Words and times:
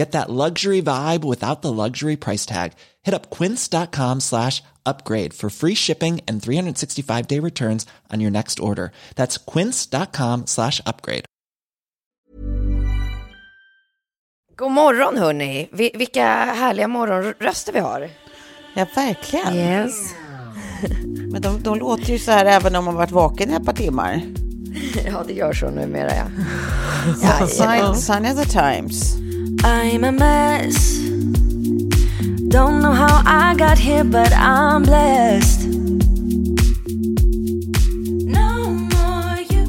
Get 0.00 0.12
that 0.12 0.30
luxury 0.30 0.80
vibe 0.82 1.24
without 1.24 1.60
the 1.60 1.72
luxury 1.72 2.16
price 2.16 2.46
tag. 2.46 2.72
Hit 3.02 3.12
up 3.12 3.28
quince.com 3.38 4.20
slash 4.20 4.62
upgrade 4.86 5.34
for 5.34 5.50
free 5.50 5.74
shipping 5.74 6.20
and 6.26 6.42
365 6.42 7.26
day 7.26 7.38
returns 7.38 7.86
on 8.10 8.20
your 8.20 8.30
next 8.30 8.60
order. 8.60 8.92
That's 9.16 9.36
quince.com 9.36 10.46
slash 10.46 10.80
upgrade. 10.86 11.24
God 14.56 14.72
morgon 14.72 15.18
hörni. 15.18 15.68
Vi, 15.72 15.90
vilka 15.94 16.24
härliga 16.54 16.88
morgonröster 16.88 17.72
vi 17.72 17.78
har. 17.78 18.10
Ja, 18.74 18.86
verkligen. 18.94 19.54
Yes. 19.54 20.14
Men 21.32 21.42
de, 21.42 21.62
de 21.62 21.78
låter 21.78 22.12
ju 22.12 22.18
så 22.18 22.30
här 22.30 22.46
även 22.46 22.76
om 22.76 22.84
man 22.84 22.94
varit 22.94 23.10
vaken 23.10 23.50
i 23.50 23.54
ett 23.54 23.64
par 23.64 23.72
timmar. 23.74 24.22
Ja, 25.06 25.24
det 25.26 25.32
gör 25.32 25.52
så 25.52 25.70
numera 25.70 26.14
ja. 26.16 26.24
Ja, 27.22 27.46
sign, 27.46 27.94
sign 27.94 28.26
of 28.26 28.44
the 28.44 28.50
times. 28.50 29.20
I'm 29.62 30.04
a 30.04 30.12
mess. 30.12 30.98
Don't 32.48 32.80
know 32.82 32.92
how 32.92 33.22
I 33.26 33.54
got 33.54 33.78
here, 33.78 34.04
but 34.04 34.32
I'm 34.32 34.82
blessed. 34.82 35.68
No 38.26 38.70
more 38.70 39.40
you. 39.50 39.64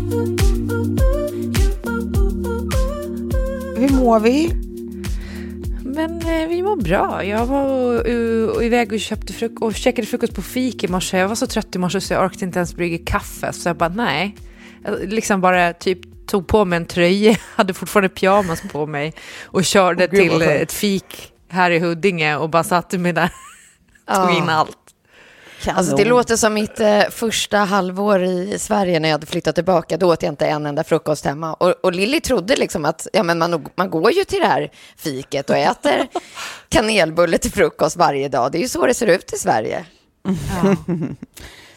Hur 3.78 3.90
mår 3.90 4.20
vi? 4.20 4.54
Men 5.84 6.22
eh, 6.22 6.48
vi 6.48 6.62
mår 6.62 6.76
bra. 6.76 7.26
Jag 7.26 7.46
var 7.46 8.08
iväg 8.64 8.94
och 8.94 9.00
köpte 9.00 9.34
fruk 9.34 9.62
och 9.62 9.76
käkade 9.76 10.08
frukost 10.08 10.36
på 10.36 10.42
fik 10.42 10.84
i 10.84 10.88
morse. 10.88 11.18
Jag 11.18 11.28
var 11.28 11.36
så 11.36 11.48
trött 11.48 11.76
i 11.76 11.80
morse 11.80 12.02
så 12.02 12.14
jag 12.14 12.26
orkade 12.26 12.46
inte 12.46 12.60
ens 12.60 12.76
brygga 12.76 13.06
kaffe. 13.06 13.54
Så 13.54 13.70
jag 13.70 13.78
bara 13.78 13.90
nej. 13.90 14.36
Jag 14.84 15.14
liksom 15.14 15.42
bara 15.42 15.74
typ 15.74 16.00
tog 16.32 16.48
på 16.48 16.66
mig 16.66 16.78
en 16.78 16.86
tröja, 16.86 17.38
hade 17.56 17.74
fortfarande 17.74 18.10
pyjamas 18.10 18.62
på 18.72 18.86
mig 18.86 19.14
och 19.44 19.66
körde 19.66 20.04
Åh, 20.04 20.10
gud, 20.12 20.32
till 20.32 20.42
ett 20.42 20.72
fik 20.72 21.34
här 21.50 21.72
i 21.72 21.80
Huddinge 21.80 22.36
och 22.36 22.50
bara 22.50 22.64
satte 22.64 22.98
mig 22.98 23.14
där. 23.14 23.30
Tog 24.16 24.32
in 24.38 24.50
allt. 24.50 24.78
Alltså 25.68 25.96
det 25.96 26.06
låter 26.06 26.36
som 26.36 26.54
mitt 26.54 26.80
eh, 26.80 27.02
första 27.10 27.58
halvår 27.58 28.24
i 28.24 28.60
Sverige 28.60 29.00
när 29.00 29.10
jag 29.10 29.14
hade 29.14 29.26
flyttat 29.26 29.56
tillbaka. 29.56 29.98
Då 29.98 30.14
åt 30.14 30.24
jag 30.24 30.32
inte 30.32 30.48
en 30.48 30.66
enda 30.66 30.84
frukost 30.84 31.26
hemma. 31.26 31.54
Och, 31.54 31.70
och 31.82 31.92
Lilly 31.92 32.22
trodde 32.22 32.56
liksom 32.56 32.86
att 32.86 33.08
ja, 33.14 33.24
men 33.24 33.38
man, 33.38 33.66
man 33.76 33.90
går 33.90 34.12
ju 34.12 34.24
till 34.24 34.40
det 34.40 34.48
här 34.48 34.72
fiket 34.98 35.50
och 35.50 35.58
äter 35.58 36.08
kanelbulle 36.70 37.38
till 37.38 37.52
frukost 37.52 37.96
varje 37.98 38.30
dag. 38.30 38.52
Det 38.52 38.58
är 38.58 38.62
ju 38.62 38.68
så 38.68 38.86
det 38.86 38.94
ser 38.94 39.08
ut 39.08 39.34
i 39.34 39.38
Sverige. 39.38 39.86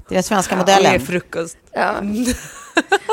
Det 0.08 0.14
är 0.14 0.16
den 0.16 0.22
svenska 0.22 0.54
Det 0.54 0.58
modellen. 0.58 0.94
är 0.94 0.98
frukost. 0.98 1.56
Ja. 1.72 1.94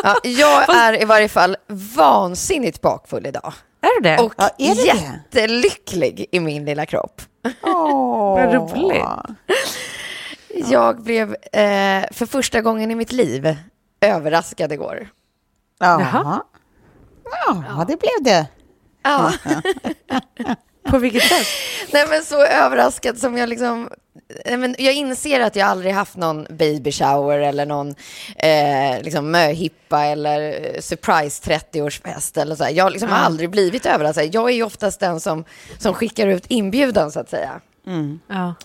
Ja, 0.03 0.17
jag 0.23 0.75
är 0.75 1.01
i 1.01 1.05
varje 1.05 1.29
fall 1.29 1.57
vansinnigt 1.95 2.81
bakfull 2.81 3.25
idag. 3.25 3.53
Är 3.81 4.01
det 4.01 4.09
det? 4.09 4.23
Och 4.23 4.33
Ja, 4.37 4.49
är 4.57 4.75
det 4.75 4.81
det? 4.81 4.87
jättelycklig 4.87 6.25
i 6.31 6.39
min 6.39 6.65
lilla 6.65 6.85
kropp. 6.85 7.21
Åh. 7.63 8.45
Vad 8.45 8.53
roligt. 8.53 9.03
Jag 10.69 11.01
blev 11.03 11.29
eh, 11.51 12.03
för 12.11 12.25
första 12.25 12.61
gången 12.61 12.91
i 12.91 12.95
mitt 12.95 13.11
liv 13.11 13.55
överraskad 14.01 14.71
igår. 14.71 15.07
Jaha. 15.79 16.41
Ja, 17.47 17.85
det 17.87 17.99
blev 17.99 18.23
det. 18.23 18.47
Ja. 19.03 19.31
På 20.83 20.97
vilket 20.97 21.23
sätt? 21.23 21.47
Nej, 21.93 22.05
men 22.09 22.23
så 22.23 22.45
överraskad 22.45 23.17
som 23.17 23.37
jag 23.37 23.49
liksom... 23.49 23.89
Nej, 24.45 24.57
men 24.57 24.75
jag 24.79 24.93
inser 24.93 25.39
att 25.39 25.55
jag 25.55 25.67
aldrig 25.67 25.93
haft 25.93 26.15
någon 26.15 26.47
baby 26.49 26.91
shower 26.91 27.39
eller 27.39 27.65
någon 27.65 27.95
eh, 28.37 29.01
liksom 29.01 29.31
möhippa 29.31 30.05
eller 30.05 30.41
eh, 30.41 30.81
surprise 30.81 31.51
30-årsfest 31.51 32.41
eller 32.41 32.55
så. 32.55 32.63
här. 32.63 32.71
Jag 32.71 32.91
liksom 32.91 33.09
har 33.09 33.17
aldrig 33.17 33.49
blivit 33.49 33.85
överraskad. 33.85 34.35
Jag 34.35 34.49
är 34.49 34.53
ju 34.53 34.63
oftast 34.63 34.99
den 34.99 35.19
som, 35.19 35.45
som 35.77 35.93
skickar 35.93 36.27
ut 36.27 36.45
inbjudan 36.47 37.11
så 37.11 37.19
att 37.19 37.29
säga. 37.29 37.61
Ja. 38.27 38.55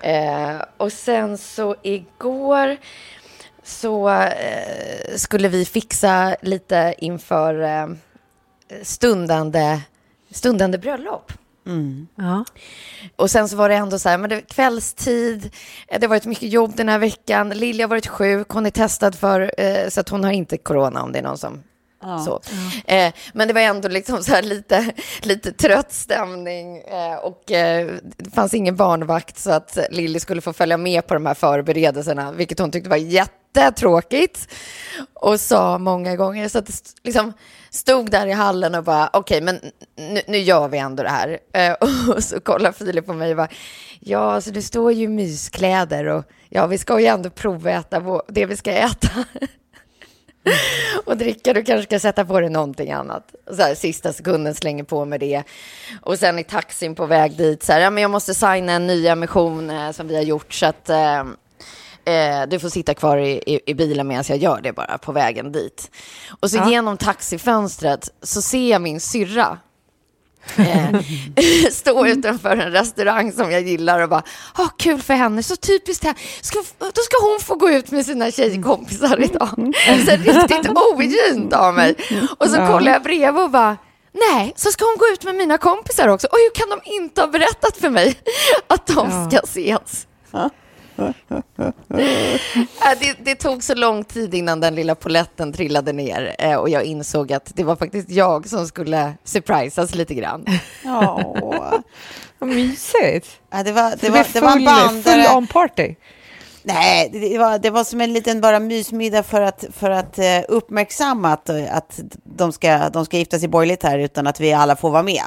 Eh, 0.00 0.62
och 0.76 0.92
sen 0.92 1.38
så 1.38 1.76
igår 1.82 2.76
så 3.62 4.10
eh, 4.10 5.16
skulle 5.16 5.48
vi 5.48 5.64
fixa 5.64 6.36
lite 6.42 6.94
inför 6.98 7.62
eh, 7.62 7.86
stundande, 8.82 9.80
stundande 10.30 10.78
bröllop. 10.78 11.32
ja. 12.14 12.44
Och 13.16 13.30
sen 13.30 13.48
så 13.48 13.56
var 13.56 13.68
det 13.68 13.74
ändå 13.74 13.98
så 13.98 14.08
här, 14.08 14.18
men 14.18 14.30
det 14.30 14.40
kvällstid, 14.40 15.50
eh, 15.88 16.00
det 16.00 16.06
har 16.06 16.08
varit 16.08 16.26
mycket 16.26 16.52
jobb 16.52 16.76
den 16.76 16.88
här 16.88 16.98
veckan, 16.98 17.48
Lilja 17.48 17.84
har 17.84 17.88
varit 17.88 18.06
sjuk, 18.06 18.48
hon 18.48 18.66
är 18.66 18.70
testad 18.70 19.14
för, 19.14 19.52
eh, 19.58 19.88
så 19.88 20.00
att 20.00 20.08
hon 20.08 20.24
har 20.24 20.32
inte 20.32 20.58
corona 20.58 21.02
om 21.02 21.12
det 21.12 21.18
är 21.18 21.22
någon 21.22 21.38
som 21.38 21.62
så. 22.24 22.40
Eh, 22.86 23.12
men 23.32 23.48
det 23.48 23.54
var 23.54 23.60
ändå 23.60 23.88
liksom 23.88 24.22
så 24.24 24.40
lite, 24.40 24.92
lite 25.22 25.52
trött 25.52 25.92
stämning 25.92 26.78
eh, 26.78 27.16
och 27.16 27.50
eh, 27.52 27.88
det 28.16 28.30
fanns 28.34 28.54
ingen 28.54 28.76
barnvakt 28.76 29.38
så 29.38 29.50
att 29.50 29.78
Lilly 29.90 30.20
skulle 30.20 30.40
få 30.40 30.52
följa 30.52 30.76
med 30.76 31.06
på 31.06 31.14
de 31.14 31.26
här 31.26 31.34
förberedelserna, 31.34 32.32
vilket 32.32 32.58
hon 32.58 32.70
tyckte 32.70 32.90
var 32.90 32.96
jättetråkigt 32.96 34.48
och 35.14 35.40
sa 35.40 35.78
många 35.78 36.16
gånger. 36.16 36.48
Så 36.48 36.58
att 36.58 36.66
det 36.66 36.72
st- 36.72 37.00
liksom 37.04 37.32
stod 37.70 38.10
där 38.10 38.26
i 38.26 38.32
hallen 38.32 38.74
och 38.74 38.84
bara, 38.84 39.10
okej, 39.12 39.40
men 39.40 39.60
nu, 39.96 40.20
nu 40.26 40.38
gör 40.38 40.68
vi 40.68 40.78
ändå 40.78 41.02
det 41.02 41.08
här. 41.08 41.38
Eh, 41.52 41.72
och 42.14 42.24
så 42.24 42.40
kollar 42.40 42.72
Filip 42.72 43.06
på 43.06 43.12
mig 43.12 43.30
och 43.30 43.36
bara, 43.36 43.48
ja, 44.00 44.32
alltså 44.32 44.50
det 44.50 44.62
står 44.62 44.92
ju 44.92 45.08
myskläder 45.08 46.04
och 46.06 46.24
ja, 46.48 46.66
vi 46.66 46.78
ska 46.78 47.00
ju 47.00 47.06
ändå 47.06 47.30
proväta 47.30 48.02
det 48.28 48.46
vi 48.46 48.56
ska 48.56 48.72
äta. 48.72 49.08
och 51.04 51.16
dricka, 51.16 51.52
du 51.52 51.64
kanske 51.64 51.86
ska 51.86 52.00
sätta 52.00 52.24
på 52.24 52.40
dig 52.40 52.50
någonting 52.50 52.92
annat. 52.92 53.34
Så 53.50 53.62
här, 53.62 53.74
sista 53.74 54.12
sekunden 54.12 54.54
slänger 54.54 54.84
på 54.84 55.04
med 55.04 55.20
det. 55.20 55.42
Och 56.02 56.18
sen 56.18 56.38
i 56.38 56.44
taxin 56.44 56.94
på 56.94 57.06
väg 57.06 57.36
dit, 57.36 57.62
så 57.62 57.72
här, 57.72 57.80
ja 57.80 57.90
men 57.90 58.02
jag 58.02 58.10
måste 58.10 58.34
signa 58.34 58.72
en 58.72 58.86
ny 58.86 59.06
emission 59.06 59.70
eh, 59.70 59.90
som 59.90 60.08
vi 60.08 60.16
har 60.16 60.22
gjort, 60.22 60.52
så 60.52 60.66
att 60.66 60.88
eh, 60.88 61.20
eh, 62.04 62.46
du 62.48 62.58
får 62.58 62.68
sitta 62.68 62.94
kvar 62.94 63.16
i, 63.16 63.42
i, 63.46 63.60
i 63.66 63.74
bilen 63.74 64.06
medan 64.06 64.24
jag 64.28 64.38
gör 64.38 64.60
det 64.60 64.72
bara 64.72 64.98
på 64.98 65.12
vägen 65.12 65.52
dit. 65.52 65.90
Och 66.40 66.50
så 66.50 66.70
genom 66.70 66.96
taxifönstret 66.96 68.10
så 68.22 68.42
ser 68.42 68.70
jag 68.70 68.82
min 68.82 69.00
syrra 69.00 69.58
stå 71.70 72.06
utanför 72.06 72.56
en 72.56 72.72
restaurang 72.72 73.32
som 73.32 73.50
jag 73.50 73.62
gillar 73.62 74.00
och 74.00 74.08
bara, 74.08 74.22
ah, 74.54 74.68
kul 74.78 75.02
för 75.02 75.14
henne, 75.14 75.42
så 75.42 75.56
typiskt 75.56 76.04
här. 76.04 76.14
Ska, 76.40 76.58
då 76.78 77.00
ska 77.02 77.16
hon 77.22 77.40
få 77.40 77.54
gå 77.54 77.70
ut 77.70 77.90
med 77.90 78.06
sina 78.06 78.30
tjejkompisar 78.30 79.20
idag. 79.24 79.74
Så 80.06 80.10
riktigt 80.16 80.68
ogint 80.94 81.52
av 81.52 81.74
mig. 81.74 81.94
Och 82.38 82.46
så 82.46 82.56
kollar 82.56 82.92
jag 82.92 83.02
bredvid 83.02 83.42
och 83.42 83.50
bara, 83.50 83.76
nej, 84.32 84.52
så 84.56 84.70
ska 84.70 84.84
hon 84.84 84.96
gå 84.98 85.06
ut 85.12 85.24
med 85.24 85.34
mina 85.34 85.58
kompisar 85.58 86.08
också. 86.08 86.26
Och 86.26 86.38
hur 86.38 86.54
kan 86.54 86.70
de 86.70 86.90
inte 86.90 87.20
ha 87.20 87.28
berättat 87.28 87.76
för 87.76 87.90
mig 87.90 88.18
att 88.66 88.86
de 88.86 89.28
ska 89.30 89.38
ses? 89.38 90.06
Det, 93.00 93.16
det 93.24 93.34
tog 93.34 93.62
så 93.62 93.74
lång 93.74 94.04
tid 94.04 94.34
innan 94.34 94.60
den 94.60 94.74
lilla 94.74 94.94
poletten 94.94 95.52
trillade 95.52 95.92
ner 95.92 96.34
eh, 96.38 96.54
och 96.54 96.68
jag 96.68 96.84
insåg 96.84 97.32
att 97.32 97.52
det 97.54 97.64
var 97.64 97.76
faktiskt 97.76 98.10
jag 98.10 98.48
som 98.48 98.66
skulle 98.66 99.12
surprisas 99.24 99.94
lite 99.94 100.14
grann. 100.14 100.44
Ja. 100.84 101.34
Vad 102.38 102.50
mysigt. 102.50 103.28
Ja, 103.50 103.62
det 103.62 103.72
var, 103.72 103.90
det 103.90 103.96
Det 104.00 104.10
var, 104.10 104.26
det 104.32 104.40
var 104.40 104.48
en 104.50 104.54
full, 104.56 104.64
bandare. 104.64 105.02
full 105.26 105.36
on 105.36 105.46
party. 105.46 105.94
Nej, 106.62 107.08
det- 107.12 107.38
var, 107.38 107.58
det 107.58 107.70
var 107.70 107.84
som 107.84 108.00
en 108.00 108.12
liten 108.12 108.40
bara 108.40 108.60
mysmiddag 108.60 109.22
för 109.22 109.40
att, 109.40 109.64
för 109.72 109.90
att 109.90 110.18
eh, 110.18 110.40
uppmärksamma 110.48 111.32
att, 111.32 111.48
eh, 111.48 111.76
att 111.76 112.00
de, 112.24 112.52
ska, 112.52 112.88
de 112.88 113.04
ska 113.04 113.16
gifta 113.18 113.38
sig 113.38 113.48
borgerligt 113.48 113.82
här 113.82 113.98
utan 113.98 114.26
att 114.26 114.40
vi 114.40 114.52
alla 114.52 114.76
får 114.76 114.90
vara 114.90 115.02
med. 115.02 115.22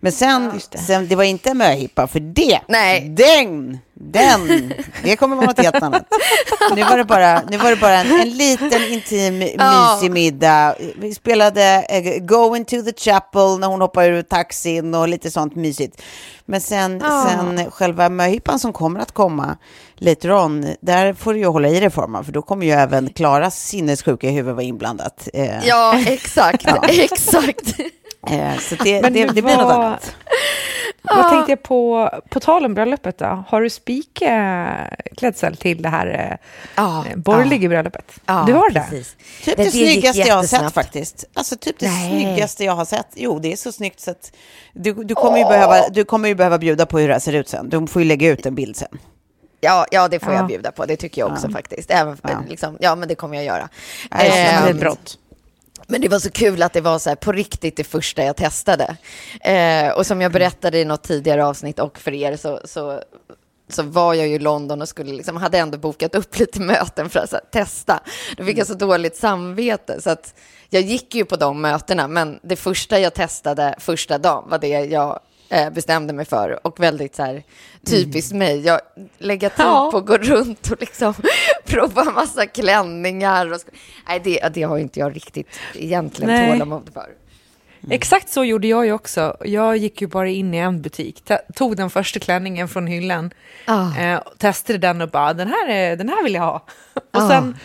Men 0.00 0.12
sen, 0.12 0.60
det. 0.70 0.78
sen 0.78 1.08
det 1.08 1.16
var 1.16 1.24
inte 1.24 1.50
en 1.50 1.58
möhippa, 1.58 2.06
för 2.06 2.20
det, 2.20 2.60
Nej. 2.68 3.00
den, 3.08 3.78
den, 3.94 4.72
det 5.04 5.16
kommer 5.16 5.36
vara 5.36 5.46
något 5.46 5.58
helt 5.58 5.82
annat. 5.82 6.06
Nu 6.76 6.82
var 6.84 6.96
det 6.96 7.04
bara, 7.04 7.42
nu 7.50 7.56
var 7.56 7.70
det 7.70 7.76
bara 7.76 7.94
en, 7.94 8.20
en 8.20 8.30
liten 8.30 8.82
intim 8.92 9.42
Ja. 9.58 9.94
mysig 9.94 10.10
middag. 10.12 10.74
Vi 10.98 11.14
spelade 11.14 11.86
eh, 11.88 12.18
Go 12.22 12.56
into 12.56 12.82
the 12.82 12.92
chapel 13.10 13.58
när 13.58 13.66
hon 13.66 13.80
hoppar 13.80 14.04
ur 14.10 14.22
taxin 14.22 14.94
och 14.94 15.08
lite 15.08 15.30
sånt 15.30 15.54
mysigt. 15.56 16.02
Men 16.44 16.60
sen, 16.60 17.00
Ja. 17.04 17.28
sen 17.30 17.70
själva 17.70 18.08
möhippan 18.08 18.58
som 18.58 18.72
kommer 18.72 19.00
att 19.00 19.12
komma 19.12 19.56
later 19.96 20.32
on, 20.32 20.66
där 20.80 21.12
får 21.12 21.32
du 21.34 21.38
ju 21.38 21.46
hålla 21.46 21.68
i 21.68 21.80
dig 21.80 21.90
formen, 21.90 22.24
för 22.24 22.32
då 22.32 22.42
kommer 22.42 22.66
ju 22.66 22.72
även 22.72 23.08
Klaras 23.12 23.62
sinnessjuka 23.68 24.30
huvud 24.30 24.54
vara 24.54 24.64
inblandat. 24.64 25.28
Eh, 25.34 25.66
Ja, 25.66 25.98
exakt, 26.06 26.66
exakt. 26.88 27.74
Eh, 28.30 28.56
så 28.58 28.74
det, 28.74 29.02
Men 29.02 29.12
det, 29.12 29.24
det 29.26 29.42
blir 29.42 29.56
något 29.56 29.64
var- 29.64 29.84
annat. 29.84 30.14
Vad 31.02 31.30
tänkte 31.30 31.52
jag 31.52 31.62
på, 31.62 32.10
på 32.30 32.40
tal 32.40 32.64
om 32.64 32.74
bröllopet 32.74 33.18
då? 33.18 33.44
Har 33.48 33.60
du 33.62 33.70
spikklädsel 33.70 35.56
till 35.56 35.82
det 35.82 35.88
här 35.88 36.06
eh, 36.30 36.36
Ja, 36.74 37.04
borgerliga 37.16 37.68
bröllopet? 37.68 38.12
Ja, 38.26 38.44
du 38.46 38.52
har 38.52 38.70
det? 38.70 38.86
precis. 38.90 39.16
Typ 39.44 39.56
det, 39.56 39.64
gick 39.64 39.90
snyggaste 39.92 40.20
jag 40.20 40.36
har 40.36 40.42
sett 40.42 40.74
faktiskt. 40.74 41.24
Alltså 41.34 41.56
typ 41.56 41.78
det 41.78 41.86
Nej. 41.88 42.10
snyggaste 42.10 42.64
jag 42.64 42.72
har 42.72 42.84
sett. 42.84 43.06
Jo, 43.14 43.38
det 43.38 43.52
är 43.52 43.56
så 43.56 43.72
snyggt 43.72 44.00
så 44.00 44.10
att 44.10 44.32
du, 44.72 44.92
du, 44.94 45.14
kommer 45.14 45.38
ju 45.38 45.44
behöva, 45.44 45.88
du 45.88 46.04
kommer 46.04 46.28
ju 46.28 46.34
behöva 46.34 46.58
bjuda 46.58 46.86
på 46.86 46.98
hur 46.98 47.08
det 47.08 47.14
här 47.14 47.20
ser 47.20 47.32
ut 47.32 47.48
sen. 47.48 47.68
Du 47.68 47.86
får 47.86 48.02
ju 48.02 48.08
lägga 48.08 48.28
ut 48.30 48.46
en 48.46 48.54
bild 48.54 48.76
sen. 48.76 48.98
Ja, 49.60 49.86
ja, 49.90 50.08
det 50.08 50.18
får 50.20 50.32
Ja. 50.32 50.38
jag 50.38 50.46
bjuda 50.46 50.72
på. 50.72 50.86
Det 50.86 50.96
tycker 50.96 51.20
jag 51.22 51.32
också 51.32 51.48
faktiskt. 51.48 51.90
Även, 51.90 52.18
Ja. 52.22 52.28
liksom, 52.48 52.76
ja, 52.80 52.94
men 52.96 53.08
det 53.08 53.14
kommer 53.14 53.36
jag 53.36 53.44
göra. 53.44 53.68
Nej, 54.10 54.28
Ehm, 54.30 54.64
det 54.64 54.70
är 54.70 54.74
brått. 54.74 55.18
Men 55.86 56.00
det 56.00 56.08
var 56.08 56.18
så 56.18 56.30
kul 56.30 56.62
att 56.62 56.72
det 56.72 56.80
var 56.80 56.98
så 56.98 57.08
här 57.08 57.16
på 57.16 57.32
riktigt 57.32 57.76
det 57.76 57.84
första 57.84 58.24
jag 58.24 58.36
testade. 58.36 58.96
Eh, 59.40 59.90
och 59.90 60.06
som 60.06 60.20
jag 60.20 60.32
berättade 60.32 60.78
i 60.78 60.84
något 60.84 61.02
tidigare 61.02 61.46
avsnitt 61.46 61.78
och 61.78 61.98
för 61.98 62.14
er 62.14 62.36
så, 62.36 62.60
så, 62.64 63.02
så 63.68 63.82
var 63.82 64.14
jag 64.14 64.28
ju 64.28 64.34
i 64.34 64.38
London 64.38 64.82
och 64.82 64.88
skulle 64.88 65.12
liksom, 65.12 65.36
hade 65.36 65.58
ändå 65.58 65.78
bokat 65.78 66.14
upp 66.14 66.38
lite 66.38 66.60
möten 66.60 67.10
för 67.10 67.20
att 67.20 67.32
här, 67.32 67.40
testa. 67.52 68.00
Då 68.36 68.44
fick 68.44 68.58
jag 68.58 68.66
så 68.66 68.74
dåligt 68.74 69.16
samvete 69.16 70.00
så 70.00 70.10
att 70.10 70.34
jag 70.70 70.82
gick 70.82 71.14
ju 71.14 71.24
på 71.24 71.36
de 71.36 71.60
mötena 71.60 72.08
men 72.08 72.38
det 72.42 72.56
första 72.56 73.00
jag 73.00 73.14
testade 73.14 73.74
första 73.78 74.18
dagen 74.18 74.44
var 74.50 74.58
det 74.58 74.68
jag 74.68 75.20
eh, 75.48 75.70
bestämde 75.70 76.12
mig 76.12 76.24
för 76.24 76.66
och 76.66 76.80
väldigt 76.80 77.14
så 77.14 77.22
här 77.22 77.42
typiskt 77.86 78.32
mig. 78.32 78.60
Jag 78.66 78.80
lägger 79.18 79.48
tid 79.48 79.66
Ja. 79.66 79.88
på 79.92 79.98
att 79.98 80.06
gå 80.06 80.16
runt 80.16 80.70
och 80.70 80.80
liksom 80.80 81.14
prova 81.64 82.04
massa 82.04 82.46
klänningar. 82.46 83.52
Och 83.52 83.60
Nej, 84.08 84.20
det, 84.24 84.48
det 84.54 84.62
har 84.62 84.78
inte 84.78 85.00
jag 85.00 85.16
riktigt 85.16 85.48
egentligen 85.74 86.30
Nej. 86.34 86.50
tålamod 86.52 86.90
för. 86.94 87.06
Exakt 87.90 88.28
så 88.32 88.44
gjorde 88.44 88.66
jag 88.68 88.86
ju 88.86 88.92
också. 88.92 89.36
Jag 89.44 89.76
gick 89.76 90.00
ju 90.00 90.06
bara 90.06 90.28
in 90.28 90.54
i 90.54 90.58
en 90.58 90.82
butik, 90.82 91.22
tog 91.54 91.76
den 91.76 91.90
första 91.90 92.20
klänningen 92.20 92.68
från 92.68 92.86
hyllan, 92.86 93.30
Ah. 93.66 93.98
eh, 93.98 94.20
testade 94.38 94.78
den 94.78 95.00
och 95.00 95.08
bara, 95.08 95.34
den 95.34 95.48
här, 95.48 95.68
är, 95.68 95.96
den 95.96 96.08
här 96.08 96.24
vill 96.24 96.34
jag 96.34 96.42
ha. 96.42 96.64
Och 96.94 97.02
Ah. 97.12 97.28
sen 97.28 97.56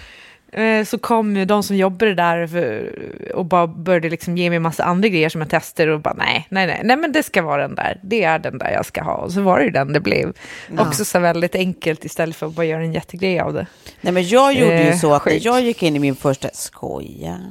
så 0.85 0.97
kom 0.97 1.37
ju 1.37 1.45
de 1.45 1.63
som 1.63 1.75
jobbade 1.75 2.15
där 2.15 2.47
för, 2.47 2.91
och 3.35 3.45
bara 3.45 3.67
började 3.67 4.09
liksom 4.09 4.37
ge 4.37 4.49
mig 4.49 4.59
massa 4.59 4.83
andra 4.83 5.09
grejer 5.09 5.29
som 5.29 5.41
jag 5.41 5.49
testade 5.49 5.93
och 5.93 5.99
bara, 5.99 6.13
nej, 6.13 6.47
nej, 6.49 6.67
nej, 6.67 6.81
nej, 6.83 6.97
men 6.97 7.11
det 7.11 7.23
ska 7.23 7.41
vara 7.41 7.61
den 7.67 7.75
där, 7.75 7.99
det 8.03 8.23
är 8.23 8.39
den 8.39 8.57
där 8.57 8.71
jag 8.71 8.85
ska 8.85 9.03
ha. 9.03 9.13
Och 9.13 9.31
så 9.31 9.41
var 9.41 9.57
det 9.59 9.65
ju 9.65 9.71
den 9.71 9.93
det 9.93 9.99
blev. 9.99 10.33
Också 10.77 11.05
så 11.05 11.19
väldigt 11.19 11.55
enkelt 11.55 12.05
istället 12.05 12.35
för 12.35 12.47
att 12.47 12.53
bara 12.53 12.65
göra 12.65 12.81
en 12.81 12.93
jättegrej 12.93 13.39
av 13.39 13.53
det. 13.53 13.65
Nej, 14.01 14.13
men 14.13 14.27
jag 14.27 14.53
gjorde 14.53 14.83
ju 14.83 14.89
Eh, 14.89 14.97
så 14.97 15.13
att 15.13 15.21
sjukt. 15.21 15.45
jag 15.45 15.61
gick 15.61 15.83
in 15.83 15.95
i 15.95 15.99
min 15.99 16.15
första... 16.15 16.49
Skoja. 16.53 17.39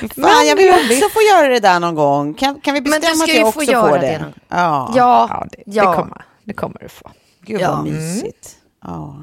Fan, 0.00 0.08
Men 0.14 0.46
jag 0.48 0.56
vill 0.56 0.70
också 0.70 1.08
få 1.12 1.20
göra 1.34 1.48
det 1.48 1.60
där 1.60 1.80
någon 1.80 1.94
gång. 1.94 2.34
Kan, 2.34 2.60
kan 2.60 2.74
vi 2.74 2.80
bestämma 2.80 3.24
att 3.24 3.28
jag 3.34 3.42
få 3.54 3.60
också 3.60 3.72
göra 3.72 3.88
får 3.88 3.98
det 3.98 4.06
det? 4.06 4.24
Ja. 4.48 4.92
Ja, 4.96 5.26
Ja, 5.30 5.46
det, 5.52 5.62
ja. 5.66 5.90
det, 5.90 5.96
kommer, 5.96 6.24
det 6.44 6.52
kommer 6.52 6.76
du 6.80 6.88
få. 6.88 7.10
Gud 7.46 7.60
Ja. 7.60 7.70
vad 7.76 7.84
mysigt. 7.92 8.56
Ja. 8.84 9.16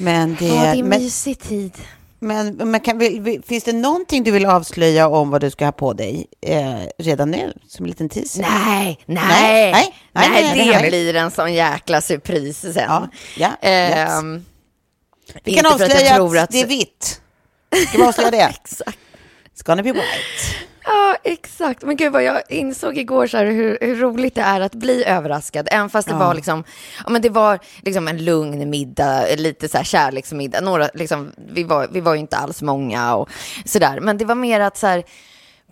Men 0.00 0.36
det... 0.38 0.46
Ja, 0.46 0.54
det 0.62 0.78
är 0.78 0.82
men, 0.82 1.02
mysig 1.02 1.38
tid. 1.38 1.72
men, 2.18 2.48
men 2.56 2.80
kan 2.80 2.98
vi, 2.98 3.18
vi- 3.18 3.42
finns 3.46 3.64
det 3.64 3.72
någonting 3.72 4.24
du 4.24 4.30
vill 4.30 4.46
avslöja 4.46 5.08
om 5.08 5.30
vad 5.30 5.40
du 5.40 5.50
ska 5.50 5.64
ha 5.64 5.72
på 5.72 5.92
dig 5.92 6.26
eh, 6.46 6.74
redan 6.98 7.30
nu? 7.30 7.52
Som 7.68 7.84
en 7.84 7.88
liten 7.88 8.08
teaser? 8.08 8.42
Nej, 8.42 8.98
nej, 9.06 9.26
Nej, 9.28 9.72
nej, 9.72 9.92
nej, 10.12 10.42
nej, 10.42 10.66
det 10.66 10.78
nej, 10.80 10.88
blir 10.90 11.16
en 11.16 11.30
sån 11.30 11.54
jäkla 11.54 12.00
surpris 12.00 12.58
sen. 12.60 12.74
Ja, 12.76 13.08
ja, 13.36 13.50
Ehm, 13.60 14.44
Vi 15.44 15.54
kan 15.54 15.66
avslöja 15.66 16.14
att, 16.24 16.36
att- 16.38 16.50
det 16.50 16.60
är 16.60 16.66
vitt. 16.66 17.20
Ska 17.88 17.98
vi 17.98 18.04
avslöja 18.04 18.30
det? 18.30 18.40
Exakt. 18.62 18.98
It's 19.56 19.64
gonna 19.66 19.82
be 19.82 19.92
white. 19.92 20.04
Ja, 20.84 21.16
exakt. 21.24 21.82
Men 21.82 21.96
gud 21.96 22.12
vad 22.12 22.22
jag 22.22 22.42
insåg 22.48 22.98
igår 22.98 23.26
så 23.26 23.36
här 23.36 23.46
hur, 23.46 23.78
hur 23.80 23.96
roligt 23.96 24.34
det 24.34 24.40
är 24.40 24.60
att 24.60 24.74
bli 24.74 25.04
överraskad. 25.04 25.68
Även 25.70 25.90
fast 25.90 26.08
det 26.08 26.14
var 26.14 26.34
liksom, 26.34 26.64
ja 27.04 27.10
men 27.10 27.22
det 27.22 27.28
var 27.30 27.58
liksom 27.82 28.08
en 28.08 28.24
lugn 28.24 28.70
middag, 28.70 29.24
lite 29.36 29.68
så 29.68 29.76
här 29.76 29.84
kärleksmiddag. 29.84 30.60
Några, 30.60 30.88
liksom, 30.94 31.32
vi, 31.52 31.64
var, 31.64 31.88
vi 31.92 32.00
var 32.00 32.14
ju 32.14 32.20
inte 32.20 32.36
alls 32.36 32.62
många 32.62 33.14
och 33.14 33.28
sådär. 33.64 34.00
Men 34.00 34.18
det 34.18 34.24
var 34.24 34.34
mer 34.34 34.60
att 34.60 34.76
så 34.76 34.86
här, 34.86 35.02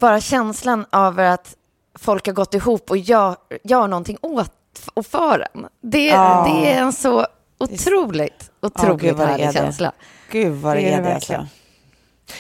bara 0.01 0.21
känslan 0.21 0.87
över 0.93 1.25
att 1.25 1.55
folk 1.99 2.27
har 2.27 2.35
gått 2.35 2.55
ihop 2.55 2.91
och 2.91 2.97
gör, 2.99 3.37
gör 3.65 3.89
någonting 3.89 4.19
åt 4.23 4.53
och 4.95 5.07
för 5.07 5.47
en. 5.55 5.67
Det, 5.83 6.07
Ja. 6.07 6.47
det 6.63 6.73
är 6.73 6.81
en 6.81 6.93
så 6.93 7.27
otroligt, 7.59 8.51
otroligt 8.63 9.01
gud, 9.03 9.17
vad 9.17 9.29
det 9.29 9.33
är 9.33 9.37
härlig 9.39 9.49
det. 9.49 9.53
känsla. 9.53 9.93
Gud 10.31 10.53
vad 10.55 10.77
det, 10.77 10.81
Det 10.81 10.89
är 10.89 10.93
är 10.93 10.97
det 10.97 11.03
det 11.03 11.13
verkligen. 11.13 11.41
alltså. 11.41 11.55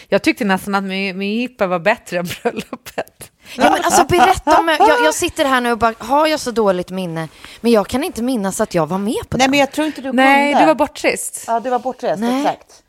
Jag 0.08 0.22
tyckte 0.22 0.44
nästan 0.44 0.74
att 0.74 0.84
min, 0.84 1.18
min 1.18 1.40
hippa 1.40 1.66
var 1.66 1.78
bättre 1.78 2.18
än 2.18 2.26
bröllopet. 2.42 3.32
Ja, 3.56 3.62
men 3.70 3.84
alltså 3.84 4.04
berätta 4.08 4.58
om, 4.60 4.68
jag, 4.68 4.88
jag 5.04 5.14
sitter 5.14 5.44
här 5.44 5.60
nu 5.60 5.72
och 5.72 5.78
bara, 5.78 5.94
har 5.98 6.26
jag 6.26 6.40
så 6.40 6.50
dåligt 6.50 6.90
minne? 6.90 7.28
Men 7.60 7.72
jag 7.72 7.86
kan 7.88 8.04
inte 8.04 8.22
minnas 8.22 8.60
att 8.60 8.74
jag 8.74 8.86
var 8.86 8.98
med 8.98 9.14
på 9.28 9.36
Nej, 9.36 9.44
den. 9.44 9.50
men 9.50 9.60
jag 9.60 9.72
tror 9.72 9.86
inte 9.86 10.00
du 10.00 10.12
Nej, 10.12 10.52
kunde. 10.52 10.62
du 10.64 10.66
var 10.66 10.74
bortrest. 10.74 11.44
Ja, 11.46 11.60
du 11.60 11.70
var 11.70 11.78
bortrest, 11.78 12.20
Nej. 12.20 12.40
exakt. 12.40 12.82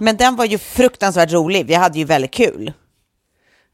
Men 0.00 0.16
den 0.16 0.36
var 0.36 0.44
ju 0.44 0.58
fruktansvärt 0.58 1.32
rolig. 1.32 1.66
Vi 1.66 1.74
hade 1.74 1.98
ju 1.98 2.04
väldigt 2.04 2.30
kul. 2.30 2.72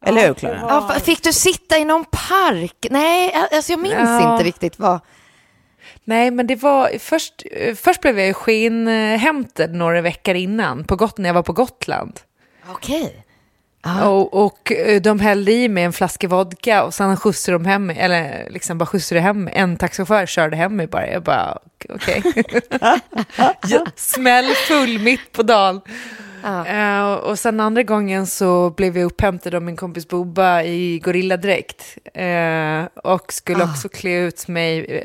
Eller 0.06 0.26
hur, 0.26 0.35
Klara? 0.35 0.56
Ja, 0.68 0.95
fick 1.04 1.23
du 1.23 1.33
sitta 1.33 1.78
i 1.78 1.85
någon 1.85 2.04
park? 2.04 2.87
Nej, 2.90 3.35
alltså 3.52 3.73
jag 3.73 3.80
minns 3.80 3.95
Ja. 3.95 4.33
inte 4.33 4.45
riktigt 4.45 4.78
vad. 4.78 5.00
Nej, 6.04 6.30
men 6.30 6.47
det 6.47 6.56
var 6.56 6.99
först, 6.99 7.42
eh, 7.52 7.75
först 7.75 8.00
blev 8.00 8.18
jag 8.18 8.26
ju 8.26 8.35
skenhämtad 8.35 9.75
några 9.75 10.00
veckor 10.00 10.35
innan 10.35 10.85
på 10.85 10.97
Got- 10.97 11.18
när 11.18 11.28
jag 11.28 11.35
var 11.35 11.42
på 11.42 11.52
Gotland. 11.52 12.21
Okej. 12.68 13.26
Och, 14.04 14.44
och 14.44 14.73
eh, 14.73 15.00
de 15.02 15.20
hällde 15.20 15.52
i 15.52 15.68
mig 15.68 15.85
en 15.85 15.92
flaska 15.92 16.28
vodka 16.28 16.85
och 16.85 16.94
sen 16.94 17.16
skjutsade 17.16 17.58
de 17.58 17.64
hem 17.64 17.87
mig, 17.87 17.99
eller 17.99 18.50
liksom 18.50 18.78
bara 18.78 18.87
skjutsade 18.87 19.20
hem 19.20 19.44
mig. 19.44 19.54
En 19.56 19.76
taxichaufför 19.76 20.26
körde 20.26 20.56
hem 20.56 20.76
mig 20.76 20.87
bara. 20.87 21.11
Jag 21.11 21.23
bara, 21.23 21.58
okej. 21.88 22.23
Jag 23.66 23.88
Smällfull 23.96 24.99
mitt 24.99 25.32
på 25.32 25.42
dagen. 25.42 25.80
Eh, 26.66 27.12
och 27.12 27.38
sen 27.38 27.61
andra 27.61 27.82
gången 27.82 28.26
så 28.26 28.70
blev 28.70 28.99
jag 28.99 29.06
upphämtad 29.06 29.54
av 29.54 29.62
min 29.62 29.76
kompis 29.76 30.08
Bobba 30.08 30.62
i 30.62 30.99
gorilladräkt. 30.99 31.99
Uh, 32.18 32.85
och 32.94 33.32
skulle 33.32 33.64
också 33.64 33.88
klä 33.88 34.18
ut 34.18 34.49
mig 34.49 35.04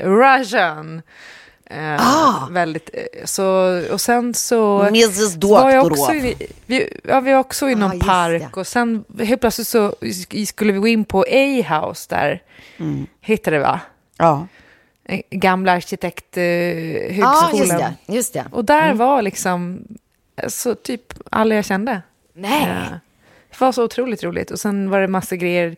eh. 1.72 1.94
Eh, 1.94 2.50
väldigt, 2.52 2.90
eh, 2.94 3.26
så, 3.26 3.46
och 3.92 4.02
sen 4.02 4.34
så... 4.34 4.82
Mrs. 4.82 5.34
så 5.42 5.48
var 5.48 5.70
jag 5.72 5.86
också 5.92 6.14
i, 6.14 6.36
vi, 6.66 6.98
ja, 7.04 7.20
vi 7.20 7.32
var 7.32 7.40
också 7.40 7.70
i 7.70 7.74
Ah, 7.74 7.78
någon 7.78 7.92
just 7.94 8.06
park 8.08 8.42
det. 8.42 8.60
och 8.60 8.68
sen 8.68 9.04
helt 9.20 9.42
plötsligt 9.42 9.68
så 9.68 9.96
skulle 10.48 10.74
vi 10.74 10.80
gå 10.80 10.88
in 10.88 11.06
på 11.06 11.22
A-house 11.22 12.06
där. 12.10 12.42
Mm. 12.78 13.06
Hittade 13.22 13.58
det 13.58 13.64
va? 13.64 13.80
Ja. 14.18 14.48
Eh, 15.06 15.22
Gamla 15.30 15.72
Ja, 15.72 15.76
arkitekthögskolan. 15.76 17.58
just 17.58 17.78
det. 17.78 17.94
Just 18.14 18.34
det. 18.34 18.46
Och 18.52 18.66
där 18.66 18.94
var 18.94 19.22
liksom 19.22 19.84
alltså, 20.44 20.76
typ 20.76 21.14
alla 21.30 21.56
jag 21.56 21.66
kände. 21.66 22.02
Nej. 22.34 22.62
Eh, 22.64 22.92
Det 23.50 23.60
var 23.62 23.72
så 23.72 23.84
otroligt 23.84 24.24
roligt. 24.24 24.52
Och 24.52 24.60
sen 24.60 24.90
var 24.90 25.00
det 25.02 25.08
massa 25.08 25.36
grejer. 25.36 25.76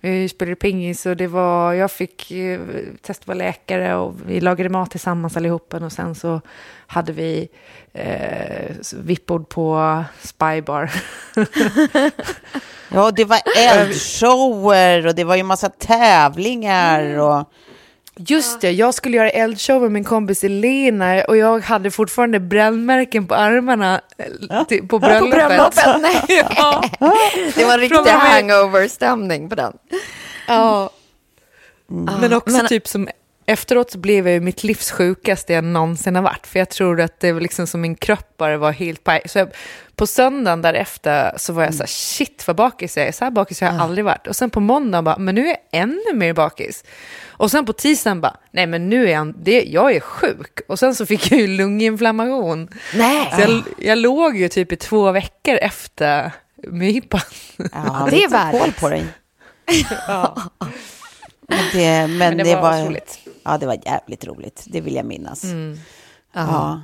Vi 0.00 0.28
spelade 0.28 0.56
pingis 0.56 1.06
och 1.06 1.16
det 1.16 1.26
var, 1.26 1.72
jag 1.72 1.90
fick 1.90 2.30
eh, 2.30 2.60
testa 3.02 3.24
vara 3.26 3.38
läkare 3.38 3.94
och 3.94 4.14
vi 4.26 4.40
lagade 4.40 4.68
mat 4.68 4.90
tillsammans 4.90 5.36
allihopa. 5.36 5.76
Och 5.76 5.92
sen 5.92 6.14
så 6.14 6.40
hade 6.86 7.12
vi 7.12 7.48
eh, 7.92 8.76
vippbord 8.94 9.48
på 9.48 10.04
Spybar. 10.22 10.90
Ja, 12.92 13.10
det 13.10 13.24
var 13.24 13.40
eldshower 13.58 15.06
och 15.06 15.14
det 15.14 15.24
var 15.24 15.36
ju 15.36 15.42
massa 15.42 15.68
tävlingar 15.68 17.18
och 17.18 17.52
Just 18.26 18.60
det, 18.60 18.70
jag 18.72 18.94
skulle 18.94 19.16
göra 19.16 19.30
eldshow 19.30 19.82
med 19.82 19.92
min 19.92 20.04
kompis 20.04 20.44
Elena 20.44 21.22
och 21.28 21.36
jag 21.36 21.60
hade 21.60 21.90
fortfarande 21.90 22.40
brännmärken 22.40 23.26
på 23.26 23.34
armarna 23.34 24.00
eh, 24.50 24.64
till- 24.64 24.88
på 24.88 24.98
bröllopet. 24.98 25.30
På 25.30 25.46
bröllopet, 25.48 26.00
nej. 26.00 26.44
ja. 26.56 26.84
Det 27.54 27.64
var 27.64 27.74
en 27.74 27.80
riktig 27.80 28.10
hangover-stämning 28.10 29.48
på 29.48 29.54
den. 29.54 29.72
ja. 30.48 30.90
Men 32.20 32.32
också 32.32 32.56
Men- 32.56 32.66
typ 32.66 32.88
som 32.88 33.08
efteråt 33.50 33.90
så 33.90 33.98
blev 33.98 34.26
jag 34.26 34.34
ju 34.34 34.40
mitt 34.40 34.64
livs 34.64 34.90
sjukaste 34.90 35.52
jag 35.52 35.64
någonsin 35.64 36.14
har 36.14 36.22
varit. 36.22 36.46
För 36.46 36.58
jag 36.58 36.68
tror 36.68 37.00
att 37.00 37.20
det 37.20 37.32
var 37.32 37.40
liksom 37.40 37.66
som 37.66 37.80
min 37.80 37.94
kropp 37.94 38.36
bara 38.36 38.58
var 38.58 38.72
helt 38.72 39.04
paj. 39.04 39.22
Så 39.26 39.38
jag, 39.38 39.48
på 39.96 40.06
söndagen 40.06 40.62
därefter 40.62 41.32
så 41.36 41.52
var 41.52 41.62
jag 41.62 41.74
så 41.74 41.82
här, 41.82 41.86
shit 41.88 42.46
vad 42.46 42.56
bakis 42.56 42.96
jag 42.96 43.06
är. 43.06 43.12
Så 43.12 43.24
här 43.24 43.30
bakis 43.30 43.60
har 43.60 43.68
jag 43.68 43.80
aldrig 43.80 44.04
varit. 44.04 44.26
Och 44.26 44.36
sen 44.36 44.50
på 44.50 44.60
måndagen 44.60 45.04
bara, 45.04 45.18
men 45.18 45.34
nu 45.34 45.40
är 45.42 45.48
jag 45.48 45.58
ännu 45.82 46.14
mer 46.14 46.32
bakis. 46.32 46.84
Och 47.28 47.50
sen 47.50 47.66
på 47.66 47.72
tisdagen 47.72 48.20
bara, 48.20 48.36
nej 48.50 48.66
men 48.66 48.88
nu 48.88 49.06
är 49.08 49.12
jag, 49.12 49.34
det, 49.36 49.62
jag 49.62 49.92
är 49.96 50.00
sjuk. 50.00 50.60
Och 50.68 50.78
sen 50.78 50.94
så 50.94 51.06
fick 51.06 51.32
jag 51.32 51.40
ju 51.40 51.46
lunginflammation. 51.46 52.68
Nej. 52.94 53.32
Så 53.34 53.40
jag, 53.40 53.62
jag 53.78 53.98
låg 53.98 54.36
ju 54.36 54.48
typ 54.48 54.72
i 54.72 54.76
två 54.76 55.12
veckor 55.12 55.54
efter 55.54 56.32
mypan. 56.68 57.20
Ja, 57.56 58.06
det 58.10 58.24
är 58.24 58.28
värre. 58.28 58.72
på 58.80 58.88
dig. 58.88 59.06
Men 61.48 61.58
det, 61.72 62.06
men 62.06 62.18
Men 62.18 62.36
det, 62.36 62.44
det 62.44 62.54
var, 62.54 62.62
var 62.62 62.86
roligt. 62.86 63.18
Ja, 63.44 63.58
det 63.58 63.66
var 63.66 63.78
jävligt 63.84 64.26
roligt. 64.26 64.64
Det 64.66 64.80
vill 64.80 64.94
jag 64.94 65.06
minnas. 65.06 65.44
Ja. 66.32 66.80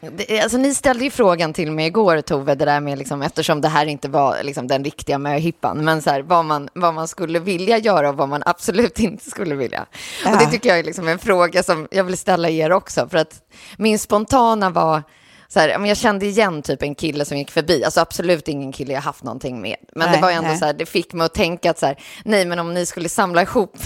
Det, 0.00 0.40
alltså, 0.40 0.58
ni 0.58 0.74
ställde 0.74 1.04
ju 1.04 1.10
frågan 1.10 1.52
till 1.52 1.72
mig 1.72 1.86
igår, 1.86 2.20
Tove, 2.20 2.54
det 2.54 2.64
där 2.64 2.80
med, 2.80 2.98
liksom, 2.98 3.22
eftersom 3.22 3.60
det 3.60 3.68
här 3.68 3.86
inte 3.86 4.08
var 4.08 4.42
liksom, 4.42 4.66
den 4.66 4.84
riktiga 4.84 5.18
möhippan, 5.18 5.84
men 5.84 6.02
så 6.02 6.10
här, 6.10 6.22
vad, 6.22 6.44
man, 6.44 6.68
vad 6.74 6.94
man 6.94 7.08
skulle 7.08 7.38
vilja 7.38 7.78
göra 7.78 8.08
och 8.08 8.16
vad 8.16 8.28
man 8.28 8.42
absolut 8.46 8.98
inte 8.98 9.30
skulle 9.30 9.54
vilja. 9.54 9.86
Och 10.26 10.38
det 10.38 10.46
tycker 10.46 10.68
jag 10.68 10.78
är 10.78 10.84
liksom 10.84 11.08
en 11.08 11.18
fråga 11.18 11.62
som 11.62 11.88
jag 11.90 12.04
vill 12.04 12.18
ställa 12.18 12.48
er 12.48 12.72
också, 12.72 13.08
för 13.08 13.18
att 13.18 13.42
min 13.76 13.98
spontana 13.98 14.70
var, 14.70 15.02
så 15.48 15.60
här, 15.60 15.68
ja, 15.68 15.86
jag 15.86 15.96
kände 15.96 16.26
igen 16.26 16.62
typ 16.62 16.82
en 16.82 16.94
kille 16.94 17.24
som 17.24 17.38
gick 17.38 17.50
förbi, 17.50 17.84
alltså 17.84 18.00
absolut 18.00 18.48
ingen 18.48 18.72
kille 18.72 18.92
jag 18.92 19.00
haft 19.00 19.22
någonting 19.22 19.60
med, 19.60 19.76
men 19.92 20.08
Nej, 20.08 20.16
det 20.16 20.22
var 20.22 20.30
ändå 20.30 20.48
nej. 20.48 20.58
så 20.58 20.64
här, 20.64 20.72
det 20.72 20.86
fick 20.86 21.12
mig 21.12 21.24
att 21.24 21.34
tänka 21.34 21.70
att 21.70 21.78
så 21.78 21.86
här, 21.86 21.98
nej 22.24 22.44
men 22.44 22.58
om 22.58 22.74
ni 22.74 22.86
skulle 22.86 23.08
samla 23.08 23.42
ihop 23.42 23.78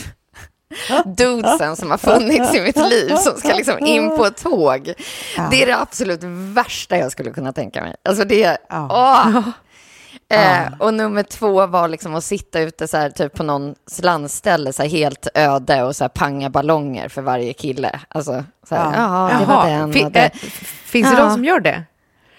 dudesen 1.04 1.76
som 1.76 1.90
har 1.90 1.98
funnits 1.98 2.54
i 2.54 2.60
mitt 2.60 2.76
liv 2.76 3.16
som 3.16 3.36
ska 3.38 3.48
liksom 3.54 3.78
in 3.86 4.16
på 4.16 4.26
ett 4.26 4.42
tåg. 4.42 4.92
Det 5.50 5.62
är 5.62 5.66
det 5.66 5.76
absolut 5.78 6.20
värsta 6.54 6.96
jag 6.98 7.12
skulle 7.12 7.30
kunna 7.30 7.52
tänka 7.52 7.80
mig. 7.82 7.94
Alltså 8.04 8.24
det, 8.24 8.58
åh. 8.70 9.38
Eh, 10.32 10.62
och 10.78 10.94
nummer 10.94 11.22
två 11.22 11.66
var 11.66 11.88
liksom 11.88 12.14
att 12.14 12.24
sitta 12.24 12.60
ute 12.60 12.88
så 12.88 12.96
här, 12.96 13.10
typ 13.10 13.34
på 13.34 13.42
någon 13.42 13.74
landställe, 14.02 14.72
så 14.72 14.82
här, 14.82 14.90
helt 14.90 15.28
öde 15.34 15.82
och 15.82 15.96
så 15.96 16.04
här, 16.04 16.08
panga 16.08 16.50
ballonger 16.50 17.08
för 17.08 17.22
varje 17.22 17.52
kille. 17.52 18.00
Alltså, 18.08 18.44
så 18.68 18.74
här, 18.74 18.92
ja, 18.96 19.38
det 19.40 19.46
var 19.46 19.66
den. 19.66 19.92
Fin- 19.92 20.12
det. 20.12 20.20
eh, 20.20 20.30
finns 20.84 21.10
det 21.10 21.16
Ja. 21.16 21.22
de 21.24 21.32
som 21.32 21.44
gör 21.44 21.60
det? 21.60 21.82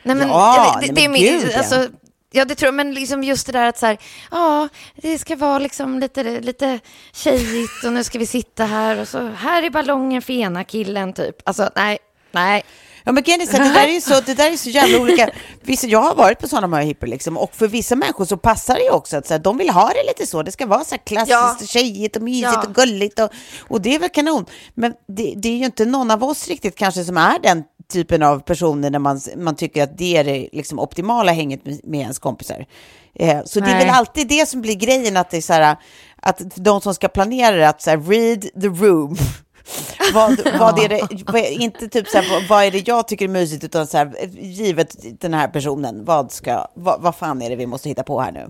Nej, 0.03 0.15
men, 0.15 0.27
Ja, 0.27 0.77
det, 0.81 0.87
det, 0.87 0.93
nej, 0.93 0.95
det 0.95 1.05
är 1.05 1.09
min, 1.09 1.21
gud, 1.39 1.49
ja. 1.53 1.57
alltså, 1.57 1.87
ja, 2.31 2.45
det 2.45 2.55
tror 2.55 2.67
jag, 2.67 2.73
men 2.73 2.93
liksom 2.93 3.23
just 3.23 3.45
det 3.45 3.51
där 3.51 3.65
att 3.65 3.77
så 3.77 3.85
här, 3.85 3.97
ja, 4.31 4.67
det 4.95 5.19
ska 5.19 5.35
vara 5.35 5.59
liksom 5.59 5.99
lite, 5.99 6.23
lite 6.23 6.79
tjejigt 7.13 7.83
och 7.85 7.93
nu 7.93 8.03
ska 8.03 8.19
vi 8.19 8.25
sitta 8.25 8.65
här 8.65 8.99
och 8.99 9.07
så 9.07 9.27
här 9.27 9.63
är 9.63 9.69
ballongen 9.69 10.21
för 10.21 10.33
ena 10.33 10.63
killen 10.63 11.13
typ. 11.13 11.35
Alltså, 11.45 11.69
nej, 11.75 11.97
nej. 12.31 12.63
Ja, 13.03 13.11
men 13.11 13.23
här, 13.27 13.37
det, 13.37 13.73
där 13.73 13.87
är 13.87 13.93
ju 13.93 14.01
så, 14.01 14.21
det 14.25 14.33
där 14.33 14.51
är 14.51 14.57
så 14.57 14.69
jävla 14.69 14.99
olika. 14.99 15.29
Vissa, 15.61 15.87
jag 15.87 16.01
har 16.01 16.15
varit 16.15 16.39
på 16.39 16.47
sådana 16.47 16.67
möhippor 16.67 17.07
liksom, 17.07 17.37
och 17.37 17.55
för 17.55 17.67
vissa 17.67 17.95
människor 17.95 18.25
så 18.25 18.37
passar 18.37 18.75
det 18.75 18.81
ju 18.83 18.89
också 18.91 19.17
att 19.17 19.27
så 19.27 19.33
här, 19.33 19.39
de 19.39 19.57
vill 19.57 19.69
ha 19.69 19.87
det 19.87 20.03
lite 20.07 20.27
så. 20.27 20.43
Det 20.43 20.51
ska 20.51 20.65
vara 20.65 20.83
så 20.83 20.95
här 20.95 21.01
klassiskt 21.05 21.31
Ja. 21.31 21.57
och 21.61 21.67
tjejigt 21.67 22.15
och 22.15 22.21
mysigt 22.21 22.53
Ja. 22.53 22.63
och 22.67 22.75
gulligt 22.75 23.19
och, 23.19 23.29
och 23.67 23.81
det 23.81 23.95
är 23.95 23.99
väl 23.99 24.09
kanon. 24.09 24.45
Men 24.73 24.93
det, 25.07 25.33
det 25.37 25.49
är 25.49 25.57
ju 25.57 25.65
inte 25.65 25.85
någon 25.85 26.11
av 26.11 26.23
oss 26.23 26.47
riktigt 26.47 26.75
kanske 26.75 27.03
som 27.03 27.17
är 27.17 27.39
den 27.39 27.63
typen 27.91 28.23
av 28.23 28.39
personer 28.39 28.89
när 28.89 28.99
man, 28.99 29.19
man 29.37 29.55
tycker 29.55 29.83
att 29.83 29.97
det 29.97 30.17
är 30.17 30.23
det 30.23 30.49
liksom 30.51 30.79
optimala 30.79 31.31
hänget 31.31 31.65
med, 31.65 31.79
med 31.83 31.99
ens 31.99 32.19
kompisar. 32.19 32.65
Eh, 33.13 33.39
så 33.45 33.59
det 33.59 33.65
är 33.65 33.75
Nej. 33.75 33.85
väl 33.85 33.95
alltid 33.95 34.27
det 34.27 34.47
som 34.47 34.61
blir 34.61 34.75
grejen, 34.75 35.17
att 35.17 35.29
det 35.29 35.37
är 35.37 35.41
så 35.41 35.53
här, 35.53 35.75
att 36.15 36.41
de 36.55 36.81
som 36.81 36.93
ska 36.93 37.07
planera 37.07 37.55
det, 37.55 37.69
att 37.69 37.81
så 37.81 37.89
här, 37.89 37.97
read 37.97 38.41
the 38.41 38.85
room. 38.85 39.17
vad, 40.13 40.39
vad 40.59 40.79
är 40.79 40.89
det, 40.89 41.07
vad 41.27 41.41
inte 41.41 41.87
typ 41.87 42.07
så 42.07 42.17
här, 42.17 42.47
vad, 42.49 42.63
är 42.63 42.71
det 42.71 42.87
jag 42.87 43.07
tycker 43.07 43.25
är 43.25 43.29
mysigt, 43.29 43.63
utan 43.63 43.87
så 43.87 43.97
här, 43.97 44.13
givet 44.39 45.21
den 45.21 45.33
här 45.33 45.47
personen, 45.47 46.05
vad, 46.05 46.31
ska, 46.31 46.67
vad, 46.73 47.01
vad 47.01 47.15
fan 47.15 47.41
är 47.41 47.49
det 47.49 47.55
vi 47.55 47.65
måste 47.65 47.89
hitta 47.89 48.03
på 48.03 48.21
här 48.21 48.31
nu? 48.31 48.49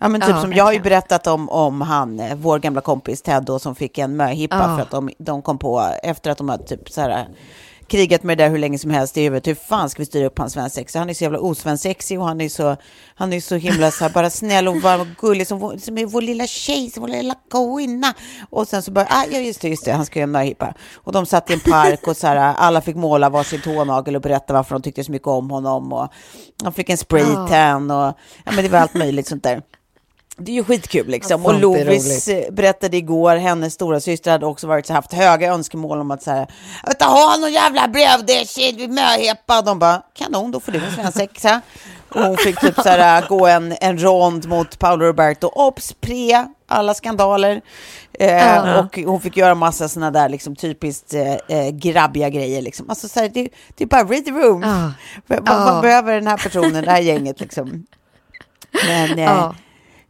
Ja, 0.00 0.08
men 0.08 0.20
typ 0.20 0.30
Ja, 0.30 0.40
som 0.40 0.52
jag 0.52 0.64
har 0.64 0.72
ju 0.72 0.80
berättat 0.80 1.26
om, 1.26 1.48
om 1.48 1.80
han, 1.80 2.20
eh, 2.20 2.36
vår 2.36 2.58
gamla 2.58 2.80
kompis 2.80 3.22
Ted 3.22 3.42
då, 3.42 3.58
som 3.58 3.74
fick 3.74 3.98
en 3.98 4.16
möhippa 4.16 4.56
Ja. 4.56 4.76
för 4.76 4.82
att 4.82 4.90
de, 4.90 5.10
de 5.18 5.42
kom 5.42 5.58
på, 5.58 5.90
efter 6.02 6.30
att 6.30 6.38
de 6.38 6.48
hade 6.48 6.64
typ 6.64 6.90
så 6.90 7.00
här, 7.00 7.28
krigat 7.88 8.22
med 8.22 8.38
det 8.38 8.44
där 8.44 8.50
hur 8.50 8.58
länge 8.58 8.78
som 8.78 8.90
helst 8.90 9.16
i 9.16 9.22
huvudet, 9.22 9.46
hur 9.46 9.54
fan 9.54 9.90
ska 9.90 10.02
vi 10.02 10.06
styra 10.06 10.26
upp 10.26 10.38
hans 10.38 10.52
svensexa? 10.52 10.98
Han 10.98 11.10
är 11.10 11.14
så 11.14 11.24
jävla 11.24 11.38
osvensexig 11.38 12.20
och 12.20 12.26
han 12.26 12.40
är 12.40 12.48
så, 12.48 12.76
han 13.14 13.32
är 13.32 13.40
så 13.40 13.54
himla 13.54 13.90
så 13.90 14.04
här, 14.04 14.10
bara 14.12 14.30
snäll 14.30 14.68
och 14.68 14.76
varm 14.76 15.00
och 15.00 15.06
gullig 15.06 15.46
som, 15.46 15.58
vår- 15.58 15.76
som 15.76 15.98
är 15.98 16.06
vår 16.06 16.22
lilla 16.22 16.46
tjej, 16.46 16.90
som 16.90 17.00
vår 17.00 17.08
lilla 17.08 17.34
kvinna. 17.50 18.14
Och 18.50 18.68
sen 18.68 18.82
så 18.82 18.90
bara, 18.90 19.06
ah, 19.10 19.24
ja 19.30 19.38
just 19.38 19.60
det, 19.60 19.68
just 19.68 19.84
det, 19.84 19.92
han 19.92 20.06
ska 20.06 20.18
göra 20.18 20.24
en 20.24 20.30
möhippa. 20.30 20.74
Och 20.94 21.12
de 21.12 21.26
satt 21.26 21.50
i 21.50 21.52
en 21.52 21.60
park 21.60 22.06
och 22.06 22.16
så 22.16 22.26
här, 22.26 22.36
alla 22.36 22.80
fick 22.80 22.96
måla 22.96 23.28
varsin 23.30 23.60
tånagel 23.60 24.16
och 24.16 24.22
berätta 24.22 24.52
varför 24.52 24.74
de 24.74 24.82
tyckte 24.82 25.04
så 25.04 25.12
mycket 25.12 25.28
om 25.28 25.50
honom. 25.50 25.92
Och 25.92 26.08
de 26.62 26.72
fick 26.72 26.90
en 26.90 26.98
spraytan 26.98 27.90
och, 27.90 28.14
ja 28.44 28.52
men 28.54 28.64
det 28.64 28.68
var 28.68 28.78
allt 28.78 28.94
möjligt 28.94 29.28
sånt 29.28 29.42
där. 29.42 29.62
Det 30.40 30.50
är 30.50 30.54
ju 30.54 30.64
skitkul 30.64 31.06
liksom. 31.08 31.46
Och 31.46 31.54
Lovis 31.60 32.28
eh, 32.28 32.50
berättade 32.52 32.96
igår, 32.96 33.36
hennes 33.36 33.74
stora 33.74 34.00
syster 34.00 34.30
hade 34.30 34.46
också 34.46 34.66
varit 34.66 34.86
så 34.86 34.92
haft 34.92 35.12
höga 35.12 35.52
önskemål 35.52 36.00
om 36.00 36.10
att 36.10 36.22
så 36.22 36.30
här, 36.30 36.46
jag 36.82 36.94
vill 36.98 37.06
ha 37.08 37.36
någon 37.36 37.52
jävla 37.52 37.88
brödshit 37.88 38.76
vid 38.80 38.90
möhippa. 38.90 39.62
De 39.62 39.78
bara, 39.78 40.02
kanon, 40.14 40.50
då 40.50 40.60
får 40.60 40.72
du 40.72 40.78
en 40.78 40.92
svensexa. 40.94 41.60
Och 42.08 42.20
hon 42.22 42.36
fick 42.36 42.60
typ 42.60 42.74
så 42.74 42.88
här 42.88 43.28
gå 43.28 43.46
en, 43.46 43.74
en 43.80 43.98
rond 44.02 44.48
mot 44.48 44.78
Paolo 44.78 45.04
Roberto. 45.06 45.46
Ops, 45.54 45.92
pre, 46.00 46.46
alla 46.68 46.94
skandaler. 46.94 47.60
Eh, 48.20 48.78
Och 48.78 48.98
hon 48.98 49.20
fick 49.20 49.36
göra 49.36 49.54
massa 49.54 49.88
sådana 49.88 50.10
där 50.10 50.28
liksom 50.28 50.56
typiskt 50.56 51.14
eh, 51.14 51.32
eh, 51.58 51.70
grabbiga 51.72 52.28
grejer 52.28 52.62
liksom. 52.62 52.90
Alltså 52.90 53.08
så 53.08 53.20
här, 53.20 53.28
det, 53.28 53.48
det 53.76 53.84
är 53.84 53.88
bara 53.88 54.04
read 54.04 54.24
the 54.24 54.30
room. 54.30 54.60
Vad, 55.26 55.38
vad, 55.46 55.56
Ja. 55.58 55.64
vad 55.72 55.82
behöver 55.82 56.14
den 56.14 56.26
här 56.26 56.36
personen, 56.36 56.84
det 56.84 56.90
här 56.90 57.00
gänget 57.00 57.40
liksom? 57.40 57.86
Men, 58.86 59.18
eh. 59.18 59.52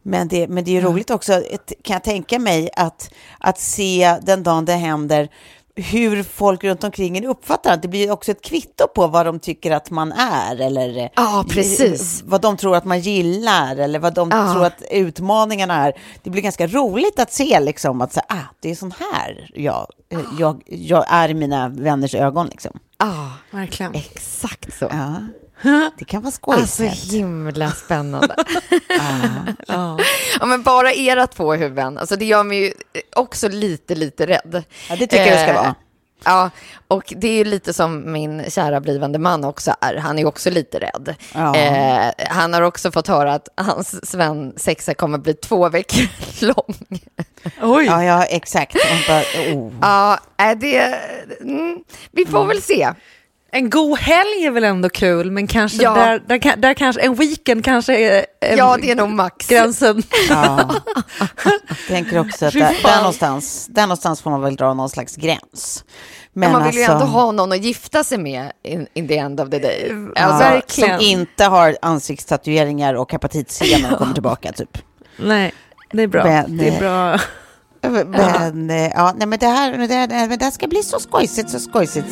Men, 0.03 0.27
det, 0.27 0.47
men 0.47 0.63
det 0.63 0.71
är 0.71 0.73
ju 0.73 0.81
roligt 0.81 1.09
också, 1.09 1.43
kan 1.83 1.93
jag 1.93 2.03
tänka 2.03 2.39
mig, 2.39 2.69
att, 2.75 3.13
att 3.39 3.59
se 3.59 4.17
den 4.21 4.43
dagen 4.43 4.65
det 4.65 4.73
händer 4.73 5.29
hur 5.75 6.23
folk 6.23 6.63
runt 6.63 6.83
omkring 6.83 7.17
en 7.17 7.25
uppfattar 7.25 7.71
det. 7.75 7.81
Det 7.81 7.87
blir 7.87 8.11
också 8.11 8.31
ett 8.31 8.41
kvitto 8.41 8.87
på 8.87 9.07
vad 9.07 9.25
de 9.25 9.39
tycker 9.39 9.71
att 9.71 9.89
man 9.91 10.11
är 10.11 10.61
eller 10.61 11.09
Ja, 11.15 11.45
precis. 11.49 12.23
vad 12.25 12.41
de 12.41 12.57
tror 12.57 12.75
att 12.75 12.85
man 12.85 12.99
gillar 12.99 13.75
eller 13.75 13.99
vad 13.99 14.13
de 14.13 14.29
Ja. 14.31 14.53
tror 14.53 14.65
att 14.65 14.83
utmaningarna 14.91 15.73
är. 15.87 15.93
Det 16.23 16.29
blir 16.29 16.41
ganska 16.41 16.67
roligt 16.67 17.19
att 17.19 17.33
se 17.33 17.59
liksom 17.59 18.01
att 18.01 18.13
så, 18.13 18.19
ah, 18.27 18.35
det 18.59 18.71
är 18.71 18.75
sån 18.75 18.93
här 18.99 19.51
jag, 19.55 19.87
jag, 20.39 20.61
jag 20.65 21.05
är 21.07 21.29
i 21.29 21.33
mina 21.33 21.69
vänners 21.69 22.15
ögon. 22.15 22.47
Liksom. 22.47 22.79
Ja, 22.97 23.31
Verkligen. 23.51 23.95
exakt 23.95 24.77
så. 24.79 24.85
Ja. 24.91 25.15
Det 25.97 26.05
kan 26.05 26.21
vara 26.21 26.33
Alltså 26.45 26.67
skojsigt. 26.83 27.13
himla 27.13 27.71
spännande. 27.71 28.35
ja, 29.67 29.97
men 30.45 30.63
bara 30.63 30.93
era 30.93 31.27
två 31.27 31.53
huvuden, 31.53 31.97
alltså 31.97 32.15
det 32.15 32.25
gör 32.25 32.43
mig 32.43 32.57
ju 32.63 32.73
också 33.15 33.49
lite, 33.49 33.95
lite 33.95 34.27
rädd. 34.27 34.63
Ja, 34.89 34.95
det 34.95 35.07
tycker 35.07 35.25
jag 35.25 35.33
det 35.37 35.41
ska 35.43 35.49
Eh, 35.49 35.55
vara. 35.55 35.75
Ja, 36.23 36.49
och 36.87 37.13
det 37.17 37.27
är 37.27 37.33
ju 37.33 37.43
lite 37.43 37.73
som 37.73 38.11
min 38.11 38.43
kära 38.49 38.79
blivande 38.81 39.19
man 39.19 39.43
också 39.43 39.75
är. 39.81 39.95
Han 39.95 40.19
är 40.19 40.25
också 40.25 40.49
lite 40.49 40.79
rädd. 40.79 41.15
Ja. 41.33 41.55
Eh, 41.55 42.11
han 42.29 42.53
har 42.53 42.61
också 42.61 42.91
fått 42.91 43.07
höra 43.07 43.33
att 43.33 43.47
hans 43.57 44.09
Sven 44.09 44.53
sexa 44.57 44.93
kommer 44.93 45.17
bli 45.17 45.33
två 45.33 45.69
veckor 45.69 46.07
lång. 46.45 46.75
Oj. 47.61 47.85
Ja, 47.85 48.03
ja, 48.03 48.23
exakt. 48.25 48.75
Bara, 49.07 49.21
oh. 49.53 49.71
Ja, 49.81 50.19
äh, 50.37 50.57
det... 50.57 50.77
Mm, 51.41 51.79
vi 52.11 52.25
får 52.25 52.45
väl 52.45 52.61
se. 52.61 52.89
En 53.51 53.69
god 53.69 53.97
helg 53.99 54.45
är 54.45 54.51
väl 54.51 54.63
ändå 54.63 54.89
kul, 54.89 55.31
men 55.31 55.47
kanske 55.47 55.83
Ja. 55.83 55.93
där, 55.93 56.19
där, 56.39 56.55
där 56.57 56.73
kanske 56.73 57.01
en 57.01 57.13
weekend 57.15 57.65
kanske 57.65 57.97
är 57.97 58.25
en, 58.41 58.57
Ja, 58.57 58.77
det 58.81 58.91
är 58.91 58.95
nog 58.95 59.09
max. 59.09 59.47
gränsen. 59.47 60.03
Ja. 60.29 60.69
Jag 61.67 61.77
tänker 61.87 62.19
också 62.19 62.45
att 62.45 62.53
där, 62.53 62.77
där, 62.83 62.97
någonstans, 62.97 63.67
där 63.69 63.81
någonstans 63.81 64.21
får 64.21 64.31
man 64.31 64.41
väl 64.41 64.55
dra 64.55 64.73
någon 64.73 64.89
slags 64.89 65.15
gräns. 65.15 65.83
Men 66.33 66.51
man 66.51 66.63
vill 66.63 66.75
ju 66.75 66.81
alltså, 66.83 66.93
ändå 66.93 67.05
ha 67.05 67.31
någon 67.31 67.51
att 67.51 67.63
gifta 67.63 68.03
sig 68.03 68.17
med 68.17 68.51
in, 68.63 68.87
in 68.93 69.07
the 69.07 69.17
end 69.17 69.41
of 69.41 69.49
the 69.49 69.59
day. 69.59 69.91
ja, 70.15 70.21
Alltså, 70.21 70.49
verkligen. 70.49 70.97
Som 70.99 71.05
inte 71.07 71.45
har 71.45 71.77
ansiktstatueringar 71.81 72.93
och 72.93 73.11
hepatit 73.11 73.51
C 73.51 73.65
när 73.81 73.89
de 73.89 73.97
kommer 73.97 74.13
tillbaka, 74.13 74.51
typ. 74.51 74.77
Nej, 75.17 75.53
det 75.91 76.03
är 76.03 76.07
bra. 76.07 76.23
Men, 76.23 76.57
det 76.57 76.67
är 76.67 76.79
bra. 76.79 77.19
Men, 78.05 78.69
eh, 78.69 78.87
ja, 78.95 79.13
nej, 79.17 79.27
men 79.27 79.39
det 79.39 79.47
här, 79.47 79.87
det, 79.87 79.93
här, 79.93 80.27
men 80.27 80.37
det 80.39 80.45
här 80.45 80.51
ska 80.51 80.67
bli 80.67 80.83
så 80.83 80.99
skojsigt, 80.99 81.49
så 81.49 81.59
skojsigt. 81.59 82.07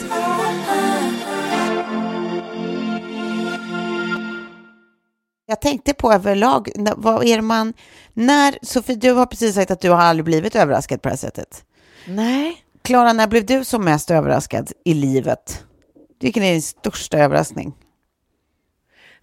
Jag 5.49 5.61
tänkte 5.61 5.93
på 5.93 6.13
överlag, 6.13 6.69
vad 6.97 7.25
är 7.25 7.41
man, 7.41 7.73
när, 8.13 8.57
Sofie, 8.61 8.95
du 8.95 9.11
har 9.11 9.25
precis 9.25 9.55
sagt 9.55 9.71
att 9.71 9.81
du 9.81 9.89
har 9.89 9.97
aldrig 9.97 10.25
blivit 10.25 10.55
överraskad 10.55 11.01
på 11.01 11.09
det 11.09 11.13
här 11.13 11.17
sättet. 11.17 11.63
Nej. 12.07 12.63
Klara, 12.81 13.13
när 13.13 13.27
blev 13.27 13.45
du 13.45 13.63
som 13.63 13.85
mest 13.85 14.11
överraskad 14.11 14.71
i 14.85 14.93
livet? 14.93 15.63
Vilken 16.19 16.43
är 16.43 16.51
din 16.51 16.61
största 16.61 17.17
överraskning? 17.17 17.73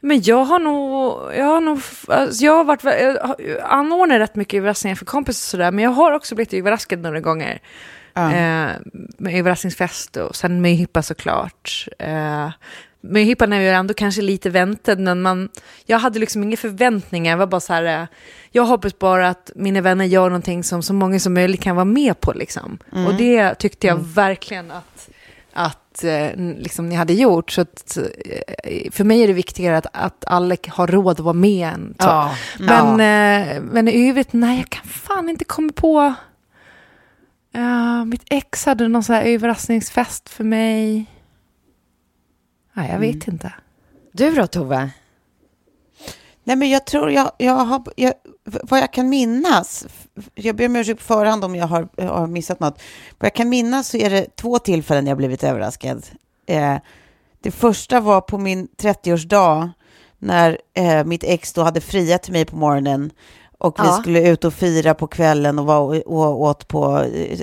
Men 0.01 0.23
jag 0.23 0.45
har 0.45 0.59
nog, 0.59 1.35
jag 1.35 1.45
har 1.45 1.61
nog, 1.61 1.81
alltså 2.09 2.45
jag 2.45 2.53
har 2.53 2.65
varit, 2.65 2.85
jag 2.85 3.61
anordnar 3.63 4.19
rätt 4.19 4.37
mycket 4.37 4.59
överraskningar 4.59 4.97
för 4.97 5.05
kompisar 5.05 5.39
och 5.47 5.51
sådär, 5.51 5.71
men 5.71 5.85
jag 5.85 5.91
har 5.91 6.13
också 6.13 6.35
blivit 6.35 6.55
överraskad 6.55 6.99
några 6.99 7.21
gånger. 7.21 7.63
Ja. 8.15 8.33
Eh, 8.33 8.71
med 9.19 9.35
överraskningsfest 9.35 10.17
och 10.17 10.37
sen 10.37 10.61
med 10.61 10.73
hippa 10.73 11.03
såklart. 11.03 11.89
Eh, 11.99 12.51
hippan 13.13 13.53
är 13.53 13.61
ju 13.61 13.69
ändå 13.69 13.95
kanske 13.95 14.23
lite 14.23 14.51
väntad, 14.51 14.97
men 14.97 15.23
man, 15.23 15.49
jag 15.87 15.99
hade 15.99 16.19
liksom 16.19 16.43
inga 16.43 16.57
förväntningar. 16.57 17.33
Jag 17.33 17.39
var 17.39 17.47
bara 17.47 17.61
så 17.61 17.73
här, 17.73 18.03
eh, 18.03 18.07
jag 18.51 18.65
hoppas 18.65 18.99
bara 18.99 19.29
att 19.29 19.51
mina 19.55 19.81
vänner 19.81 20.05
gör 20.05 20.29
någonting 20.29 20.65
som 20.65 20.83
så 20.83 20.95
många 20.95 21.21
som 21.21 21.35
möjligt 21.35 21.63
kan 21.63 21.77
vara 21.77 21.85
med 21.85 22.21
på. 22.21 22.33
Liksom. 22.33 22.79
Mm. 22.93 23.07
Och 23.07 23.15
det 23.15 23.55
tyckte 23.55 23.87
jag 23.87 23.97
verkligen 23.97 24.71
att, 24.71 25.09
att 25.53 26.05
eh, 26.05 26.37
liksom, 26.37 26.89
ni 26.89 26.95
hade 26.95 27.13
gjort. 27.13 27.51
Så 27.51 27.61
att, 27.61 27.99
eh, 28.65 28.91
för 28.93 29.05
mig 29.05 29.23
är 29.23 29.27
det 29.27 29.33
viktigare 29.33 29.77
att, 29.77 29.87
att 29.93 30.25
alla 30.27 30.57
har 30.69 30.87
råd 30.87 31.13
att 31.13 31.21
vara 31.21 31.33
med. 31.33 31.69
Än, 31.75 31.95
så. 31.99 32.07
Ja. 32.07 32.35
Men, 32.59 32.99
Ja. 32.99 33.61
men 33.61 33.89
i 33.89 34.11
övrigt, 34.11 34.33
nej, 34.33 34.59
jag 34.59 34.71
kan 34.71 34.85
fan 34.87 35.29
inte 35.29 35.45
komma 35.45 35.73
på... 35.75 36.15
Ja, 37.57 38.05
mitt 38.05 38.23
ex 38.31 38.67
hade 38.67 38.89
någon 38.89 39.03
sån 39.03 39.15
här 39.15 39.23
överraskningsfest 39.23 40.29
för 40.29 40.45
mig. 40.45 41.07
Nej, 42.75 42.91
jag 42.91 42.99
vet 42.99 43.29
inte. 43.29 43.53
Du 44.13 44.35
då, 44.35 44.47
Tove? 44.47 44.91
Nej, 46.45 46.57
men 46.57 46.71
jag 46.71 46.85
tror 46.85 47.11
jag, 47.11 47.31
jag 47.39 47.53
har, 47.53 47.83
jag, 47.97 48.15
vad 48.45 48.81
jag 48.81 48.93
kan 48.93 49.09
minnas, 49.09 49.87
jag 50.35 50.57
ber 50.57 50.67
om 50.67 50.77
ursäkt 50.77 50.99
på 50.99 51.05
förhand 51.05 51.45
om 51.45 51.55
jag 51.55 51.67
har, 51.67 51.89
jag 51.97 52.09
har 52.09 52.27
missat 52.27 52.61
något, 52.61 52.83
vad 53.19 53.27
jag 53.27 53.35
kan 53.35 53.49
minnas 53.49 53.89
så 53.89 53.97
är 53.97 54.11
det 54.11 54.37
två 54.37 54.59
tillfällen 54.59 55.07
jag 55.07 55.17
blivit 55.17 55.45
överraskad. 55.45 56.07
Eh, 56.47 56.77
det 57.41 57.51
första 57.51 58.01
var 58.01 58.21
på 58.21 58.39
min 58.39 58.69
30-årsdag 58.77 59.71
när 60.19 60.59
eh, 60.75 61.05
mitt 61.05 61.25
ex 61.25 61.53
då 61.53 61.63
hade 61.63 61.81
friat 61.81 62.23
till 62.23 62.33
mig 62.33 62.45
på 62.45 62.57
morgonen 62.57 63.11
och 63.59 63.79
vi 63.81 63.87
Ja. 63.87 63.93
skulle 63.93 64.29
ut 64.31 64.45
och 64.45 64.55
fira 64.55 64.95
på 64.95 65.07
kvällen 65.07 65.59
och, 65.59 65.67
var, 65.67 66.09
och 66.09 66.41
åt 66.43 66.69
på 66.69 66.99
eh, 67.01 67.39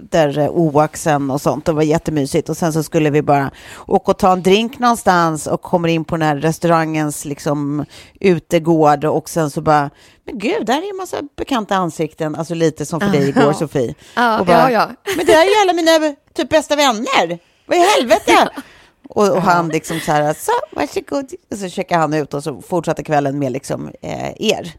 där 0.00 0.38
eh, 0.38 0.48
Oaxen 0.50 1.30
och 1.30 1.40
sånt. 1.40 1.64
Det 1.64 1.72
var 1.72 1.82
jättemysigt. 1.82 2.48
Och 2.48 2.56
sen 2.56 2.72
så 2.72 2.82
skulle 2.82 3.10
vi 3.10 3.22
bara 3.22 3.50
åka 3.86 4.10
och 4.10 4.18
ta 4.18 4.32
en 4.32 4.42
drink 4.42 4.78
någonstans 4.78 5.46
och 5.46 5.62
kommer 5.62 5.88
in 5.88 6.04
på 6.04 6.16
den 6.16 6.28
här 6.28 6.36
restaurangens 6.36 7.24
liksom 7.24 7.84
utegård 8.20 9.04
och 9.04 9.28
sen 9.28 9.50
så 9.50 9.60
bara, 9.60 9.90
men 10.24 10.38
gud, 10.38 10.66
där 10.66 10.74
är 10.78 10.90
en 10.90 10.96
massa 10.96 11.16
bekanta 11.36 11.76
ansikten, 11.76 12.34
alltså 12.34 12.54
lite 12.54 12.86
som 12.86 13.00
för 13.00 13.08
dig 13.08 13.28
igår 13.28 13.42
Ja. 13.42 13.54
Sofie. 13.54 13.94
Ja, 14.16 14.40
och 14.40 14.46
bara, 14.46 14.70
ja, 14.70 14.70
ja. 15.04 15.12
Men 15.16 15.26
det 15.26 15.32
här 15.32 15.46
är 15.46 15.50
ju 15.50 15.62
alla 15.62 15.72
mina 15.72 16.14
typ 16.34 16.48
bästa 16.48 16.76
vänner. 16.76 17.38
Vad 17.66 17.78
i 17.78 17.80
helvete? 17.98 18.48
Och, 19.08 19.28
och 19.28 19.42
han 19.42 19.68
liksom 19.68 20.00
så 20.00 20.12
här, 20.12 20.34
så 20.34 20.52
varsågod. 20.72 21.32
Och 21.50 21.58
så 21.58 21.68
checkade 21.68 22.00
han 22.00 22.14
ut 22.14 22.34
och 22.34 22.42
så 22.42 22.62
fortsatte 22.62 23.04
kvällen 23.04 23.38
med 23.38 23.52
liksom 23.52 23.90
eh, 24.02 24.32
er. 24.36 24.72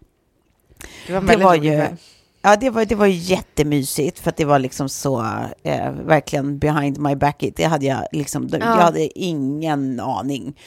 Det 1.07 1.13
var, 1.13 1.21
Det 1.21 1.37
var 1.43 1.55
ju, 1.55 1.87
ja, 2.41 2.55
det 2.55 2.69
var, 2.69 2.85
det 2.85 2.95
var 2.95 3.05
jättemysigt 3.07 4.19
för 4.19 4.29
att 4.29 4.37
det 4.37 4.45
var 4.45 4.59
liksom 4.59 4.89
så, 4.89 5.25
eh, 5.63 5.91
verkligen 5.91 6.59
behind 6.59 6.97
my 6.99 7.15
back 7.15 7.43
it. 7.43 7.55
Det 7.57 7.63
hade 7.63 7.85
jag 7.85 8.07
liksom, 8.11 8.49
jag 8.51 8.59
hade 8.67 9.19
ingen 9.19 9.99
aning. 9.99 10.59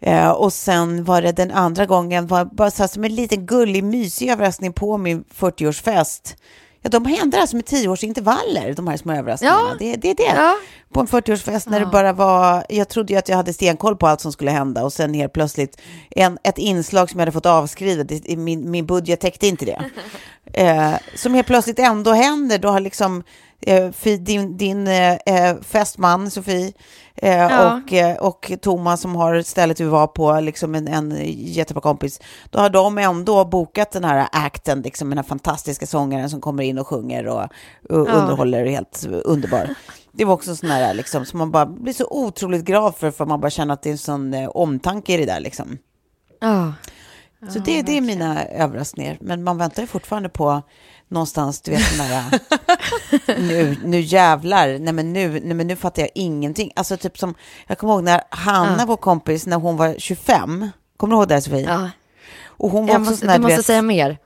Eh, 0.00 0.30
och 0.30 0.52
sen 0.52 1.04
var 1.04 1.22
det 1.22 1.32
den 1.32 1.50
andra 1.50 1.86
gången, 1.86 2.26
var 2.26 2.44
bara 2.44 2.70
så 2.70 2.82
här, 2.82 2.88
som 2.88 3.04
en 3.04 3.14
liten 3.14 3.46
gullig 3.46 3.84
mysig 3.84 4.28
överraskning 4.30 4.72
på 4.72 4.96
min 4.98 5.24
40-årsfest. 5.38 6.36
Ja, 6.92 6.98
de 7.00 7.06
händer 7.06 7.38
alltså 7.38 7.56
med 7.56 7.66
tioårsintervaller, 7.66 8.74
de 8.74 8.86
här 8.86 8.96
små 8.96 9.12
överraskningarna. 9.12 9.68
Ja. 9.70 9.76
Det, 9.78 9.96
det 9.96 10.10
är 10.10 10.14
det. 10.14 10.40
Ja. 10.40 10.54
På 10.92 11.00
en 11.00 11.06
40-årsfest 11.06 11.70
när 11.70 11.80
det 11.80 11.86
bara 11.86 12.12
var, 12.12 12.64
jag 12.68 12.88
trodde 12.88 13.12
ju 13.12 13.18
att 13.18 13.28
jag 13.28 13.36
hade 13.36 13.52
stenkoll 13.52 13.96
på 13.96 14.06
allt 14.06 14.20
som 14.20 14.32
skulle 14.32 14.50
hända 14.50 14.84
och 14.84 14.92
sen 14.92 15.14
helt 15.14 15.32
plötsligt 15.32 15.80
en, 16.10 16.38
ett 16.44 16.58
inslag 16.58 17.10
som 17.10 17.18
jag 17.18 17.22
hade 17.22 17.32
fått 17.32 17.46
avskrivet, 17.46 18.38
min, 18.38 18.70
min 18.70 18.86
budget 18.86 19.20
täckte 19.20 19.46
inte 19.46 19.64
det. 19.64 19.84
eh, 20.62 20.94
som 21.14 21.34
helt 21.34 21.46
plötsligt 21.46 21.78
ändå 21.78 22.12
händer, 22.12 22.58
då 22.58 22.68
har 22.68 22.80
liksom 22.80 23.22
eh, 23.66 23.90
fi- 23.90 24.16
din, 24.16 24.56
din 24.56 24.86
eh, 24.86 25.12
eh, 25.26 25.56
fästman 25.60 26.30
Sofie 26.30 26.72
eh, 27.16 27.36
Ja. 27.38 27.74
och, 27.76 27.92
eh, 27.92 28.16
och 28.16 28.52
Thomas 28.62 29.00
som 29.00 29.16
har 29.16 29.42
stället 29.42 29.80
vi 29.80 29.84
var 29.84 30.06
på, 30.06 30.40
liksom 30.40 30.74
en, 30.74 30.88
en 30.88 31.16
jättebra 31.34 31.80
kompis, 31.80 32.20
då 32.50 32.58
har 32.58 32.70
de 32.70 32.98
ändå 32.98 33.44
bokat 33.44 33.90
den 33.90 34.04
här 34.04 34.28
akten, 34.32 34.80
liksom 34.82 35.08
den 35.08 35.18
här 35.18 35.24
fantastiska 35.24 35.86
sångaren 35.86 36.30
som 36.30 36.40
kommer 36.40 36.62
in 36.62 36.78
och 36.78 36.86
sjunger 36.86 37.26
och, 37.26 37.42
och 37.90 38.08
underhåller 38.08 38.66
helt 38.66 39.06
underbar. 39.24 39.74
Det 40.12 40.24
var 40.24 40.34
också 40.34 40.56
sån 40.56 40.70
här, 40.70 40.94
liksom, 40.94 41.24
som 41.24 41.38
man 41.38 41.50
bara 41.50 41.66
blir 41.66 41.92
så 41.92 42.06
otroligt 42.10 42.64
glad 42.64 42.94
för, 42.96 43.10
för 43.10 43.26
man 43.26 43.40
bara 43.40 43.50
känner 43.50 43.74
att 43.74 43.82
det 43.82 43.88
är 43.88 43.92
en 43.92 43.98
sån 43.98 44.34
eh, 44.34 44.48
omtanke 44.48 45.12
i 45.14 45.16
det 45.16 45.26
där 45.26 45.40
liksom. 45.40 45.78
Ja. 46.40 46.72
Så 47.52 47.58
det, 47.58 47.82
det 47.82 47.96
är 47.96 48.00
mina 48.00 48.44
överraskningar. 48.44 49.18
Men 49.20 49.42
man 49.44 49.58
väntar 49.58 49.82
ju 49.82 49.86
fortfarande 49.86 50.28
på 50.28 50.62
någonstans, 51.08 51.60
du 51.60 51.70
vet 51.70 51.98
den 51.98 52.08
där, 52.08 52.40
nu, 53.40 53.76
nu 53.84 54.00
jävlar, 54.00 54.78
nej 54.78 54.92
men 54.92 55.12
nu, 55.12 55.28
nej 55.30 55.54
men 55.54 55.66
nu 55.66 55.76
fattar 55.76 56.02
jag 56.02 56.10
ingenting. 56.14 56.72
Alltså 56.76 56.96
typ 56.96 57.18
som, 57.18 57.34
jag 57.66 57.78
kommer 57.78 57.92
ihåg 57.94 58.04
när 58.04 58.22
Hanna, 58.30 58.86
vår 58.86 58.96
kompis, 58.96 59.46
när 59.46 59.56
hon 59.56 59.76
var 59.76 59.94
25, 59.98 60.70
kommer 60.96 61.14
du 61.14 61.18
ihåg 61.20 61.28
det 61.28 61.40
Sofie? 61.40 61.60
ja. 61.60 61.90
Och 62.60 62.70
hon 62.70 62.86
var 62.86 62.94
Jag 62.94 63.00
också 63.00 63.10
måste, 63.10 63.20
sån 63.20 63.28
här, 63.28 63.36
du 63.36 63.42
du 63.42 63.42
måste 63.42 63.56
vet, 63.56 63.66
säga 63.66 63.82
mer. 63.82 64.18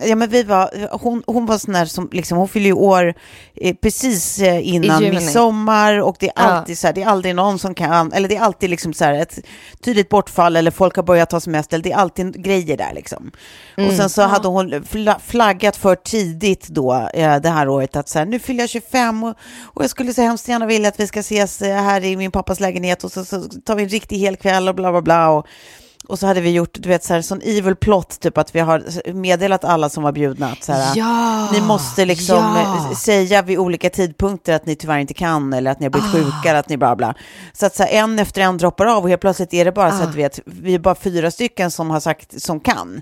Ja, 0.00 0.16
men 0.16 0.28
vi 0.28 0.42
var, 0.42 0.88
hon, 1.00 1.22
hon 1.26 1.46
var 1.46 1.58
sån 1.58 1.74
där 1.74 1.84
som, 1.86 2.08
liksom, 2.12 2.38
hon 2.38 2.48
fyller 2.48 2.66
ju 2.66 2.72
år 2.72 3.14
eh, 3.54 3.74
precis 3.76 4.38
eh, 4.38 4.68
innan 4.68 5.02
midsommar 5.26 6.00
och 6.00 6.16
det 6.20 6.26
är 6.26 6.32
Ja. 6.36 6.42
alltid 6.42 6.78
så 6.78 6.86
här, 6.86 6.94
det 6.94 7.02
är 7.02 7.06
aldrig 7.06 7.34
någon 7.34 7.58
som 7.58 7.74
kan, 7.74 8.12
eller 8.12 8.28
det 8.28 8.36
är 8.36 8.40
alltid 8.40 8.70
liksom 8.70 8.92
så 8.94 9.04
här 9.04 9.14
ett 9.14 9.38
tydligt 9.80 10.08
bortfall 10.08 10.56
eller 10.56 10.70
folk 10.70 10.96
har 10.96 11.02
börjat 11.02 11.30
ta 11.30 11.40
semester, 11.40 11.78
det 11.78 11.92
är 11.92 11.96
alltid 11.96 12.44
grejer 12.44 12.76
där 12.76 12.92
liksom. 12.94 13.30
och 13.76 13.92
sen 13.96 14.10
så 14.10 14.22
hade 14.22 14.48
hon 14.48 14.70
fla- 14.84 15.18
flaggat 15.26 15.76
för 15.76 15.94
tidigt 15.94 16.68
då 16.68 17.08
eh, 17.14 17.36
det 17.36 17.48
här 17.48 17.68
året 17.68 17.96
att 17.96 18.08
så 18.08 18.18
här, 18.18 18.26
nu 18.26 18.38
fyller 18.38 18.62
jag 18.62 18.70
25 18.70 19.24
och, 19.24 19.34
och 19.62 19.82
jag 19.82 19.90
skulle 19.90 20.14
så 20.14 20.22
hemskt 20.22 20.48
gärna 20.48 20.66
vilja 20.66 20.88
att 20.88 21.00
vi 21.00 21.06
ska 21.06 21.20
ses 21.20 21.62
eh, 21.62 21.74
här 21.82 22.04
i 22.04 22.16
min 22.16 22.30
pappas 22.30 22.60
lägenhet 22.60 23.04
och 23.04 23.12
så, 23.12 23.24
så 23.24 23.42
tar 23.42 23.74
vi 23.74 23.82
en 23.82 23.88
riktig 23.88 24.18
hel 24.18 24.36
kväll 24.36 24.68
och 24.68 24.74
bla 24.74 24.90
bla 24.92 25.02
bla 25.02 25.28
och 25.30 25.46
och 26.08 26.18
så 26.18 26.26
hade 26.26 26.40
vi 26.40 26.50
gjort, 26.50 26.70
du 26.72 26.88
vet, 26.88 27.04
så 27.04 27.14
här, 27.14 27.22
sån 27.22 27.40
evil 27.44 27.76
plot, 27.76 28.20
typ 28.20 28.38
att 28.38 28.54
vi 28.54 28.60
har 28.60 29.12
meddelat 29.12 29.64
alla 29.64 29.88
som 29.88 30.02
var 30.02 30.12
bjudna 30.12 30.46
att 30.52 30.64
så 30.64 30.72
här, 30.72 30.92
Ja, 30.96 31.48
ni 31.52 31.60
måste 31.60 32.04
liksom 32.04 32.36
ja. 32.36 32.88
eh, 32.90 32.96
säga 32.96 33.42
vid 33.42 33.58
olika 33.58 33.90
tidpunkter 33.90 34.52
att 34.54 34.66
ni 34.66 34.76
tyvärr 34.76 34.98
inte 34.98 35.14
kan 35.14 35.52
eller 35.52 35.70
att 35.70 35.80
ni 35.80 35.86
har 35.86 35.90
blivit 35.90 36.08
Ah. 36.08 36.12
sjuka 36.12 36.48
eller 36.50 36.60
att 36.60 36.68
ni 36.68 36.76
bla 36.76 36.96
bla. 36.96 37.14
Så 37.52 37.66
att 37.66 37.76
så 37.76 37.82
här, 37.82 37.90
en 37.90 38.18
efter 38.18 38.40
en 38.42 38.58
droppar 38.58 38.86
av 38.86 39.02
och 39.02 39.08
helt 39.08 39.20
plötsligt 39.20 39.54
är 39.54 39.64
det 39.64 39.72
bara 39.72 39.88
Ah. 39.88 39.98
så 39.98 40.02
att 40.04 40.14
vi, 40.14 40.22
vet, 40.22 40.40
vi 40.44 40.74
är 40.74 40.78
bara 40.78 40.94
fyra 40.94 41.30
stycken 41.30 41.70
som 41.70 41.90
har 41.90 42.00
sagt 42.00 42.42
som 42.42 42.60
kan. 42.60 43.00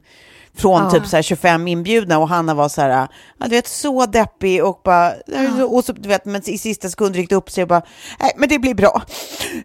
Från 0.57 0.83
Ah. 0.83 0.91
typ 0.91 1.07
så 1.07 1.17
här 1.17 1.23
25 1.23 1.69
inbjudna 1.69 2.19
och 2.19 2.29
Hanna 2.29 2.55
var 2.55 2.69
så 2.69 2.81
här, 2.81 2.89
ja, 2.91 3.47
du 3.47 3.49
vet, 3.49 3.69
så 3.69 4.07
deppig 4.07 4.65
och 4.65 4.81
bara, 4.85 5.07
Ah. 5.09 5.65
och 5.65 5.85
så, 5.85 5.93
du 5.93 6.09
vet, 6.09 6.25
men 6.25 6.51
i 6.51 6.59
sista 6.59 6.89
sekund 6.89 7.17
ryckte 7.17 7.35
upp 7.35 7.51
sig 7.51 7.63
och 7.63 7.69
bara, 7.69 7.83
nej 8.21 8.33
men 8.37 8.49
det 8.49 8.59
blir 8.59 8.75
bra, 8.75 9.03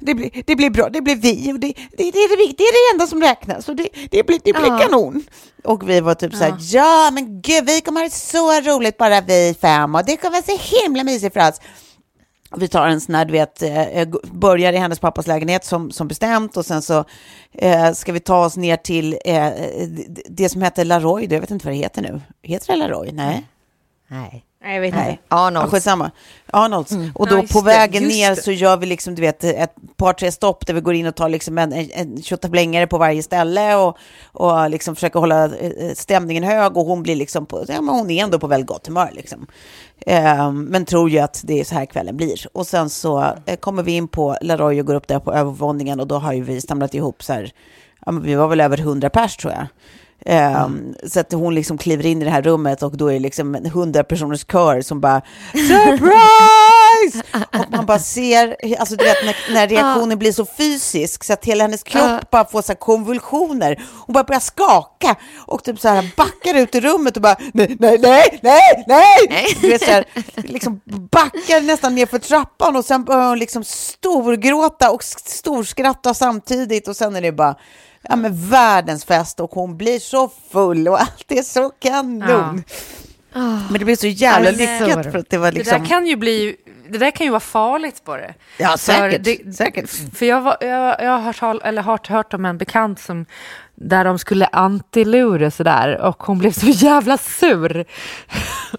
det 0.02 0.14
blir, 0.14 0.44
det 0.46 0.56
blir 0.56 0.70
bra, 0.70 0.90
det 0.90 1.02
blir 1.02 1.16
vi 1.16 1.54
och 1.54 1.60
det, 1.60 1.68
det, 1.68 2.12
det, 2.12 2.20
är, 2.20 2.48
det, 2.48 2.54
det 2.58 2.64
är 2.64 2.74
det 2.92 2.94
enda 2.96 3.08
som 3.08 3.22
räknas 3.22 3.70
och 3.70 3.76
det, 3.76 3.90
det 4.12 4.24
blir, 4.26 4.40
det 4.44 4.54
blir 4.54 4.68
Ja. 4.68 4.78
kanon. 4.80 5.24
Och 5.64 5.90
vi 5.90 6.00
var 6.00 6.14
typ 6.16 6.34
så 6.36 6.44
här, 6.44 6.56
ja 6.60 7.12
men 7.14 7.42
gud, 7.42 7.66
vi 7.66 7.82
kommer 7.82 8.00
ha 8.02 8.08
det 8.08 8.14
så 8.14 8.62
roligt 8.62 8.98
bara 8.98 9.22
vi 9.22 9.56
fem 9.62 9.96
och 9.96 10.06
det 10.06 10.18
kommer 10.18 10.32
vara 10.32 10.58
så 10.58 10.76
himla 10.84 11.04
mysigt 11.04 11.34
för 11.34 11.50
oss. 11.50 11.60
Vi 12.58 12.68
tar 12.68 12.88
en 12.88 13.02
sån 13.02 13.16
här, 13.16 13.26
du 13.26 13.32
vet, 13.32 13.62
eh, 13.62 13.82
eh, 13.88 14.08
börjar 14.32 14.74
i 14.74 14.78
hennes 14.78 15.00
pappas 15.00 15.28
lägenhet 15.28 15.66
som, 15.66 15.92
som 15.92 16.08
bestämt 16.08 16.58
och 16.58 16.66
sen 16.66 16.82
så 16.82 17.06
eh, 17.54 17.92
ska 17.94 18.12
vi 18.12 18.20
ta 18.20 18.46
oss 18.46 18.58
ner 18.58 18.78
till 18.78 19.18
eh, 19.26 19.48
eh 19.48 19.88
det- 19.88 20.24
det 20.30 20.50
som 20.50 20.62
heter 20.62 20.86
Laroy, 20.86 21.28
jag 21.32 21.42
vet 21.42 21.52
inte 21.52 21.66
vad 21.66 21.74
det 21.74 21.78
heter 21.80 22.02
nu. 22.02 22.22
Heter 22.44 22.68
det 22.74 22.76
Laroy? 22.80 23.12
Nej. 23.12 23.48
Nej. 24.08 24.46
Nej, 24.62 24.74
jag 24.76 24.82
vet 24.82 24.94
Nej. 24.94 25.10
inte. 25.12 25.24
Ja, 25.30 25.48
Arnolds. 25.48 25.72
skitsamma. 25.72 26.12
Arnolds. 26.54 26.92
Och 27.16 27.28
då 27.28 27.36
Ja, 27.38 27.44
på 27.52 27.60
det, 27.60 27.66
vägen 27.66 28.04
just 28.04 28.16
ner 28.16 28.36
det. 28.36 28.42
så 28.42 28.52
gör 28.52 28.78
vi 28.78 28.86
liksom, 28.86 29.16
du 29.16 29.22
vet, 29.22 29.44
ett 29.44 29.74
par, 29.98 30.14
tre 30.14 30.32
stopp 30.32 30.66
där 30.68 30.74
vi 30.74 30.82
går 30.82 30.94
in 30.94 31.06
och 31.08 31.16
tar 31.16 31.30
liksom 31.30 31.58
en, 31.58 31.74
en, 31.74 31.90
en 31.94 32.22
tjottablängare 32.22 32.88
på 32.88 32.98
varje 32.98 33.24
ställe 33.24 33.76
och, 33.76 33.98
och 34.32 34.70
liksom 34.70 34.96
försöker 34.96 35.20
hålla 35.20 35.46
eh, 35.46 35.94
stämningen 35.94 36.44
hög 36.44 36.78
och 36.78 36.86
hon 36.86 37.04
blir 37.04 37.16
liksom 37.16 37.46
på, 37.46 37.66
ja 37.68 37.82
men 37.82 37.96
hon 37.96 38.10
är 38.12 38.24
ändå 38.24 38.40
på 38.40 38.48
väldigt 38.48 38.68
gott 38.68 38.88
humör 38.88 39.10
liksom. 39.14 39.48
Ehm, 40.06 40.64
men 40.64 40.86
tror 40.86 41.10
ju 41.10 41.20
att 41.20 41.42
det 41.46 41.60
är 41.60 41.64
så 41.64 41.76
här 41.76 41.86
kvällen 41.86 42.18
blir. 42.18 42.48
Och 42.58 42.68
sen 42.68 42.90
så 42.90 43.34
eh, 43.46 43.56
kommer 43.60 43.84
vi 43.84 43.92
in 43.92 44.08
på 44.08 44.38
Laroy 44.42 44.80
och 44.80 44.86
går 44.88 44.96
upp 44.96 45.08
där 45.08 45.20
på 45.20 45.34
övervåningen 45.34 46.00
och 46.00 46.08
då 46.08 46.16
har 46.18 46.34
ju 46.34 46.44
vi 46.44 46.62
samlat 46.62 46.94
ihop 46.94 47.24
så 47.24 47.34
här, 47.34 47.52
ja 48.06 48.12
men 48.12 48.24
vi 48.24 48.36
var 48.36 48.48
väl 48.48 48.62
över 48.62 48.78
hundra 48.78 49.10
pers 49.10 49.38
tror 49.38 49.54
jag. 49.54 49.66
Ehm, 50.26 50.96
Så 51.08 51.20
att 51.20 51.32
hon 51.32 51.56
liksom 51.56 51.78
kliver 51.78 52.06
in 52.06 52.22
i 52.22 52.26
det 52.26 52.32
här 52.32 52.42
rummet 52.42 52.84
och 52.84 52.98
då 52.98 53.08
är 53.08 53.14
det 53.14 53.20
liksom 53.20 53.56
en 53.56 53.66
hundra 53.66 54.04
personers 54.04 54.46
kör 54.52 54.82
som 54.82 55.02
bara 55.02 55.22
bajs! 56.00 57.24
Och 57.60 57.72
man 57.72 57.86
bara 57.86 58.00
ser, 58.00 58.56
alltså 58.80 58.96
du 58.96 59.04
vet 59.04 59.26
när, 59.26 59.54
när 59.54 59.68
reaktionen 59.68 60.20
blir 60.20 60.32
så 60.32 60.46
fysisk 60.46 61.24
så 61.24 61.34
att 61.34 61.46
hela 61.46 61.64
hennes 61.64 61.84
kropp 61.84 62.32
bara 62.32 62.46
får 62.46 62.62
så 62.62 62.68
här 62.72 62.76
konvulsioner. 62.80 63.82
Hon 64.06 64.14
bara 64.14 64.24
börjar 64.24 64.40
skaka 64.40 65.16
och 65.38 65.64
typ 65.64 65.80
så 65.80 65.88
här 65.88 66.10
backar 66.18 66.54
ut 66.54 66.76
i 66.76 66.82
rummet 66.82 67.16
och 67.16 67.22
bara 67.22 67.36
nej, 67.54 67.76
nej, 67.80 68.00
nej, 68.02 68.40
nej, 68.42 69.16
nej! 69.30 69.58
Du 69.62 69.70
vet 69.70 69.84
så 69.84 69.92
här, 69.92 70.06
liksom 70.36 70.82
backar 71.12 71.62
nästan 71.62 71.96
ner 71.96 72.06
för 72.06 72.20
trappan 72.20 72.76
och 72.76 72.86
sen 72.86 73.04
börjar 73.04 73.28
hon 73.30 73.40
liksom 73.40 73.64
storgråta 73.64 74.92
och 74.92 75.04
storskratta 75.04 76.14
samtidigt 76.14 76.88
och 76.88 76.96
sen 76.96 77.16
är 77.16 77.22
det 77.22 77.32
bara 77.32 77.56
ja, 78.02 78.16
men 78.16 78.50
världens 78.50 79.06
fest 79.06 79.40
och 79.40 79.52
hon 79.52 79.78
blir 79.78 80.00
så 80.00 80.30
full 80.52 80.88
och 80.88 81.02
allt 81.02 81.32
är 81.32 81.42
så 81.42 81.70
kanon. 81.70 82.64
Men 83.34 83.74
det 83.74 83.86
blev 83.86 83.96
så 83.96 84.08
jävla 84.08 84.52
lyckat 84.52 85.12
för 85.12 85.18
att 85.18 85.30
det 85.30 85.38
var 85.38 85.52
liksom... 85.52 85.74
Det 85.74 85.80
där 85.80 85.86
kan 85.86 86.08
ju 86.08 86.16
bli, 86.16 86.56
det 86.90 86.98
där 86.98 87.12
kan 87.12 87.26
ju 87.26 87.32
vara 87.32 87.40
farligt 87.40 88.04
på 88.04 88.16
det. 88.18 88.34
Ja, 88.58 88.78
säkert. 88.78 89.12
För, 89.12 89.44
det, 89.44 89.54
säkert. 89.54 89.90
för 90.16 90.26
jag, 90.26 90.42
var, 90.42 90.58
jag, 90.62 90.96
jag 91.00 91.20
har 91.20 91.34
hört, 91.34 91.62
eller 91.64 91.82
hört, 91.82 92.08
hört 92.08 92.34
om 92.34 92.46
en 92.46 92.58
bekant 92.58 93.00
som 93.00 93.26
där 93.82 94.06
de 94.06 94.20
skulle 94.20 94.46
antilura 94.46 95.52
sådär 95.52 96.02
och 96.02 96.24
hon 96.24 96.38
blev 96.38 96.52
så 96.52 96.68
jävla 96.68 97.18
sur. 97.18 97.86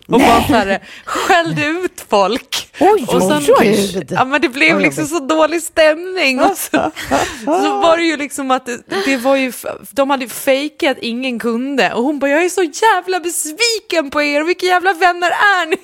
och 0.08 0.20
bara 0.20 0.42
så 0.46 0.54
här, 0.54 0.78
skällde 1.04 1.66
ut 1.66 2.04
folk. 2.08 2.68
Oj, 2.80 3.04
och 3.08 3.22
sen, 3.22 3.54
oj. 3.58 4.06
Ja, 4.10 4.24
men 4.24 4.40
det 4.40 4.48
blev 4.48 4.76
Oj, 4.76 4.82
liksom 4.82 5.06
så 5.06 5.18
dålig 5.18 5.62
stämning. 5.62 6.40
Och 6.40 6.56
så, 6.56 6.90
så 7.44 7.80
var 7.80 7.96
det 7.96 8.02
ju 8.02 8.16
liksom 8.16 8.50
att 8.50 8.66
det, 8.66 8.80
det 9.04 9.16
var 9.16 9.36
ju, 9.36 9.52
de 9.90 10.10
hade 10.10 10.28
fejkat 10.28 10.96
ingen 11.00 11.38
kunde 11.38 11.92
och 11.92 12.02
hon 12.02 12.18
bara, 12.18 12.30
jag 12.30 12.44
är 12.44 12.48
så 12.48 12.62
jävla 12.62 13.20
besviken 13.20 14.10
på 14.10 14.22
er, 14.22 14.42
vilka 14.42 14.66
jävla 14.66 14.92
vänner 14.92 15.30
är 15.30 15.66
ni? 15.66 15.76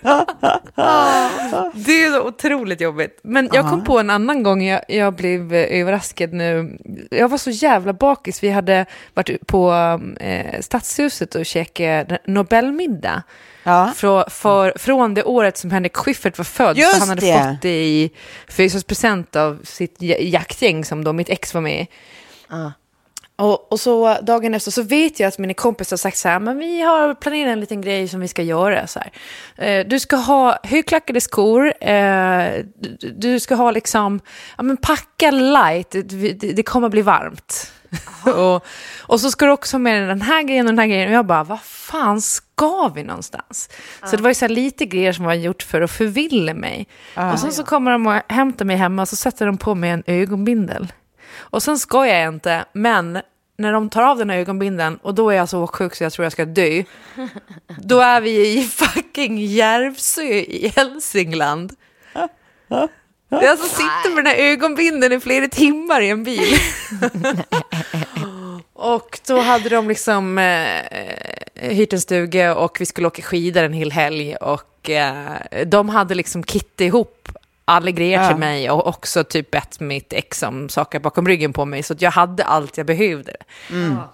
det 1.74 2.04
är 2.04 2.12
så 2.12 2.22
otroligt 2.26 2.80
jobbigt. 2.80 3.20
Men 3.22 3.50
jag 3.52 3.70
kom 3.70 3.84
på 3.84 3.98
en 3.98 4.10
annan 4.10 4.42
gång 4.42 4.64
jag, 4.64 4.80
jag 4.88 5.14
blev 5.14 5.54
eh, 5.54 5.80
överraskad 5.80 6.32
nu. 6.32 6.78
Jag 7.10 7.28
var 7.28 7.38
så 7.38 7.50
jävla 7.50 7.92
bakis. 7.92 8.42
Vi 8.42 8.50
hade 8.50 8.86
varit 9.14 9.46
på 9.46 9.72
eh, 10.20 10.60
Stadshuset 10.60 11.34
och 11.34 11.46
käkat 11.46 12.08
Nobelmiddag. 12.26 13.22
Ja. 13.62 13.92
För, 13.96 14.30
för, 14.30 14.72
från 14.76 15.14
det 15.14 15.24
året 15.24 15.56
som 15.56 15.70
Henrik 15.70 15.96
Schyffert 15.96 16.38
var 16.38 16.44
född. 16.44 16.76
Just 16.76 16.92
för 16.92 16.98
han 17.00 17.08
hade 17.08 17.20
det. 17.20 17.32
fått 17.32 17.62
det 17.62 17.84
i 17.84 18.10
födelsedagspresent 18.48 19.36
av 19.36 19.60
sitt 19.64 19.96
ja- 19.98 20.16
jaktgäng 20.20 20.84
som 20.84 21.04
då 21.04 21.12
mitt 21.12 21.28
ex 21.28 21.54
var 21.54 21.60
med 21.60 21.80
i. 21.80 21.88
Och, 23.36 23.72
och 23.72 23.80
så 23.80 24.18
dagen 24.22 24.54
efter 24.54 24.70
så 24.70 24.82
vet 24.82 25.20
jag 25.20 25.28
att 25.28 25.38
mina 25.38 25.54
kompisar 25.54 25.96
har 25.96 25.98
sagt 25.98 26.18
så 26.18 26.28
här, 26.28 26.38
men 26.38 26.58
vi 26.58 26.82
har 26.82 27.14
planerat 27.14 27.52
en 27.52 27.60
liten 27.60 27.80
grej 27.80 28.08
som 28.08 28.20
vi 28.20 28.28
ska 28.28 28.42
göra. 28.42 28.86
Så. 28.86 29.00
Eh, 29.56 29.86
du 29.86 30.00
ska 30.00 30.16
ha 30.16 30.58
högklackade 30.62 31.20
skor, 31.20 31.66
eh, 31.80 32.64
du, 32.78 33.10
du 33.16 33.40
ska 33.40 33.54
ha 33.54 33.70
liksom, 33.70 34.20
ja 34.56 34.62
men 34.62 34.76
packa 34.76 35.30
light, 35.30 35.90
det, 35.90 36.32
det, 36.32 36.62
kommer 36.62 36.88
bli 36.88 37.02
varmt. 37.02 37.72
och, 38.36 38.66
och 39.00 39.20
så 39.20 39.30
ska 39.30 39.46
du 39.46 39.52
också 39.52 39.74
ha 39.74 39.78
med 39.78 40.08
den 40.08 40.22
här 40.22 40.42
grejen 40.42 40.66
och 40.66 40.72
den 40.72 40.78
här 40.78 40.86
grejen. 40.86 41.08
Och 41.08 41.14
jag 41.14 41.26
bara, 41.26 41.44
vad 41.44 41.60
fan 41.62 42.20
ska 42.20 42.92
vi 42.94 43.02
någonstans? 43.02 43.68
Så 44.04 44.16
det 44.16 44.22
var 44.22 44.30
ju 44.30 44.34
så 44.34 44.48
lite 44.48 44.86
grejer 44.86 45.12
som 45.12 45.24
var 45.24 45.34
gjort 45.34 45.62
för 45.62 45.80
att 45.80 45.90
förvilla 45.90 46.54
mig. 46.54 46.88
och 47.32 47.38
sen 47.38 47.52
så 47.52 47.64
kommer 47.64 47.90
de 47.90 48.06
och 48.06 48.20
hämtar 48.28 48.64
mig 48.64 48.76
hemma 48.76 49.02
och 49.02 49.08
så 49.08 49.16
sätter 49.16 49.46
de 49.46 49.58
på 49.58 49.74
mig 49.74 49.90
en 49.90 50.02
ögonbindel. 50.06 50.92
Och 51.34 51.62
sen 51.62 51.78
ska 51.78 52.06
jag 52.06 52.28
inte, 52.28 52.64
men 52.72 53.18
när 53.56 53.72
de 53.72 53.90
tar 53.90 54.02
av 54.02 54.18
den 54.18 54.30
här 54.30 54.38
ögonbindeln 54.38 54.96
och 54.96 55.14
då 55.14 55.30
är 55.30 55.36
jag 55.36 55.48
så 55.48 55.66
sjuk 55.66 55.94
så 55.94 56.04
jag 56.04 56.12
tror 56.12 56.24
jag 56.24 56.32
ska 56.32 56.44
dö. 56.44 56.82
Då 57.78 58.00
är 58.00 58.20
vi 58.20 58.58
i 58.58 58.62
fucking 58.62 59.38
Järvsö 59.38 60.22
i 60.22 60.72
Hälsingland. 60.76 61.72
Jag 63.28 63.44
alltså 63.44 63.68
sitter 63.68 64.14
med 64.14 64.24
den 64.24 64.34
här 64.34 64.52
ögonbindeln 64.52 65.12
i 65.12 65.20
flera 65.20 65.48
timmar 65.48 66.00
i 66.00 66.10
en 66.10 66.24
bil. 66.24 66.54
och 68.72 69.20
då 69.26 69.40
hade 69.40 69.68
de 69.68 69.88
liksom 69.88 70.38
eh, 70.38 70.82
hyrt 71.54 71.92
en 71.92 72.00
stuga 72.00 72.54
och 72.54 72.80
vi 72.80 72.86
skulle 72.86 73.06
åka 73.06 73.22
skidor 73.22 73.62
en 73.62 73.72
hel 73.72 73.92
helg. 73.92 74.36
Och 74.36 74.90
eh, 74.90 75.36
de 75.66 75.88
hade 75.88 76.14
liksom 76.14 76.42
kittat 76.42 76.80
ihop 76.80 77.28
alla 77.64 77.90
grejer 77.90 78.22
Ja. 78.22 78.28
till 78.28 78.36
mig 78.36 78.70
och 78.70 78.86
också 78.86 79.24
typ 79.24 79.50
bett 79.50 79.80
mitt 79.80 80.12
ex 80.12 80.42
om 80.42 80.68
saker 80.68 81.00
bakom 81.00 81.28
ryggen 81.28 81.52
på 81.52 81.64
mig. 81.64 81.82
Så 81.82 81.92
att 81.92 82.02
jag 82.02 82.10
hade 82.10 82.44
allt 82.44 82.76
jag 82.76 82.86
behövde. 82.86 83.36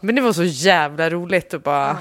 Men 0.00 0.14
det 0.14 0.20
var 0.20 0.32
så 0.32 0.44
jävla 0.44 1.10
roligt 1.10 1.54
att 1.54 1.64
bara... 1.64 1.98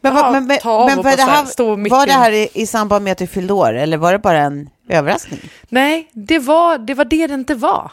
Men, 0.00 0.16
Ja, 0.16 0.30
men, 0.32 0.46
men, 0.46 0.58
ta 0.58 0.70
av 0.70 0.86
men 0.88 0.98
och 0.98 1.04
var, 1.04 1.16
det 1.16 1.22
här, 1.22 1.90
var 1.90 2.06
det 2.06 2.12
i- 2.12 2.14
här 2.14 2.32
i, 2.32 2.48
i 2.54 2.66
samband 2.66 3.04
med 3.04 3.12
att 3.12 3.18
du 3.18 3.26
fyllde 3.26 3.52
år 3.52 3.72
eller 3.74 3.96
var 3.96 4.12
det 4.12 4.18
bara 4.18 4.38
en 4.38 4.70
överraskning? 4.88 5.40
Nej, 5.68 6.08
det 6.12 6.38
var 6.38 6.78
det 6.78 6.94
var 6.94 7.04
det, 7.04 7.26
det 7.26 7.34
inte 7.34 7.54
var. 7.54 7.92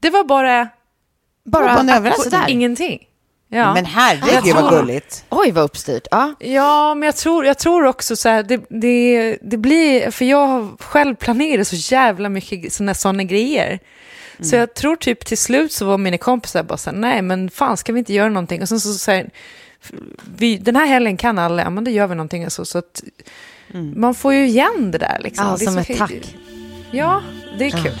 Det 0.00 0.10
var 0.10 0.24
bara... 0.24 0.68
Bara 1.44 1.78
en 1.78 1.90
att- 1.90 1.96
överraskning? 1.96 2.40
Ingenting. 2.48 3.07
Ja. 3.48 3.74
Men 3.74 3.84
herregud 3.84 4.54
vad 4.54 4.70
gulligt. 4.70 5.24
Oj, 5.28 5.50
vad 5.52 5.64
uppstyrt. 5.64 6.06
Ja. 6.10 6.34
Ja, 6.38 6.94
men 6.94 7.06
jag 7.06 7.16
tror, 7.16 7.46
jag 7.46 7.58
tror 7.58 7.84
också 7.84 8.16
så 8.16 8.28
här, 8.28 8.42
det, 8.42 8.60
det, 8.70 9.38
det 9.42 9.56
blir, 9.56 10.10
för 10.10 10.24
jag 10.24 10.46
har 10.46 10.76
själv 10.80 11.14
planerat 11.14 11.68
så 11.68 11.76
jävla 11.94 12.28
mycket 12.28 12.72
sådana 12.72 12.94
såna 12.94 13.24
grejer. 13.24 13.78
Så 14.40 14.56
jag 14.56 14.74
tror 14.74 14.96
typ 14.96 15.26
till 15.26 15.38
slut 15.38 15.72
så 15.72 15.86
var 15.86 15.98
mina 15.98 16.18
kompisar 16.18 16.62
bara 16.62 16.78
så 16.78 16.90
här, 16.90 16.96
nej 16.96 17.22
men 17.22 17.50
fan 17.50 17.76
ska 17.76 17.92
vi 17.92 17.98
inte 17.98 18.12
göra 18.12 18.28
någonting? 18.28 18.62
Och 18.62 18.68
sen 18.68 18.80
så 18.80 18.92
säger 18.94 19.30
vi, 20.36 20.56
den 20.56 20.76
här 20.76 20.86
helgen 20.86 21.16
kan 21.16 21.38
alla, 21.38 21.62
ja 21.62 21.70
men 21.70 21.84
då 21.84 21.90
gör 21.90 22.06
vi 22.06 22.14
någonting. 22.14 22.44
Alltså, 22.44 22.64
så 22.64 22.78
att 22.78 23.02
man 23.94 24.14
får 24.14 24.34
ju 24.34 24.46
igen 24.46 24.90
det 24.90 24.98
där 24.98 25.18
liksom. 25.20 25.46
Ja, 25.46 25.56
det 25.58 25.64
är 25.64 25.66
som 25.66 25.84
så 25.84 25.92
ett 25.92 25.98
tack. 25.98 26.36
Ja, 26.90 27.22
det 27.58 27.66
är 27.66 27.70
kul. 27.70 28.00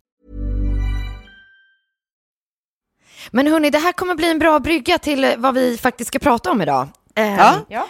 Men 3.31 3.47
hörni, 3.47 3.69
det 3.69 3.77
här 3.79 3.91
kommer 3.91 4.15
bli 4.15 4.31
en 4.31 4.39
bra 4.39 4.59
brygga 4.59 4.97
till 4.97 5.23
eh, 5.23 5.31
vad 5.37 5.53
vi 5.53 5.77
faktiskt 5.77 6.07
ska 6.07 6.19
prata 6.19 6.51
om 6.51 6.61
idag. 6.61 6.87
Eh, 7.15 7.35
Ja. 7.37 7.55
Ja. 7.69 7.87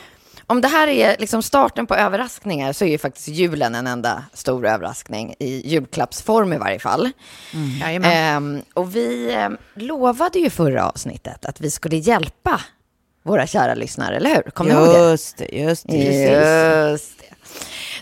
Om 0.48 0.62
det 0.62 0.67
här 0.67 0.88
är 0.88 1.15
liksom 1.20 1.44
starten 1.44 1.88
på 1.88 1.96
överraskningar 1.96 2.74
så 2.74 2.86
är 2.86 2.89
ju 2.89 2.98
faktiskt 2.98 3.28
julen 3.28 3.76
en 3.76 3.88
enda 3.88 4.24
stor 4.34 4.65
överraskning 4.67 5.36
i 5.39 5.70
julklappsform 5.70 6.54
i 6.54 6.58
varje 6.58 6.80
fall. 6.80 7.10
Jajamän. 7.82 8.12
Ehm, 8.12 8.62
och 8.74 8.96
vi 8.96 9.34
eh, 9.34 9.50
lovade 9.74 10.39
ju 10.39 10.50
förra 10.50 10.89
avsnittet 10.89 11.46
att 11.46 11.62
vi 11.62 11.72
skulle 11.72 11.96
hjälpa 11.98 12.62
våra 13.24 13.48
kära 13.48 13.74
lyssnare, 13.74 14.15
eller 14.15 14.36
hur? 14.36 14.52
Kommer 14.52 14.76
ni 14.76 14.82
ihåg 14.86 14.96
det? 14.96 15.10
Just 15.12 15.38
det, 15.38 15.46
just 15.58 15.88
det. 15.88 15.98
Just 16.91 17.20
det. 17.20 17.26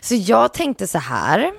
Så 0.01 0.15
jag 0.15 0.53
tänkte 0.53 0.87
så 0.87 0.97
här, 0.97 1.51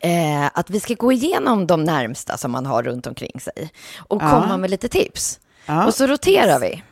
eh, 0.00 0.46
att 0.54 0.70
vi 0.70 0.80
ska 0.80 0.94
gå 0.94 1.12
igenom 1.12 1.66
de 1.66 1.84
närmsta 1.84 2.36
som 2.36 2.50
man 2.52 2.66
har 2.66 2.82
runt 2.82 3.06
omkring 3.06 3.40
sig 3.40 3.70
och 3.98 4.22
Ja. 4.22 4.30
komma 4.30 4.56
med 4.56 4.70
lite 4.70 4.88
tips. 4.88 5.40
Ja. 5.66 5.86
Och 5.86 5.94
så 5.94 6.06
roterar 6.06 6.60
vi. 6.60 6.82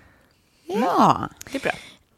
Ja. 0.67 1.29
Det 1.53 1.59
är 1.59 1.63
bra. 1.63 1.73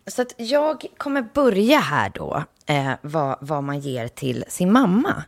Så 0.06 0.22
att 0.22 0.34
jag 0.36 0.86
kommer 0.96 1.22
börja 1.34 1.78
här 1.78 2.12
då, 2.14 2.44
eh, 2.66 2.92
vad, 3.02 3.36
vad 3.40 3.64
man 3.64 3.80
ger 3.80 4.08
till 4.08 4.44
sin 4.48 4.72
mamma. 4.72 5.24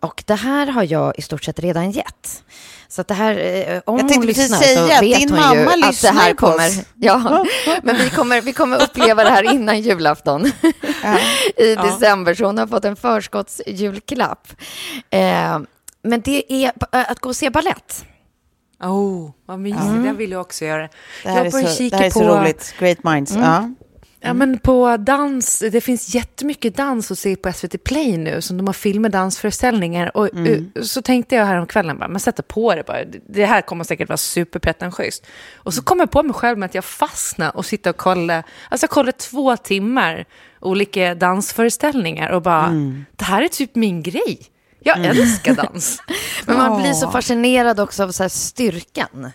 Och 0.00 0.22
det 0.26 0.34
här 0.34 0.66
har 0.66 0.84
jag 0.84 1.18
i 1.18 1.22
stort 1.22 1.44
sett 1.44 1.58
redan 1.58 1.90
gett. 1.90 2.44
Så 2.88 3.00
att 3.00 3.08
det 3.08 3.14
här, 3.14 3.38
eh, 3.38 3.80
om 3.86 4.00
hon 4.00 4.26
lyssnar 4.26 4.58
säga 4.58 4.86
så 4.86 4.92
att 4.92 5.02
vet 5.02 5.18
din 5.18 5.30
hon 5.30 5.38
mamma 5.38 5.76
ju 5.76 5.84
att 5.84 6.02
det 6.02 6.08
här 6.08 6.34
kommer. 6.34 6.68
oss. 6.68 6.80
Ja, 6.94 7.46
men 7.82 7.96
vi 7.96 8.10
kommer, 8.10 8.40
vi 8.40 8.52
kommer 8.52 8.82
uppleva 8.82 9.24
det 9.24 9.30
här 9.30 9.54
innan 9.54 9.80
julafton 9.80 10.46
i 11.56 11.74
december. 11.74 12.34
Så 12.34 12.44
hon 12.44 12.58
har 12.58 12.66
fått 12.66 12.84
en 12.84 12.96
förskottsjulklapp. 12.96 14.48
Eh, 15.10 15.58
men 16.02 16.20
det 16.20 16.52
är 16.52 16.72
att 16.90 17.20
gå 17.20 17.28
och 17.28 17.36
se 17.36 17.50
ballett. 17.50 18.04
Oh, 18.82 19.30
vad 19.46 19.58
mysigt. 19.58 20.04
Det 20.04 20.12
vill 20.12 20.30
jag 20.30 20.40
också 20.40 20.64
göra. 20.64 20.88
Det 21.22 21.28
här, 21.30 21.36
jag 21.36 21.46
är 21.46 21.50
så, 21.50 21.82
det 21.82 21.96
här 21.96 22.04
är 22.04 22.10
så 22.10 22.20
på, 22.20 22.26
roligt. 22.26 22.74
Great 22.78 23.04
minds. 23.04 23.34
Ja. 23.34 23.70
Ja, 24.22 24.34
men 24.34 24.58
på 24.58 24.96
dans, 24.96 25.58
det 25.72 25.80
finns 25.80 26.14
jättemycket 26.14 26.76
dans 26.76 27.10
att 27.10 27.18
se 27.18 27.36
på 27.36 27.52
SVT 27.52 27.84
Play 27.84 28.16
nu, 28.16 28.40
som 28.40 28.56
de 28.56 28.66
har 28.66 28.72
film 28.74 29.02
med 29.02 29.10
dansföreställningar. 29.10 30.16
Och 30.16 30.46
eh, 30.46 30.60
så 30.82 31.02
tänkte 31.02 31.34
jag 31.34 31.46
häromkvällen, 31.46 31.98
bara, 31.98 32.08
men 32.08 32.20
sätta 32.20 32.42
på 32.42 32.74
det 32.74 32.86
bara. 32.86 33.04
Det 33.28 33.44
här 33.44 33.60
kommer 33.62 33.84
säkert 33.84 34.08
vara 34.08 34.16
superpretentiöst. 34.16 35.26
Och 35.56 35.74
så 35.74 35.82
kom 35.82 36.00
jag 36.00 36.10
på 36.10 36.22
mig 36.22 36.34
själv 36.34 36.58
med 36.58 36.66
att 36.66 36.74
jag 36.74 36.84
fastnade 36.84 37.50
och 37.50 37.66
sitta 37.66 37.90
och 37.90 37.96
kolla, 37.96 38.42
alltså 38.68 38.84
jag 38.84 38.90
kollade 38.90 39.12
två 39.18 39.56
timmar 39.56 40.24
olika 40.60 41.14
dansföreställningar 41.14 42.30
och 42.30 42.42
bara, 42.42 42.72
det 43.16 43.24
här 43.24 43.42
är 43.42 43.48
typ 43.48 43.74
min 43.74 44.02
grej. 44.02 44.40
Jag 44.82 45.04
älskar 45.04 45.54
dans. 45.72 46.02
Men 46.46 46.56
man 46.56 46.82
blir 46.82 46.92
så 46.92 47.10
fascinerad 47.10 47.80
också 47.80 48.02
av 48.02 48.12
så 48.12 48.22
här 48.24 48.28
styrkan 48.28 49.30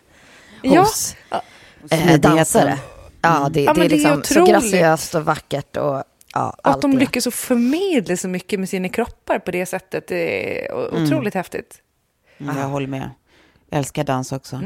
Ja. 0.62 0.80
hos 0.82 1.16
eh, 1.32 1.40
smidigheten. 1.90 2.22
dansare. 2.22 2.78
Ja, 3.26 3.50
det, 3.50 3.62
Ja, 3.62 3.74
det 3.74 3.82
är 3.82 3.90
det 3.90 3.96
är 3.96 3.98
liksom 3.98 4.24
så 4.24 4.46
graciöst 4.46 5.16
och 5.16 5.26
vackert 5.26 5.78
och 5.78 6.04
ja, 6.34 6.56
Att 6.64 6.82
de 6.82 6.92
det. 6.92 6.98
lyckas 6.98 7.28
förmedla 7.32 8.18
så 8.18 8.28
mycket 8.28 8.60
med 8.60 8.70
sina 8.70 8.90
kroppar 8.90 9.40
på 9.40 9.52
det 9.52 9.66
sättet, 9.66 10.08
det 10.08 10.66
är 10.66 10.74
otroligt 11.04 11.34
häftigt. 11.34 11.76
Mm, 12.38 12.58
jag 12.58 12.66
håller 12.68 12.88
med. 12.88 13.10
Jag 13.70 13.78
älskar 13.78 14.04
dans 14.04 14.32
också. 14.32 14.62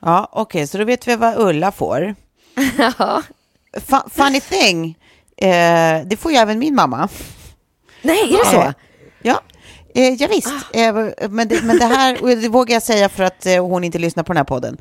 Ja, 0.00 0.28
okej, 0.32 0.66
så 0.66 0.78
då 0.78 0.84
vet 0.84 1.08
vi 1.08 1.16
vad 1.16 1.38
Ulla 1.38 1.72
får. 1.72 2.14
Ja. 2.98 3.22
Fu- 3.76 4.10
funny 4.10 4.40
thing, 4.40 4.98
eh, 5.36 6.06
det 6.06 6.16
får 6.20 6.32
ju 6.32 6.38
även 6.38 6.58
min 6.58 6.74
mamma. 6.74 7.08
Nej, 8.02 8.34
är 8.34 8.38
det 8.38 8.50
så? 8.50 8.62
Eh, 8.62 8.72
Ja, 9.22 9.40
eh, 9.94 10.08
ja 10.14 10.28
visst. 10.30 10.48
Eh, 10.74 10.94
men, 11.30 11.48
det, 11.48 11.62
men 11.62 11.78
det 11.78 11.84
här 11.84 12.22
och 12.22 12.28
det 12.28 12.48
vågar 12.48 12.74
jag 12.74 12.82
säga 12.82 13.08
för 13.08 13.24
att 13.24 13.46
eh, 13.46 13.66
hon 13.66 13.84
inte 13.84 13.98
lyssnar 13.98 14.22
på 14.22 14.32
den 14.32 14.36
här 14.36 14.44
podden. 14.44 14.76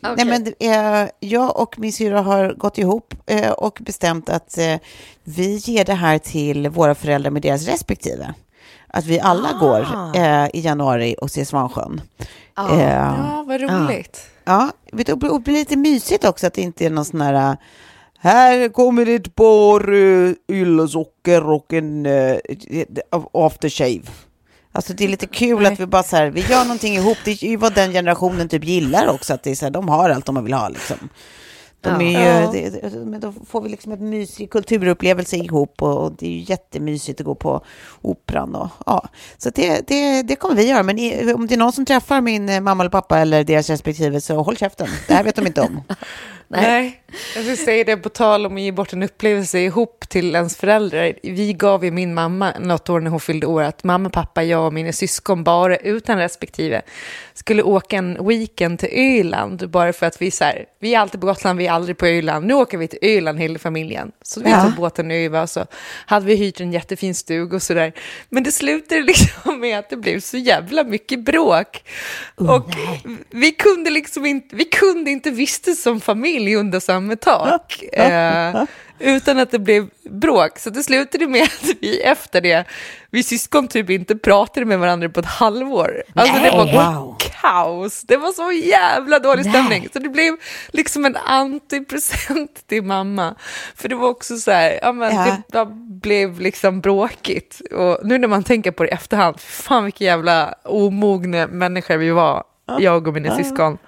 Nej, 0.00 0.24
men, 0.24 0.46
eh, 0.58 1.08
jag 1.20 1.56
och 1.56 1.78
min 1.78 1.92
syra 1.92 2.20
har 2.20 2.54
gått 2.54 2.78
ihop 2.78 3.14
eh, 3.26 3.50
och 3.50 3.78
bestämt 3.80 4.28
att 4.28 4.58
eh, 4.58 4.76
vi 5.24 5.56
ger 5.56 5.84
det 5.84 5.94
här 5.94 6.18
till 6.18 6.68
våra 6.68 6.94
föräldrar 6.94 7.30
med 7.30 7.42
deras 7.42 7.66
respektive. 7.66 8.34
Att 8.86 9.04
vi 9.06 9.20
alla 9.20 9.52
går 9.60 9.86
eh, 10.14 10.46
i 10.46 10.60
januari 10.60 11.16
och 11.20 11.30
ser 11.30 11.44
Svansjön. 11.44 12.00
Eh, 12.58 12.80
Ja, 12.88 13.44
vad 13.46 13.60
roligt. 13.60 14.26
Ja, 14.44 14.70
och 14.92 14.98
det 15.04 15.16
blir 15.16 15.52
lite 15.52 15.76
mysigt 15.76 16.24
också 16.24 16.46
att 16.46 16.54
det 16.54 16.62
inte 16.62 16.86
är 16.86 16.90
någon 16.90 17.04
sån 17.04 17.20
här... 17.20 17.56
Här 18.22 18.68
kommer 18.68 19.08
ett 19.08 19.34
par 19.34 19.90
uh, 19.90 20.34
yllesocker 20.48 21.50
och 21.50 21.72
en 21.72 22.06
uh, 22.06 22.38
aftershave. 23.32 24.02
Alltså 24.72 24.92
det 24.92 25.04
är 25.04 25.08
lite 25.08 25.26
kul 25.26 25.66
att 25.66 25.80
vi 25.80 25.86
bara 25.86 26.02
så 26.02 26.16
här, 26.16 26.26
vi 26.30 26.40
gör 26.40 26.62
någonting 26.64 26.94
ihop. 26.94 27.18
Det 27.24 27.30
är 27.30 27.44
ju 27.44 27.56
vad 27.56 27.74
den 27.74 27.92
generationen 27.92 28.48
typ 28.48 28.64
gillar 28.64 29.06
också, 29.08 29.34
att 29.34 29.42
det 29.42 29.50
är 29.50 29.54
så 29.54 29.66
här, 29.66 29.70
de 29.70 29.88
har 29.88 30.10
allt 30.10 30.26
de 30.26 30.44
vill 30.44 30.52
ha 30.54 30.68
liksom. 30.68 31.08
De 31.82 32.00
är 32.00 32.10
ju, 32.10 32.18
Ja. 32.18 32.50
det, 32.52 32.70
det, 32.70 32.98
men 33.04 33.20
då 33.20 33.34
får 33.48 33.60
vi 33.62 33.68
liksom 33.68 33.92
en 33.92 34.10
mysig 34.10 34.50
kulturupplevelse 34.50 35.36
ihop 35.36 35.82
och, 35.82 36.04
och 36.04 36.12
det 36.18 36.26
är 36.26 36.30
ju 36.30 36.44
jättemysigt 36.48 37.20
att 37.20 37.26
gå 37.26 37.34
på 37.34 37.64
operan 38.02 38.54
och 38.54 38.68
ja. 38.86 39.08
Så 39.38 39.50
det, 39.50 39.88
det, 39.88 40.22
det 40.22 40.36
kommer 40.36 40.54
vi 40.54 40.68
göra, 40.68 40.82
men 40.82 40.98
i, 40.98 41.32
om 41.32 41.46
det 41.46 41.54
är 41.54 41.58
någon 41.58 41.72
som 41.72 41.84
träffar 41.86 42.20
min 42.20 42.62
mamma 42.64 42.82
eller 42.82 42.90
pappa 42.90 43.18
eller 43.18 43.44
deras 43.44 43.70
respektive 43.70 44.20
så 44.20 44.42
håll 44.42 44.56
käften. 44.56 44.88
Det 45.08 45.14
här 45.14 45.24
vet 45.24 45.36
de 45.36 45.46
inte 45.46 45.60
om. 45.60 45.82
Nej. 46.52 47.02
jag 47.34 47.44
ska 47.44 47.56
säga 47.64 47.84
det 47.84 47.96
på 47.96 48.08
tal 48.08 48.46
om 48.46 48.54
att 48.56 48.60
ge 48.60 48.72
bort 48.72 48.92
en 48.92 49.02
upplevelse 49.02 49.58
ihop 49.58 50.04
till 50.08 50.34
ens 50.34 50.56
föräldrar. 50.56 51.12
Vi 51.22 51.52
gav 51.52 51.84
ju 51.84 51.90
min 51.90 52.14
mamma 52.14 52.52
något 52.60 52.90
år 52.90 53.00
när 53.00 53.10
hon 53.10 53.20
fyllde 53.20 53.46
år 53.46 53.62
att 53.62 53.84
mamma, 53.84 54.10
pappa, 54.10 54.42
jag 54.44 54.66
och 54.66 54.72
mina 54.72 54.92
syskon 54.92 55.44
bara 55.44 55.76
utan 55.76 56.18
respektive 56.18 56.82
skulle 57.34 57.62
åka 57.62 57.96
en 57.96 58.26
weekend 58.28 58.78
till 58.78 58.88
Öland 58.92 59.70
bara 59.70 59.92
för 59.92 60.06
att 60.06 60.22
vi 60.22 60.30
så 60.30 60.44
här, 60.44 60.64
vi 60.80 60.94
är 60.94 60.98
alltid 60.98 61.20
på 61.20 61.26
Gotland, 61.26 61.58
vi 61.58 61.66
är 61.66 61.72
aldrig 61.72 61.98
på 61.98 62.06
Öland. 62.06 62.46
Nu 62.46 62.54
åker 62.54 62.78
vi 62.78 62.88
till 62.88 62.98
Öland 63.02 63.38
hela 63.40 63.58
familjen. 63.58 64.12
Så 64.22 64.40
vi 64.40 64.50
Ja. 64.50 64.62
tog 64.62 64.74
båten 64.74 65.10
över 65.10 65.42
och 65.42 65.50
så 65.50 65.66
hade 66.06 66.26
vi 66.26 66.34
hyrt 66.36 66.60
en 66.60 66.72
jättefin 66.72 67.14
stuga 67.14 67.56
och 67.56 67.62
sådär. 67.62 67.92
Men 68.28 68.42
det 68.42 68.52
slutade 68.52 69.00
liksom 69.06 69.60
med 69.60 69.78
att 69.78 69.90
det 69.90 69.96
blev 69.96 70.20
så 70.20 70.36
jävla 70.36 70.84
mycket 70.84 71.20
bråk. 71.24 71.84
och 72.34 72.70
vi 73.30 73.52
kunde 73.52 73.90
liksom 73.90 74.26
inte, 74.26 74.56
vi 74.56 74.64
kunde 74.64 75.10
inte 75.10 75.30
vistas 75.30 75.82
som 75.82 76.00
familj 76.00 76.39
under 76.48 76.80
samma 76.80 77.16
tak. 77.16 77.82
eh, 77.92 78.64
utan 79.00 79.38
att 79.38 79.50
det 79.50 79.58
blev 79.58 79.88
bråk. 80.10 80.58
Så 80.58 80.70
det 80.70 80.82
slutade 80.82 81.26
med 81.26 81.42
att 81.42 81.70
vi 81.80 82.00
efter 82.00 82.40
det, 82.40 82.64
vi 83.10 83.22
syskon 83.22 83.68
typ 83.68 83.90
inte 83.90 84.16
pratade 84.16 84.66
med 84.66 84.78
varandra 84.78 85.08
på 85.08 85.20
ett 85.20 85.26
halvår. 85.26 86.02
Alltså 86.14 86.42
det 86.42 86.50
var 86.50 86.72
wow. 86.72 87.16
kaos. 87.42 88.02
Det 88.02 88.16
var 88.16 88.32
så 88.32 88.52
jävla 88.52 89.18
dålig 89.18 89.46
stämning. 89.46 89.88
Så 89.92 89.98
det 89.98 90.08
blev 90.08 90.36
liksom 90.68 91.04
en 91.04 91.16
antipresent 91.16 92.62
till 92.66 92.82
mamma. 92.82 93.34
För 93.74 93.88
det 93.88 93.94
var 93.94 94.08
också 94.08 94.36
så 94.36 94.50
här, 94.50 94.78
ja, 94.82 94.92
men 94.92 95.14
Ja. 95.14 95.36
det 95.48 95.66
blev 96.00 96.40
liksom 96.40 96.80
bråkigt. 96.80 97.60
Och 97.72 97.98
nu 98.02 98.18
när 98.18 98.28
man 98.28 98.44
tänker 98.44 98.70
på 98.70 98.82
det 98.82 98.88
i 98.88 98.92
efterhand, 98.92 99.40
fan 99.40 99.84
vilka 99.84 100.04
jävla 100.04 100.54
omogna 100.64 101.46
människor 101.46 101.96
vi 101.96 102.10
var, 102.10 102.44
jag 102.78 103.08
och 103.08 103.14
mina 103.14 103.36
syskon. 103.36 103.78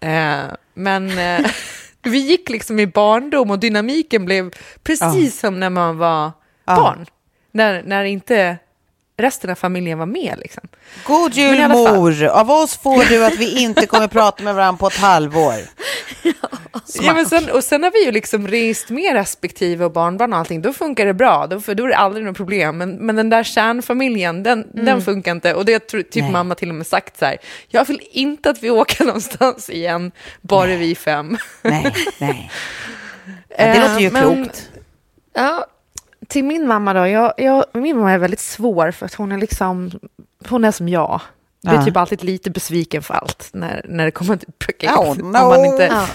Eh, 0.00 0.44
men 0.74 1.18
eh, 1.18 1.46
vi 2.02 2.18
gick 2.18 2.48
liksom 2.48 2.80
i 2.80 2.86
barndom 2.86 3.50
och 3.50 3.58
dynamiken 3.58 4.24
blev 4.24 4.54
precis 4.82 5.40
som 5.40 5.60
när 5.60 5.70
man 5.70 5.98
var 5.98 6.30
barn. 6.66 7.06
När, 7.52 7.82
när 7.82 8.04
inte 8.04 8.58
resten 9.16 9.50
av 9.50 9.54
familjen 9.54 9.98
var 9.98 10.06
med. 10.06 10.38
Liksom. 10.38 10.62
God 11.06 11.34
jul 11.34 11.68
mor! 11.68 12.24
Av 12.26 12.50
oss 12.50 12.76
får 12.76 13.04
du 13.08 13.24
att 13.24 13.36
vi 13.36 13.62
inte 13.62 13.86
kommer 13.86 14.08
prata 14.08 14.42
med 14.42 14.54
varandra 14.54 14.78
på 14.78 14.86
ett 14.86 14.96
halvår. 14.96 15.54
Ja, 17.02 17.14
men 17.14 17.26
sen, 17.26 17.50
och 17.50 17.64
sen 17.64 17.82
har 17.82 17.90
vi 17.90 18.04
ju 18.04 18.12
liksom 18.12 18.42
med 18.88 19.12
respektive 19.12 19.84
och 19.84 19.92
barnbarn 19.92 20.32
och 20.32 20.38
allting, 20.38 20.62
då 20.62 20.72
funkar 20.72 21.06
det 21.06 21.14
bra, 21.14 21.46
då, 21.46 21.60
för 21.60 21.74
då 21.74 21.84
är 21.84 21.88
det 21.88 21.96
aldrig 21.96 22.24
något 22.24 22.36
problem. 22.36 22.78
Men, 22.78 22.90
men 22.90 23.16
den 23.16 23.30
där 23.30 23.42
kärnfamiljen, 23.42 24.42
den, 24.42 24.66
den 24.72 25.02
funkar 25.02 25.32
inte. 25.32 25.54
Och 25.54 25.64
det 25.64 25.72
har 25.72 25.80
typ 26.02 26.14
Nej. 26.14 26.30
mamma 26.30 26.54
till 26.54 26.68
och 26.68 26.74
med 26.74 26.86
sagt 26.86 27.18
så 27.18 27.24
här, 27.24 27.36
jag 27.68 27.84
vill 27.88 28.00
inte 28.10 28.50
att 28.50 28.62
vi 28.62 28.70
åker 28.70 29.04
någonstans 29.06 29.70
igen, 29.70 30.12
bara 30.40 30.66
vi 30.66 30.94
fem. 30.94 31.38
Nej, 31.62 31.92
nej. 32.18 32.50
Ja, 33.48 33.56
det 33.56 33.62
Eh, 33.64 33.80
låter 33.80 34.00
ju 34.00 34.10
men- 34.10 34.22
klokt. 34.44 34.70
Ja, 35.34 35.66
till 36.28 36.44
min 36.44 36.66
mamma 36.66 36.92
då, 36.94 37.06
jag, 37.06 37.32
jag, 37.36 37.64
min 37.72 37.96
mamma 37.96 38.12
är 38.12 38.18
väldigt 38.18 38.40
svår 38.40 38.90
för 38.90 39.06
att 39.06 39.14
hon 39.14 39.32
är 39.32 39.38
liksom, 39.38 39.90
hon 40.48 40.64
är 40.64 40.70
som 40.72 40.88
jag. 40.88 41.20
Blir 41.62 41.74
Ja. 41.74 41.84
typ 41.84 41.96
alltid 41.96 42.24
lite 42.24 42.50
besviken 42.50 43.02
för 43.02 43.14
allt 43.14 43.48
när, 43.52 43.86
när 43.88 44.04
det 44.04 44.10
kommer 44.10 44.36
till 44.36 44.48
paket. 44.66 44.90
Oh, 44.90 45.10
Om 45.10 45.16
no. 45.18 45.32
man 45.32 45.64
inte 45.64 46.06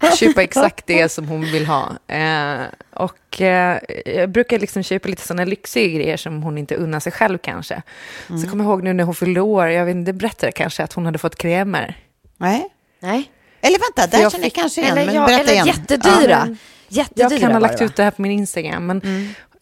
Ja. 0.00 0.10
köper 0.16 0.40
exakt 0.42 0.86
det 0.86 1.08
som 1.08 1.28
hon 1.28 1.40
vill 1.44 1.66
ha. 1.66 1.82
Eh, 2.08 2.60
och 2.94 3.40
eh, 3.42 3.78
jag 4.06 4.30
brukar 4.30 4.58
liksom 4.58 4.82
köpa 4.82 5.08
lite 5.08 5.26
sådana 5.26 5.44
lyxiga 5.44 5.98
grejer 5.98 6.16
som 6.16 6.42
hon 6.42 6.58
inte 6.58 6.74
unnar 6.76 7.00
sig 7.00 7.12
själv 7.12 7.38
kanske. 7.38 7.82
Mm. 8.28 8.42
Så 8.42 8.50
kommer 8.50 8.64
jag 8.64 8.70
ihåg 8.70 8.82
nu 8.82 8.92
när 8.92 9.04
hon 9.04 9.14
fyllde 9.14 9.40
år, 9.40 9.68
jag 9.68 9.84
vet 9.84 9.94
inte, 9.96 10.12
det 10.12 10.18
berättade 10.18 10.52
kanske 10.52 10.82
att 10.84 10.92
hon 10.92 11.06
hade 11.06 11.18
fått 11.18 11.36
krämer. 11.36 11.96
Nej. 12.36 12.68
Nej. 13.00 13.30
Eller 13.60 13.78
vänta, 13.78 14.16
där 14.16 14.22
jag 14.22 14.32
känner 14.32 14.44
jag 14.44 14.52
fick- 14.52 14.60
kanske 14.62 14.80
igen, 14.80 14.98
Eller, 14.98 15.06
men 15.06 15.14
ja, 15.14 15.26
berätta 15.26 15.42
eller 15.42 15.52
igen. 15.52 15.66
jättedyra. 15.66 16.44
men 16.46 16.58
jättedyra 16.92 17.30
Jag 17.30 17.40
kan 17.40 17.52
ha 17.52 17.58
lagt 17.58 17.82
ut 17.82 17.96
det 17.96 18.02
här 18.02 18.10
på 18.10 18.22
min 18.22 18.32
Instagram, 18.32 18.86
men 18.86 19.02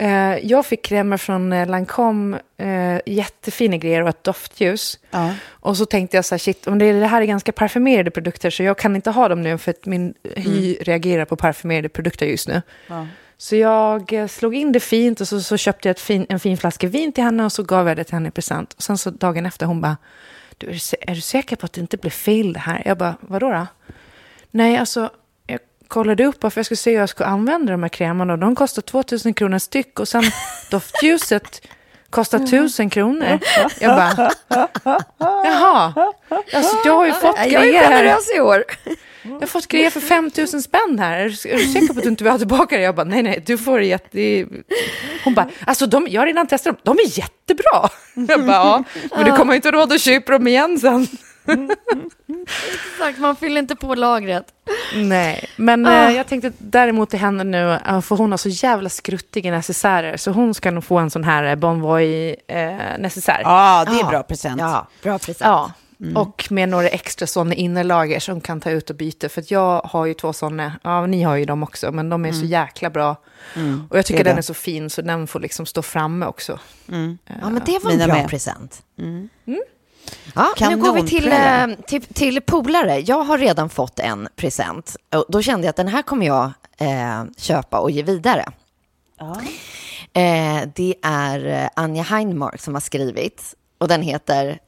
Eh, 0.01 0.39
jag 0.43 0.67
fick 0.67 0.85
krämer 0.85 1.17
från 1.17 1.53
eh, 1.53 1.69
Lancome, 1.69 2.41
eh, 2.57 3.01
jättefina 3.07 3.77
grejer 3.77 4.03
och 4.03 4.09
ett 4.09 4.25
doftljus. 4.25 4.99
Ja. 5.11 5.35
Och 5.49 5.77
så 5.77 5.87
tänkte 5.87 6.17
jag 6.17 6.25
så 6.25 6.35
här, 6.35 6.39
shit, 6.39 6.67
om 6.67 6.79
det, 6.79 6.93
det 6.93 7.07
här 7.07 7.23
är 7.23 7.27
ganska 7.27 7.53
parfymerade 7.53 8.11
produkter 8.11 8.51
så 8.51 8.63
jag 8.63 8.79
kan 8.79 8.97
inte 8.97 9.11
ha 9.11 9.29
dem 9.29 9.43
nu 9.43 9.59
för 9.59 9.71
att 9.71 9.87
min 9.87 10.15
hy 10.37 10.77
reagerar 10.81 11.25
på 11.25 11.37
parfymerade 11.37 11.89
produkter 11.89 12.27
just 12.27 12.49
nu. 12.49 12.63
Ja. 12.87 13.07
Så 13.37 13.57
jag 13.57 14.13
eh, 14.13 14.27
slog 14.27 14.55
in 14.55 14.73
det 14.73 14.81
fint 14.81 15.21
och 15.21 15.29
så, 15.29 15.41
så 15.41 15.57
köpte 15.57 15.89
jag 15.89 15.99
fin, 15.99 16.27
en 16.29 16.41
fin 16.41 16.57
flaska 16.57 16.89
vin 16.89 17.13
till 17.13 17.25
henne 17.25 17.45
och 17.45 17.53
så 17.53 17.63
gav 17.63 17.89
jag 17.89 17.97
det 17.97 18.05
till 18.05 18.15
henne 18.15 18.29
i 18.29 18.33
present. 18.33 18.73
Och 18.73 18.83
sen 18.83 18.99
så 18.99 19.11
dagen 19.11 19.47
efter 19.47 19.67
hon 19.67 19.81
bara, 19.81 19.97
du, 20.59 20.67
är, 21.01 21.15
du, 21.15 21.21
säker 21.21 21.57
på 21.57 21.67
att 21.67 21.73
det 21.73 21.81
inte 21.81 21.97
blir 21.97 22.11
fel 22.11 22.53
det 22.53 22.61
här? 22.61 22.83
Jag 22.85 22.99
bara, 22.99 23.15
vadå 23.21 23.51
då? 23.51 23.67
Nej, 24.51 24.77
alltså 24.77 25.11
kollade 25.91 26.25
upp 26.25 26.43
varför 26.43 26.59
jag 26.59 26.67
skulle 26.67 26.77
se 26.77 26.91
hur 26.91 26.99
jag 26.99 27.09
skulle 27.09 27.29
använda 27.29 27.73
de 27.73 27.83
här 27.83 27.89
krämerna 27.89 28.33
och 28.33 28.39
de 28.39 28.55
kostar 28.55 28.83
2000 28.83 29.35
kronor 29.35 29.59
styck 29.59 30.01
och 30.01 30.09
sen 30.09 30.23
doftljuset 30.71 31.63
kostar 32.11 32.39
1000 32.39 32.91
kronor. 32.91 33.39
Jag 33.81 33.97
bara, 33.97 34.31
jaha, 35.45 35.93
alltså 36.55 36.77
jag 36.85 36.93
har 36.93 37.07
ju 37.07 37.13
fått 37.13 37.37
Jag 37.37 37.47
är 37.47 37.51
grejer 37.61 37.81
här. 37.83 37.91
generös 37.91 38.37
i 38.37 38.41
år. 38.41 38.65
Jag 39.23 39.41
har 39.41 39.47
fått 39.47 39.67
grejer 39.69 39.91
för 39.91 40.01
5 40.01 40.31
000 40.39 40.47
spänn 40.63 40.99
här. 40.99 41.19
Är 41.19 41.29
du, 41.29 41.51
är 41.51 41.57
du 41.57 41.65
säker 41.65 41.87
på 41.87 41.99
att 41.99 42.03
du 42.03 42.09
inte 42.09 42.25
vill 42.25 42.31
ha 42.31 42.39
tillbaka 42.39 42.77
det? 42.77 42.83
Jag 42.83 42.95
bara, 42.95 43.05
nej, 43.05 43.23
nej, 43.23 43.43
du 43.47 43.59
får 43.59 43.79
det 43.79 43.87
jätte... 43.87 44.47
Hon 45.25 45.35
bara, 45.35 45.49
alltså 45.67 45.87
de, 45.87 46.07
jag 46.11 46.21
har 46.21 46.27
redan 46.27 46.47
testat 46.47 46.85
dem, 46.85 46.97
de 46.97 47.03
är 47.03 47.19
jättebra. 47.19 47.89
Jag 48.15 48.47
bara, 48.47 48.57
ja, 48.57 48.85
men 49.17 49.25
du 49.25 49.37
kommer 49.37 49.55
inte 49.55 49.71
råd 49.71 49.93
att 49.93 50.01
köpa 50.01 50.33
dem 50.33 50.47
igen 50.47 50.79
sen. 50.79 51.07
Exakt, 52.75 53.19
man 53.19 53.37
fyller 53.37 53.59
inte 53.61 53.77
på 53.77 53.95
lagret. 53.95 54.45
Nej, 54.95 55.45
men 55.57 55.87
Ah. 55.87 56.09
eh, 56.09 56.17
jag 56.17 56.27
tänkte 56.27 56.53
däremot 56.59 57.11
till 57.11 57.19
henne 57.19 57.45
nu, 57.45 57.73
eh, 57.73 58.01
för 58.01 58.17
hon 58.17 58.31
har 58.31 58.39
så 58.39 58.49
jävla 58.49 58.89
skruttiga 58.89 59.51
necessärer, 59.51 60.17
så 60.17 60.31
hon 60.31 60.55
ska 60.55 60.71
nog 60.71 60.85
få 60.85 60.99
en 60.99 61.11
sån 61.11 61.25
här 61.25 61.45
eh, 61.45 61.55
Bonvoy 61.55 62.31
eh, 62.49 62.75
necessär. 62.99 63.41
Ja, 63.45 63.85
det 63.89 63.93
är 63.97 64.01
Ja. 64.01 64.09
bra 64.11 64.23
present. 64.23 64.61
Ja, 64.61 64.87
bra 65.03 65.19
present. 65.19 65.41
Ja, 65.41 65.73
och 66.15 66.47
med 66.51 66.69
några 66.69 66.89
extra 66.89 67.27
sådana 67.27 67.55
innerlager 67.55 68.21
som 68.21 68.41
kan 68.41 68.61
ta 68.61 68.71
ut 68.71 68.91
och 68.91 68.97
byta. 68.97 69.29
För 69.29 69.41
att 69.41 69.51
jag 69.51 69.81
har 69.81 70.07
ju 70.07 70.15
två 70.15 70.33
sådana, 70.33 70.73
ja 70.83 71.07
ni 71.07 71.23
har 71.23 71.37
ju 71.37 71.45
dem 71.45 71.63
också, 71.63 71.93
men 71.93 72.09
de 72.09 72.25
är 72.25 72.33
så 72.33 72.45
jäkla 72.45 72.91
bra. 72.91 73.17
Och 73.91 73.99
jag 73.99 74.07
tycker 74.07 74.25
det 74.25 74.31
är 74.31 74.35
den 74.35 74.37
det. 74.37 74.41
är 74.41 74.43
så 74.43 74.55
fin 74.55 74.91
så 74.91 75.03
den 75.03 75.27
får 75.27 75.41
liksom 75.41 75.67
stå 75.67 75.83
framme 75.83 76.27
också. 76.27 76.59
Ja, 76.87 77.51
men 77.51 77.63
det 77.67 77.79
var 77.85 77.91
en 77.91 77.97
Mina 77.97 78.07
bra 78.07 78.15
med. 78.17 78.29
present. 78.29 78.83
Ja, 80.35 80.55
nu 80.71 80.77
går 80.77 80.93
vi 80.93 81.07
till, 81.09 81.33
eh, 81.33 81.67
till, 81.87 82.03
till 82.03 82.41
polare. 82.41 83.01
Jag 83.01 83.25
har 83.25 83.39
redan 83.39 83.71
fått 83.71 83.99
en 83.99 84.29
present. 84.37 84.97
Då 85.29 85.43
kände 85.43 85.67
jag 85.67 85.71
att 85.71 85.77
den 85.77 85.89
här 85.89 86.03
kommer 86.03 86.27
jag 86.27 86.53
eh, 86.79 87.25
köpa 87.37 87.79
och 87.81 87.91
ge 87.91 88.03
vidare. 88.03 88.45
Eh, 90.13 90.69
det 90.75 90.95
är 91.03 91.47
eh, 91.47 91.69
Anja 91.75 92.03
Heinmark 92.03 92.61
som 92.61 92.75
har 92.75 92.81
skrivit. 92.81 93.55
Och 93.79 93.89
den 93.89 94.03
heter 94.03 94.59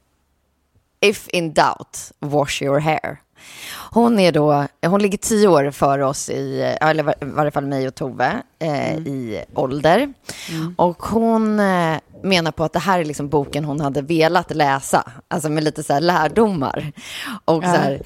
If 1.00 1.28
in 1.28 1.52
doubt, 1.52 2.12
wash 2.18 2.62
your 2.62 2.78
hair. 2.80 3.20
Hon 3.94 4.18
är 4.18 4.32
då, 4.32 4.66
hon 4.86 5.02
ligger 5.02 5.18
tio 5.18 5.48
år 5.48 5.70
före 5.70 6.06
oss 6.06 6.30
i, 6.30 6.76
eller 6.80 7.10
i 7.10 7.14
varje 7.20 7.50
fall 7.50 7.66
mig 7.66 7.88
och 7.88 7.94
Tove, 7.94 8.42
eh, 8.58 8.96
i 8.96 9.44
ålder. 9.54 10.12
Och 10.76 11.02
hon 11.02 11.60
eh, 11.60 11.96
menar 12.22 12.52
på 12.52 12.64
att 12.64 12.72
det 12.72 12.78
här 12.78 12.98
är 13.00 13.04
liksom 13.04 13.28
boken 13.28 13.64
hon 13.64 13.80
hade 13.80 14.02
velat 14.02 14.54
läsa, 14.54 15.12
alltså 15.28 15.48
med 15.48 15.64
lite 15.64 15.82
så 15.82 15.98
lärdomar. 15.98 16.92
Och 17.44 17.62
så 17.62 17.68
här, 17.68 18.02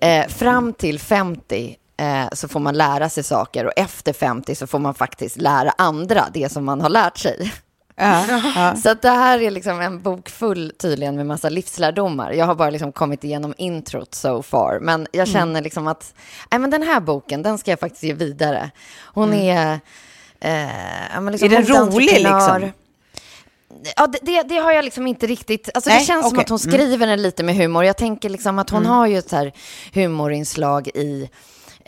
eh, 0.00 0.26
fram 0.28 0.72
till 0.72 0.98
50 0.98 1.76
eh, 2.00 2.28
så 2.32 2.48
får 2.48 2.60
man 2.60 2.74
lära 2.74 3.08
sig 3.08 3.22
saker 3.22 3.64
och 3.64 3.72
efter 3.76 4.12
50 4.12 4.54
så 4.54 4.66
får 4.66 4.78
man 4.78 4.94
faktiskt 4.94 5.36
lära 5.36 5.70
andra 5.78 6.24
det 6.32 6.52
som 6.52 6.64
man 6.64 6.80
har 6.80 6.88
lärt 6.90 7.18
sig. 7.18 7.52
Ja, 7.98 8.24
ja. 8.56 8.76
Så 8.82 8.94
det 8.94 9.08
här 9.10 9.42
är 9.42 9.50
liksom 9.50 9.80
en 9.80 10.02
bok 10.02 10.28
full 10.28 10.72
tydligen 10.78 11.16
med 11.16 11.26
massa 11.26 11.48
livslärdomar. 11.48 12.32
Jag 12.32 12.46
har 12.46 12.54
bara 12.54 12.70
liksom 12.70 12.92
kommit 12.92 13.24
igenom 13.24 13.54
introt 13.58 14.14
so 14.14 14.42
far. 14.42 14.78
Men 14.80 14.94
Mm. 15.00 15.06
jag 15.12 15.28
känner 15.28 15.60
liksom 15.62 15.86
att 15.86 16.14
nej, 16.50 16.58
men 16.60 16.70
den 16.70 16.82
här 16.82 17.00
boken, 17.00 17.42
den 17.42 17.58
ska 17.58 17.70
jag 17.70 17.80
faktiskt 17.80 18.02
ge 18.02 18.12
vidare. 18.12 18.70
Hon 19.04 19.34
är... 19.34 19.72
Eh, 20.40 21.20
men 21.20 21.26
liksom 21.32 21.48
Mm. 21.48 21.62
Är 21.62 21.66
den 21.66 21.86
rolig, 21.92 22.12
liksom? 22.12 22.70
Ja, 23.96 24.06
det, 24.06 24.18
det, 24.22 24.42
det 24.42 24.56
har 24.58 24.72
jag 24.72 24.84
liksom 24.84 25.06
inte 25.06 25.26
riktigt... 25.26 25.70
Alltså 25.74 25.90
Nej, 25.90 25.98
det 26.00 26.04
känns 26.04 26.22
som 26.24 26.32
okej. 26.32 26.42
att 26.42 26.48
hon 26.48 26.58
skriver 26.58 27.06
den 27.06 27.22
lite 27.22 27.42
med 27.42 27.54
humor. 27.56 27.84
Jag 27.84 27.96
tänker 27.96 28.28
liksom 28.28 28.58
att 28.58 28.70
hon 28.70 28.80
Mm. 28.82 28.92
har 28.92 29.06
ju 29.06 29.18
ett 29.18 29.28
så 29.30 29.36
här 29.36 29.52
humorinslag 29.94 30.88
i 30.88 31.30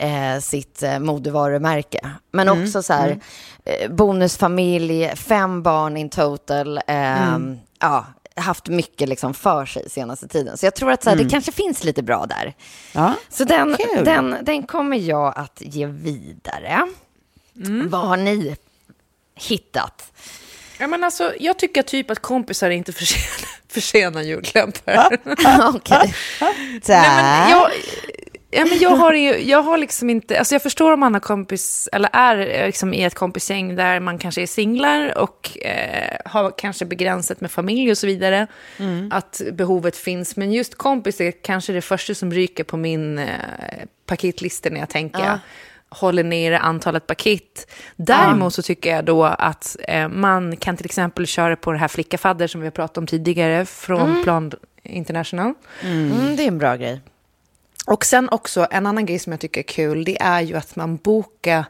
eh, 0.01 0.39
sitt 0.41 0.83
eh, 0.83 0.99
modevarumärke. 0.99 2.09
Men 2.31 2.47
Mm, 2.49 2.63
också 2.63 2.83
så 2.83 2.93
här 2.93 3.19
eh, 3.65 3.91
bonusfamilj, 3.91 5.11
fem 5.15 5.63
barn 5.63 5.97
in 5.97 6.09
total. 6.09 6.77
Eh, 6.77 6.83
Mm. 7.33 7.59
Ja, 7.79 8.05
haft 8.35 8.67
mycket 8.67 9.09
liksom 9.09 9.33
för 9.33 9.65
sig 9.65 9.89
senaste 9.89 10.27
tiden. 10.27 10.57
Så 10.57 10.65
jag 10.65 10.75
tror 10.75 10.91
att 10.91 11.03
så 11.03 11.09
här, 11.09 11.17
Mm. 11.17 11.27
det 11.27 11.31
kanske 11.31 11.51
finns 11.51 11.83
lite 11.83 12.03
bra 12.03 12.25
där. 12.25 12.53
Ja. 12.93 13.13
Så 13.29 13.43
den, 13.43 13.75
Kul. 13.95 14.05
den, 14.05 14.37
den 14.41 14.63
kommer 14.63 14.97
jag 14.97 15.33
att 15.37 15.57
ge 15.61 15.85
vidare. 15.85 16.87
Mm. 17.65 17.89
Vad 17.89 18.01
har 18.07 18.17
ni 18.17 18.55
hittat? 19.35 20.11
Ja, 20.79 20.87
men 20.87 21.03
alltså, 21.03 21.33
jag 21.39 21.59
tycker 21.59 21.81
typ 21.83 22.11
att 22.11 22.19
kompisar 22.19 22.69
inte 22.69 22.93
förtjänar, 22.93 23.49
förtjänar 23.67 24.21
julklappar. 24.21 25.17
Okej. 25.75 26.13
Tack. 26.39 26.87
Nej, 26.87 27.23
men 27.23 27.49
jag, 27.49 27.69
ja, 28.51 28.65
men 28.65 28.79
jag, 28.79 28.89
har 28.89 29.13
ju, 29.13 29.37
jag 29.37 29.61
har 29.61 29.77
liksom 29.77 30.09
inte, 30.09 30.39
alltså 30.39 30.55
jag 30.55 30.61
förstår 30.61 30.91
om 30.93 30.99
man 30.99 31.13
har 31.13 31.21
kompis, 31.21 31.89
eller 31.91 32.09
är 32.13 32.65
liksom 32.65 32.93
i 32.93 33.03
ett 33.03 33.15
kompisgäng 33.15 33.75
där 33.75 33.99
man 33.99 34.17
kanske 34.17 34.41
är 34.41 34.47
singlar 34.47 35.17
och 35.17 35.57
eh, 35.61 36.17
har 36.25 36.53
kanske 36.57 36.85
begränsat 36.85 37.41
med 37.41 37.51
familj 37.51 37.91
och 37.91 37.97
så 37.97 38.07
vidare, 38.07 38.47
att 39.11 39.41
behovet 39.53 39.97
finns. 39.97 40.35
Men 40.35 40.51
just 40.51 40.75
kompis 40.75 41.21
är 41.21 41.31
kanske 41.31 41.73
det 41.73 41.81
första 41.81 42.15
som 42.15 42.31
ryker 42.31 42.63
på 42.63 42.77
min 42.77 43.19
eh, 43.19 43.25
paketlista 44.05 44.69
när 44.69 44.79
jag 44.79 44.89
tänker. 44.89 45.25
Ja. 45.25 45.39
håller 45.89 46.23
nere 46.23 46.59
antalet 46.59 47.07
paket. 47.07 47.71
Däremot 47.95 48.53
så 48.53 48.61
tycker 48.61 48.95
jag 48.95 49.05
då 49.05 49.23
att 49.23 49.77
eh, 49.87 50.07
man 50.07 50.57
kan 50.57 50.77
till 50.77 50.85
exempel 50.85 51.27
köra 51.27 51.55
på 51.55 51.71
det 51.71 51.77
här 51.77 51.87
flickafadder 51.87 52.47
som 52.47 52.61
vi 52.61 52.67
har 52.67 52.71
pratat 52.71 52.97
om 52.97 53.07
tidigare 53.07 53.65
från 53.65 54.23
Plan 54.23 54.51
International. 54.83 55.53
Mm, 55.81 56.35
det 56.35 56.43
är 56.43 56.47
en 56.47 56.57
bra 56.57 56.75
grej. 56.75 57.01
Och 57.85 58.05
sen 58.05 58.29
också 58.29 58.67
en 58.71 58.85
annan 58.85 59.05
grej 59.05 59.19
som 59.19 59.31
jag 59.31 59.39
tycker 59.39 59.61
är 59.61 59.65
kul, 59.65 60.03
det 60.03 60.21
är 60.21 60.41
ju 60.41 60.55
att 60.55 60.75
man 60.75 60.97
bokar 60.97 61.65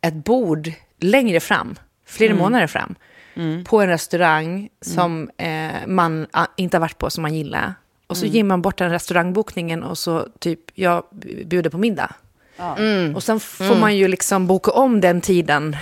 ett 0.00 0.14
bord 0.14 0.72
längre 0.98 1.40
fram, 1.40 1.76
flera 2.06 2.34
månader 2.34 2.66
fram, 2.66 2.94
på 3.64 3.80
en 3.80 3.88
restaurang 3.88 4.68
som 4.80 5.30
eh, 5.36 5.86
man 5.86 6.26
ah, 6.30 6.46
inte 6.56 6.76
har 6.76 6.80
varit 6.80 6.98
på, 6.98 7.10
som 7.10 7.22
man 7.22 7.34
gillar. 7.34 7.74
Och 8.06 8.16
så 8.16 8.26
ger 8.26 8.44
man 8.44 8.62
bort 8.62 8.78
den 8.78 8.90
restaurangbokningen 8.90 9.82
och 9.82 9.98
så 9.98 10.28
typ, 10.38 10.60
jag 10.74 11.04
bjuder 11.46 11.70
på 11.70 11.78
middag. 11.78 12.14
Och 13.14 13.22
sen 13.22 13.40
får 13.40 13.76
man 13.76 13.96
ju 13.96 14.08
liksom 14.08 14.46
boka 14.46 14.70
om 14.70 15.00
den 15.00 15.20
tiden. 15.20 15.76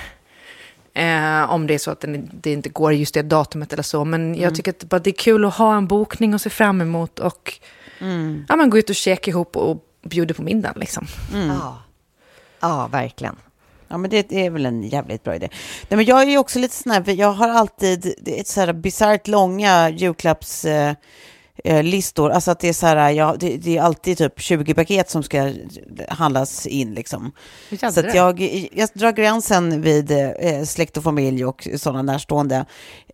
Eh, 0.95 1.53
om 1.53 1.67
det 1.67 1.75
är 1.75 1.79
så 1.79 1.91
att 1.91 2.01
den, 2.01 2.31
det 2.33 2.53
inte 2.53 2.69
går 2.69 2.93
just 2.93 3.15
det 3.15 3.23
datumet 3.23 3.73
eller 3.73 3.83
så. 3.83 4.05
Men 4.05 4.35
jag 4.35 4.55
tycker 4.55 4.75
att 4.97 5.05
det 5.05 5.11
är 5.11 5.15
kul 5.15 5.45
att 5.45 5.55
ha 5.55 5.77
en 5.77 5.87
bokning 5.87 6.35
och 6.35 6.41
se 6.41 6.51
fram 6.51 6.81
emot. 6.81 7.19
Och 7.19 7.61
ja, 8.49 8.57
man 8.57 8.71
går 8.71 8.79
ut 8.79 8.91
och 8.91 8.97
käkar 8.97 9.33
ihop 9.33 9.57
och 9.57 9.85
bjuder 10.03 10.35
på 10.35 10.43
middagen. 10.43 10.81
Liksom. 10.81 11.07
Ja. 11.33 11.83
ja, 12.61 12.89
verkligen. 12.93 13.37
Ja, 13.89 13.99
men 13.99 14.11
det 14.11 14.33
är 14.33 14.51
väl 14.51 14.67
en 14.67 14.83
jävligt 14.83 15.25
bra 15.25 15.35
idé. 15.35 15.49
Nej, 15.89 15.97
men 15.97 16.07
jag 16.07 16.23
är 16.23 16.27
ju 16.27 16.39
också 16.39 16.59
lite 16.59 16.75
sån 16.75 16.93
här, 16.93 17.03
för 17.03 17.13
jag 17.13 17.33
har 17.33 17.49
alltid 17.49 18.15
det 18.19 18.41
är 18.41 18.45
så 18.45 18.61
här 18.61 18.73
bisarrt 18.73 19.29
långa 19.29 19.91
julklapps... 19.91 20.65
Eh, 20.65 20.95
eh, 21.65 21.83
listor, 21.83 22.31
alltså 22.31 22.51
att 22.51 22.61
det 22.61 22.69
är 22.69 22.73
så 22.73 22.87
här, 22.87 23.11
ja, 23.11 23.37
det, 23.39 23.57
det 23.57 23.77
är 23.77 23.83
alltid 23.83 24.19
typ 24.19 24.41
20 24.41 24.75
paket 24.75 25.11
som 25.11 25.23
ska 25.23 25.53
handlas 26.09 26.67
in 26.67 26.95
liksom. 26.95 27.33
Så 27.81 28.01
att 28.01 28.15
jag, 28.15 28.41
jag 28.73 28.89
drar 28.95 29.13
gränsen 29.13 29.83
vid 29.83 30.11
eh, 30.11 30.65
släkt 30.65 30.97
och 30.97 31.05
familj 31.05 31.45
och 31.45 31.69
sådana 31.77 32.03
närstående 32.03 32.65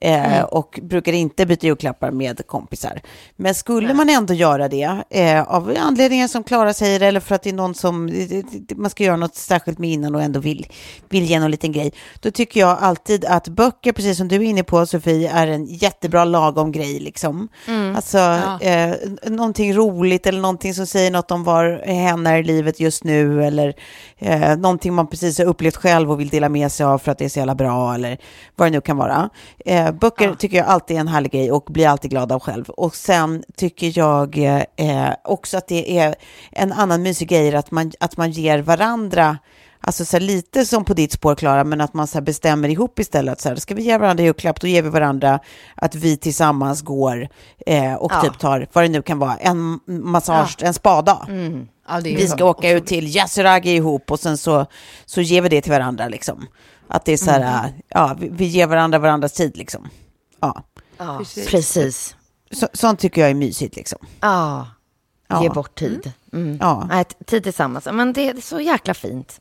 eh, 0.00 0.42
och 0.42 0.80
brukar 0.82 1.12
inte 1.12 1.46
byta 1.46 1.66
julklappar 1.66 2.10
med 2.10 2.46
kompisar. 2.46 3.00
Men 3.36 3.54
skulle 3.54 3.94
man 3.94 4.10
ändå 4.10 4.34
göra 4.34 4.68
det 4.68 5.02
eh, 5.10 5.42
av 5.42 5.76
anledningar 5.78 6.28
som 6.28 6.44
Klara 6.44 6.74
säger 6.74 7.00
eller 7.00 7.20
för 7.20 7.34
att 7.34 7.42
det 7.42 7.50
är 7.50 7.54
någon 7.54 7.74
som 7.74 8.10
man 8.76 8.90
ska 8.90 9.04
göra 9.04 9.16
något 9.16 9.34
särskilt 9.34 9.78
med 9.78 9.90
innan 9.90 10.14
och 10.14 10.22
ändå 10.22 10.40
vill, 10.40 10.66
vill 11.08 11.24
ge 11.24 11.40
någon 11.40 11.50
liten 11.50 11.72
grej, 11.72 11.92
då 12.20 12.30
tycker 12.30 12.60
jag 12.60 12.78
alltid 12.80 13.24
att 13.24 13.48
böcker, 13.48 13.92
precis 13.92 14.18
som 14.18 14.28
du 14.28 14.36
är 14.36 14.42
inne 14.42 14.62
på 14.62 14.86
Sofie, 14.86 15.30
är 15.30 15.46
en 15.46 15.66
jättebra 15.66 16.24
lagom 16.24 16.72
grej 16.72 17.00
liksom. 17.00 17.48
Alltså 17.96 18.18
eh, 18.60 18.94
någonting 19.30 19.74
roligt 19.74 20.26
eller 20.26 20.40
någonting 20.40 20.74
som 20.74 20.86
säger 20.86 21.10
något 21.10 21.30
om 21.30 21.44
var 21.44 21.82
hen 21.86 22.26
är 22.26 22.38
i 22.38 22.42
livet 22.42 22.80
just 22.80 23.04
nu 23.04 23.44
eller 23.44 23.74
eh, 24.18 24.56
någonting 24.56 24.94
man 24.94 25.06
precis 25.06 25.38
har 25.38 25.44
upplevt 25.44 25.76
själv 25.76 26.10
och 26.10 26.20
vill 26.20 26.28
dela 26.28 26.48
med 26.48 26.72
sig 26.72 26.86
av 26.86 26.98
för 26.98 27.12
att 27.12 27.18
det 27.18 27.24
är 27.24 27.28
så 27.28 27.38
jävla 27.38 27.54
bra 27.54 27.94
eller 27.94 28.18
vad 28.56 28.66
det 28.66 28.72
nu 28.72 28.80
kan 28.80 28.96
vara. 28.96 29.30
Eh, 29.66 29.92
böcker 29.92 30.34
tycker 30.34 30.56
jag 30.56 30.66
alltid 30.66 30.96
är 30.96 31.00
en 31.00 31.08
härlig 31.08 31.32
grej 31.32 31.52
och 31.52 31.64
blir 31.68 31.88
alltid 31.88 32.10
glad 32.10 32.32
av 32.32 32.40
själv. 32.40 32.68
Och 32.68 32.94
sen 32.94 33.42
tycker 33.56 33.98
jag 33.98 34.38
eh, 34.76 35.10
också 35.24 35.58
att 35.58 35.68
det 35.68 35.98
är 35.98 36.14
en 36.52 36.72
annan 36.72 37.02
mysig 37.02 37.28
grej 37.28 37.56
att 37.56 37.70
man, 37.70 37.92
att 38.00 38.16
man 38.16 38.30
ger 38.30 38.58
varandra 38.58 39.38
Alltså 39.80 40.04
så 40.04 40.16
här, 40.16 40.20
lite 40.24 40.66
som 40.66 40.84
på 40.84 40.94
ditt 40.94 41.12
spår, 41.12 41.34
Klara, 41.34 41.64
men 41.64 41.80
att 41.80 41.94
man 41.94 42.06
så 42.06 42.18
här, 42.18 42.22
bestämmer 42.22 42.68
ihop 42.68 42.98
istället. 42.98 43.40
Så 43.40 43.48
här, 43.48 43.56
ska 43.56 43.74
vi 43.74 43.82
ge 43.82 43.98
varandra 43.98 44.24
julklapp, 44.24 44.60
då 44.60 44.66
ger 44.66 44.82
vi 44.82 44.88
varandra 44.88 45.40
att 45.74 45.94
vi 45.94 46.16
tillsammans 46.16 46.82
går 46.82 47.28
eh, 47.66 47.94
och 47.94 48.12
Ja. 48.12 48.20
typ 48.20 48.38
tar, 48.38 48.68
vad 48.72 48.84
det 48.84 48.88
nu 48.88 49.02
kan 49.02 49.18
vara, 49.18 49.36
en 49.36 49.80
massage, 49.86 50.56
en 50.62 50.74
spada. 50.74 51.26
Mm. 51.28 51.68
Ja, 51.88 52.00
det 52.00 52.14
är 52.14 52.16
Vi 52.16 52.28
ska 52.28 52.44
åka 52.44 52.70
ut 52.70 52.86
till 52.86 53.16
Yasuragi 53.16 53.70
ihop 53.74 54.10
och 54.10 54.20
sen 54.20 54.38
så, 54.38 54.66
så 55.06 55.20
ger 55.20 55.42
vi 55.42 55.48
det 55.48 55.60
till 55.62 55.72
varandra 55.72 56.08
liksom. 56.08 56.46
Att 56.88 57.04
det 57.04 57.12
är 57.12 57.16
så 57.16 57.30
här, 57.30 57.58
Mm. 57.68 57.80
ja, 57.88 58.16
vi, 58.20 58.28
vi 58.28 58.44
ger 58.44 58.66
varandra 58.66 58.98
varandras 58.98 59.32
tid 59.32 59.56
liksom. 59.56 59.88
Ja. 60.40 60.62
Ja, 60.98 61.20
precis. 61.48 62.16
Så, 62.52 62.68
sånt 62.72 63.00
tycker 63.00 63.20
jag 63.20 63.30
är 63.30 63.34
mysigt 63.34 63.76
liksom. 63.76 63.98
Ja, 64.20 64.66
Ja. 65.28 65.42
ge 65.42 65.48
bort 65.48 65.78
tid. 65.78 66.12
Mm. 66.32 66.58
Ja. 66.60 66.86
Nej, 66.90 67.04
tid 67.26 67.42
tillsammans. 67.42 67.88
Men 67.92 68.12
det 68.12 68.28
är 68.28 68.40
så 68.40 68.60
jäkla 68.60 68.94
fint. 68.94 69.40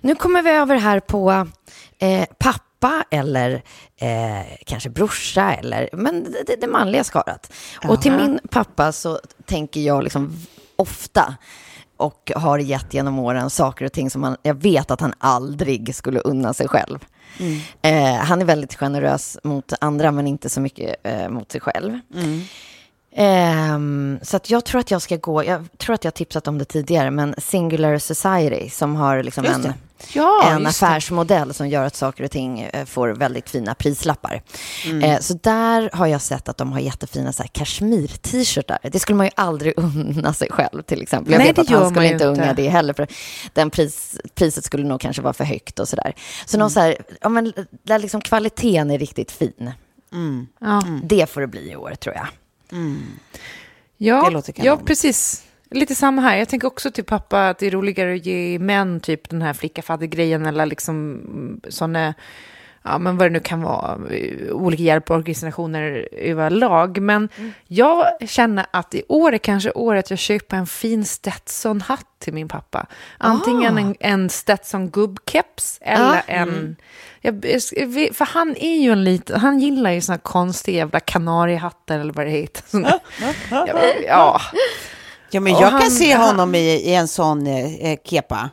Nu 0.00 0.14
kommer 0.14 0.42
vi 0.42 0.50
över 0.50 0.76
här 0.76 1.00
på 1.00 1.46
eh, 1.98 2.24
pappa 2.38 3.04
eller 3.10 3.62
eh, 3.96 4.56
kanske 4.66 4.90
brorsa 4.90 5.54
eller 5.54 5.88
men 5.92 6.24
det, 6.24 6.42
det, 6.46 6.56
det 6.60 6.66
manliga 6.66 7.04
skarat. 7.04 7.52
Och 7.88 8.02
till 8.02 8.12
min 8.12 8.40
pappa 8.50 8.92
så 8.92 9.20
tänker 9.44 9.80
jag 9.80 10.02
liksom 10.04 10.36
ofta 10.76 11.36
och 11.96 12.32
har 12.36 12.58
gett 12.58 12.94
genom 12.94 13.18
åren 13.18 13.50
saker 13.50 13.84
och 13.84 13.92
ting 13.92 14.10
som 14.10 14.22
han, 14.22 14.36
jag 14.42 14.54
vet 14.54 14.90
att 14.90 15.00
han 15.00 15.14
aldrig 15.18 15.94
skulle 15.94 16.20
unna 16.20 16.54
sig 16.54 16.68
själv. 16.68 16.98
Eh, 17.82 18.14
han 18.14 18.40
är 18.40 18.44
väldigt 18.44 18.74
generös 18.74 19.38
mot 19.44 19.72
andra 19.80 20.12
men 20.12 20.26
inte 20.26 20.48
så 20.48 20.60
mycket 20.60 20.96
eh, 21.02 21.28
mot 21.28 21.52
sig 21.52 21.60
själv. 21.60 21.98
Ehm, 23.12 24.18
så 24.22 24.36
att 24.36 24.50
jag 24.50 24.64
tror 24.64 24.80
att 24.80 24.90
jag 24.90 25.02
ska 25.02 25.16
gå, 25.16 25.44
jag 25.44 25.66
tror 25.78 25.94
att 25.94 26.04
jag 26.04 26.10
har 26.10 26.16
tipsat 26.16 26.48
om 26.48 26.58
det 26.58 26.64
tidigare, 26.64 27.10
men 27.10 27.34
Singular 27.38 27.98
Society 27.98 28.70
som 28.70 28.96
har 28.96 29.22
liksom 29.22 29.44
en. 29.44 29.72
Ja, 30.12 30.50
en 30.52 30.62
det. 30.62 30.68
affärsmodell 30.68 31.54
som 31.54 31.68
gör 31.68 31.84
att 31.84 31.96
saker 31.96 32.24
och 32.24 32.30
ting 32.30 32.60
eh, 32.60 32.84
får 32.84 33.08
väldigt 33.08 33.50
fina 33.50 33.74
prislappar. 33.74 34.42
Eh, 35.02 35.18
så 35.20 35.34
där 35.34 35.90
har 35.92 36.06
jag 36.06 36.20
sett 36.20 36.48
att 36.48 36.56
de 36.56 36.72
har 36.72 36.80
jättefina 36.80 37.32
så 37.32 37.42
här 37.42 37.48
kashmir-t-shirtar. 37.48 38.78
Det 38.82 38.98
skulle 38.98 39.16
man 39.16 39.26
ju 39.26 39.32
aldrig 39.34 39.74
unna 39.78 40.32
sig 40.32 40.48
själv 40.50 40.82
till 40.82 41.02
exempel. 41.02 41.32
Jag 41.32 41.38
Nej, 41.38 41.48
vet 41.48 41.58
att 41.58 41.68
han 41.68 41.80
man 41.80 41.90
skulle 41.90 42.12
inte 42.12 42.26
unga 42.26 42.54
det 42.54 42.68
heller, 42.68 42.92
för 42.94 43.06
den 43.52 43.70
pris, 43.70 44.20
priset 44.34 44.64
skulle 44.64 44.84
nog 44.84 45.00
kanske 45.00 45.22
vara 45.22 45.32
för 45.32 45.44
högt 45.44 45.78
och 45.78 45.88
sådär. 45.88 46.14
Så 46.46 46.58
någon 46.58 46.70
så 46.70 46.80
här, 46.80 46.96
ja 47.20 47.28
men 47.28 47.52
där 47.82 47.98
liksom 47.98 48.20
kvaliteten 48.20 48.90
är 48.90 48.98
riktigt 48.98 49.32
fin. 49.32 49.72
Ja. 50.60 50.82
Det 51.02 51.30
får 51.30 51.40
det 51.40 51.46
bli 51.46 51.70
i 51.70 51.76
år 51.76 51.94
tror 51.94 52.14
jag. 52.14 52.26
Ja, 53.96 54.30
låter 54.30 54.52
kanon. 54.52 54.66
ja, 54.66 54.76
precis. 54.76 55.44
Lite 55.70 55.94
samma 55.94 56.22
här. 56.22 56.36
Jag 56.36 56.48
tänker 56.48 56.68
också 56.68 56.90
till 56.90 57.04
pappa 57.04 57.48
att 57.48 57.58
det 57.58 57.66
är 57.66 57.70
roligare 57.70 58.14
att 58.14 58.26
ge 58.26 58.58
män 58.58 59.00
typ 59.00 59.28
den 59.28 59.42
här 59.42 59.52
flicka-fadder-grejen 59.52 60.46
eller 60.46 60.66
liksom 60.66 61.60
sådana, 61.68 62.14
ja 62.82 62.98
men 62.98 63.16
vad 63.16 63.26
det 63.26 63.30
nu 63.32 63.40
kan 63.40 63.62
vara, 63.62 63.98
olika 64.52 64.82
hjälporganisationer 64.82 66.08
överlag. 66.12 67.00
Men 67.02 67.28
jag 67.66 68.04
känner 68.28 68.66
att 68.70 68.94
i 68.94 69.02
år 69.08 69.32
är 69.34 69.38
kanske 69.38 69.70
året 69.70 70.10
jag 70.10 70.18
köper 70.18 70.56
en 70.56 70.66
fin 70.66 71.04
Stetson-hatt 71.04 72.06
till 72.18 72.34
min 72.34 72.48
pappa. 72.48 72.86
Antingen 73.18 73.78
en, 73.78 73.94
en 74.00 74.30
Stetson 74.30 74.90
gubbkeps 74.90 75.78
eller 75.82 76.04
Ah, 76.16 76.20
en... 76.26 76.76
Jag, 77.20 77.44
jag 77.44 78.14
för 78.16 78.24
han 78.24 78.56
är 78.56 78.76
ju 78.76 78.92
en 78.92 79.04
liten, 79.04 79.40
han 79.40 79.58
gillar 79.60 79.90
ju 79.90 80.00
såna 80.00 80.18
konstiga 80.18 80.78
jävla 80.78 81.00
kanariehattar 81.00 81.98
eller 81.98 82.12
vad 82.12 82.26
det 82.26 82.30
heter. 82.32 82.62
Såna, 82.66 82.98
ja, 83.50 83.66
ja. 84.06 84.40
Ja, 85.30 85.40
men 85.40 85.54
Och 85.54 85.62
jag 85.62 85.66
han- 85.70 85.80
kan 85.80 85.90
se 85.90 86.12
han- 86.12 86.26
honom 86.28 86.54
i, 86.54 86.58
i 86.58 86.94
en 86.94 87.08
sån 87.08 87.46
eh, 87.46 87.74
eh, 87.74 87.98
kepa. 88.04 88.50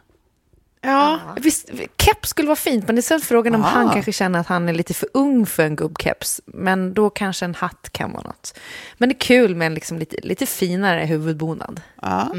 Ja, 0.91 1.19
visst, 1.41 1.69
keps 1.97 2.29
skulle 2.29 2.47
vara 2.47 2.55
fint, 2.55 2.85
men 2.87 2.95
det 2.95 2.99
är 2.99 3.01
sen 3.03 3.19
frågan 3.21 3.55
om 3.55 3.63
Ah. 3.63 3.67
han 3.67 3.89
kanske 3.89 4.11
känner 4.11 4.39
att 4.39 4.47
han 4.47 4.69
är 4.69 4.73
lite 4.73 4.93
för 4.93 5.09
ung 5.13 5.45
för 5.45 5.63
en 5.63 5.75
gubbkeps. 5.75 6.41
Men 6.45 6.93
då 6.93 7.09
kanske 7.09 7.45
en 7.45 7.55
hatt 7.55 7.89
kan 7.91 8.11
vara 8.11 8.23
något. 8.23 8.59
Men 8.97 9.09
det 9.09 9.15
är 9.15 9.19
kul 9.19 9.55
med 9.55 9.65
en 9.65 9.73
liksom 9.73 9.97
lite, 9.99 10.15
lite 10.23 10.45
finare 10.45 11.05
huvudbonad. 11.05 11.81
Ja. 12.01 12.29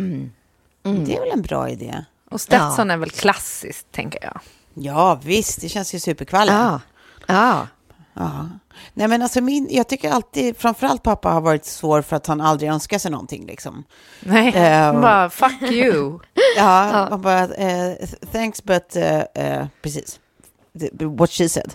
Det 0.83 1.17
är 1.17 1.21
väl 1.21 1.31
en 1.33 1.43
bra 1.43 1.69
idé. 1.69 2.05
Och 2.31 2.41
Stetson 2.41 2.91
är 2.91 2.97
väl 2.97 3.11
klassiskt, 3.11 3.93
tänker 3.93 4.25
jag. 4.25 4.41
Ja, 4.75 5.21
visst, 5.25 5.61
det 5.61 5.69
känns 5.69 5.95
ju 5.95 6.01
superkvalle. 6.01 6.53
Ja. 6.53 6.81
Ja. 7.27 7.67
Ja. 8.15 8.49
Nej, 8.95 9.09
men 9.09 9.23
alltså 9.23 9.41
min, 9.41 9.69
jag 9.71 9.89
tycker 9.89 10.11
alltid, 10.11 10.57
framförallt 10.57 11.03
pappa 11.03 11.29
har 11.29 11.41
varit 11.41 11.65
svår 11.65 12.03
för 12.03 12.17
att 12.17 12.27
han 12.27 12.41
aldrig 12.41 12.71
önskar 12.71 12.99
sig 12.99 13.11
någonting 13.11 13.47
liksom. 13.47 13.85
Nej, 14.21 14.49
Eh, 14.49 15.01
bara 15.01 15.31
fuck 15.31 15.63
you. 15.63 16.19
Ja, 16.57 17.07
man 17.11 17.23
bara, 17.23 17.45
eh, 17.45 17.93
thanks 18.33 18.65
but, 18.65 18.97
eh, 18.97 19.67
precis. 19.83 20.21
What 21.01 21.31
she 21.31 21.49
said. 21.49 21.73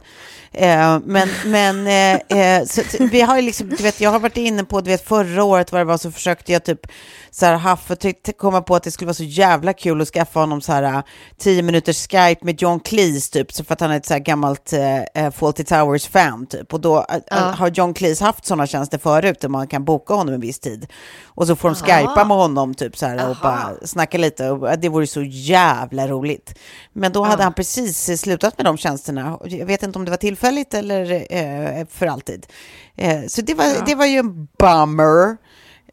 Eh, 0.52 1.00
men 1.06 1.30
men 1.46 1.88
eh, 1.88 2.38
eh, 2.39 2.66
så, 2.66 2.82
vi 3.12 3.22
har 3.22 3.36
ju 3.36 3.41
liksom, 3.41 3.70
du 3.70 3.84
vet, 3.84 4.02
jag 4.02 4.10
har 4.10 4.20
varit 4.20 4.38
inne 4.38 4.64
på, 4.64 4.82
du 4.82 4.91
vet, 4.91 5.08
förra 5.08 5.44
året 5.44 5.72
vad 5.72 5.82
det 5.82 5.86
var, 5.86 5.98
så 5.98 6.12
försökte 6.12 6.52
jag 6.52 6.64
typ 6.64 6.88
så 7.32 7.46
här 7.46 7.96
tyckte, 7.96 8.34
komma 8.34 8.62
på 8.62 8.76
att 8.76 8.84
det 8.84 8.91
skulle 8.91 9.06
vara 9.06 9.14
så 9.14 9.24
jävla 9.24 9.74
kul 9.74 10.02
att 10.02 10.08
skaffa 10.08 10.39
honom 10.39 10.62
så 10.62 10.72
här 10.72 11.04
tio 11.38 11.62
minuters 11.62 12.08
Skype 12.08 12.46
med 12.46 12.62
John 12.62 12.80
Cleese 12.80 13.30
typ, 13.30 13.52
så 13.52 13.64
för 13.64 13.74
att 13.74 13.82
han 13.82 13.91
är 13.91 13.98
ett 13.98 14.06
så 14.06 14.14
här 14.14 14.20
gammalt 14.20 14.74
eh, 15.14 15.32
Fawlty 15.32 15.64
Towers-fan 15.64 16.46
typ. 16.46 16.74
Och 16.74 16.82
då 16.82 17.06
eh, 17.32 17.38
har 17.38 17.68
John 17.70 17.94
Cleese 17.94 18.22
haft 18.22 18.46
sådana 18.46 18.68
tjänster 18.68 18.98
förut 18.98 19.41
där 19.41 19.50
man 19.50 19.68
kan 19.68 19.86
boka 19.86 20.14
honom 20.14 20.34
en 20.34 20.41
viss 20.41 20.60
tid. 20.60 20.88
Och 21.26 21.48
så 21.48 21.56
får 21.56 21.70
de 21.70 21.76
skypa 21.76 22.26
med 22.26 22.38
honom 22.38 22.74
typ 22.74 22.98
så 22.98 23.06
här 23.06 23.30
och 23.30 23.38
bara 23.41 23.72
snacka 23.86 24.18
lite. 24.18 24.50
Och 24.50 24.80
det 24.80 24.89
vore 24.89 25.08
så 25.08 25.22
jävla 25.24 26.08
roligt. 26.08 26.60
Men 26.94 27.12
då 27.12 27.24
hade 27.24 27.44
han 27.44 27.54
precis 27.54 28.22
slutat 28.22 28.58
med 28.58 28.66
de 28.66 28.78
tjänsterna. 28.84 29.39
Jag 29.43 29.65
vet 29.65 29.84
inte 29.84 29.99
om 29.99 30.05
det 30.05 30.11
var 30.11 30.17
tillfälligt 30.17 30.73
eller 30.73 31.25
eh, 31.34 31.86
för 31.89 32.07
alltid. 32.07 32.47
Eh, 32.95 33.25
så 33.27 33.41
det 33.41 33.53
var, 33.53 33.86
det 33.86 33.95
var 33.95 34.05
ju 34.05 34.17
en 34.17 34.47
bummer. 34.57 35.38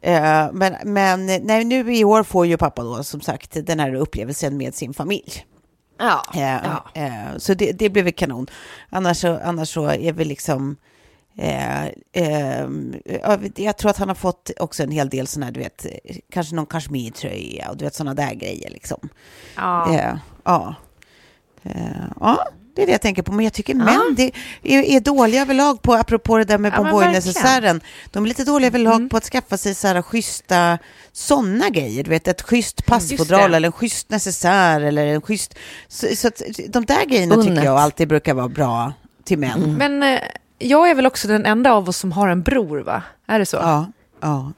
Eh, 0.01 0.51
men 0.53 0.75
men 0.83 1.25
nej, 1.25 1.63
nu 1.63 1.95
i 1.95 2.03
år 2.03 2.23
får 2.23 2.45
ju 2.45 2.57
pappa 2.57 2.83
då 2.83 3.03
som 3.03 3.21
sagt 3.21 3.57
den 3.65 3.79
här 3.79 3.93
upplevelsen 3.93 4.57
med 4.57 4.75
sin 4.75 4.93
familj. 4.93 5.45
Ja. 5.99 6.23
Eh, 6.35 7.03
eh, 7.03 7.37
så 7.37 7.53
det, 7.53 7.71
det 7.71 7.89
blev 7.89 8.11
kanon. 8.11 8.47
Annars 8.89 9.17
så, 9.17 9.39
annars 9.43 9.73
så 9.73 9.85
är 9.85 10.13
vi 10.13 10.25
liksom... 10.25 10.77
Eh, 11.37 11.85
eh, 12.11 12.67
ja, 13.05 13.37
jag 13.55 13.77
tror 13.77 13.89
att 13.89 13.97
han 13.97 14.07
har 14.07 14.15
fått 14.15 14.51
också 14.59 14.83
en 14.83 14.91
hel 14.91 15.09
del 15.09 15.27
sådana 15.27 15.45
här, 15.45 15.53
du 15.53 15.59
vet, 15.59 15.85
kanske 16.31 16.55
någon 16.55 16.65
kashmirtröja 16.65 17.69
och 17.69 17.77
du 17.77 17.85
vet 17.85 17.95
sådana 17.95 18.13
där 18.13 18.33
grejer 18.33 18.69
liksom. 18.69 19.09
Ja. 19.55 19.93
Eh, 19.93 20.15
ja. 20.43 20.75
Eh, 21.63 22.05
ja, 22.19 22.47
det 22.75 22.81
är 22.81 22.85
det 22.85 22.91
jag 22.91 23.01
tänker 23.01 23.21
på. 23.21 23.31
Men 23.31 23.45
jag 23.45 23.53
tycker 23.53 23.75
män 23.75 24.15
det 24.17 24.31
är, 24.63 24.83
är 24.83 24.99
dåliga 24.99 25.41
överlag 25.41 25.81
på, 25.81 25.93
apropå 25.93 26.37
det 26.37 26.43
där 26.43 26.57
med 26.57 26.73
Ja, 26.73 26.83
men 26.83 26.91
Bomboy-necessären. 26.91 27.81
De 28.11 28.23
är 28.23 28.27
lite 28.27 28.43
dåliga 28.43 28.67
överlag 28.67 29.09
på 29.09 29.17
att 29.17 29.23
skaffa 29.23 29.57
sig 29.57 29.75
så 29.75 29.87
här 29.87 30.01
schyssta 30.01 30.77
sådana 31.11 31.69
grejer. 31.69 32.03
Du 32.03 32.09
vet, 32.09 32.27
ett 32.27 32.41
schysst 32.41 32.85
passfodral 32.85 33.53
eller 33.53 33.67
en 33.67 33.71
schysst 33.71 34.09
necessär 34.09 34.81
eller 34.81 35.07
en 35.07 35.21
schysst... 35.21 35.55
Så, 35.87 36.07
så 36.15 36.27
att, 36.27 36.41
de 36.69 36.85
där 36.85 37.05
grejerna 37.05 37.35
tycker 37.35 37.51
Unnet. 37.51 37.63
jag 37.63 37.77
alltid 37.77 38.07
brukar 38.07 38.33
vara 38.33 38.49
bra 38.49 38.93
till 39.23 39.39
män. 39.39 39.75
Men 39.77 40.03
eh, 40.03 40.19
jag 40.59 40.89
är 40.89 40.95
väl 40.95 41.05
också 41.05 41.27
den 41.27 41.45
enda 41.45 41.71
av 41.71 41.89
oss 41.89 41.97
som 41.97 42.11
har 42.11 42.27
en 42.27 42.41
bror, 42.41 42.79
va? 42.79 43.03
Är 43.27 43.39
det 43.39 43.45
så? 43.45 43.57
Ja, 43.57 43.91
ja. 44.21 44.51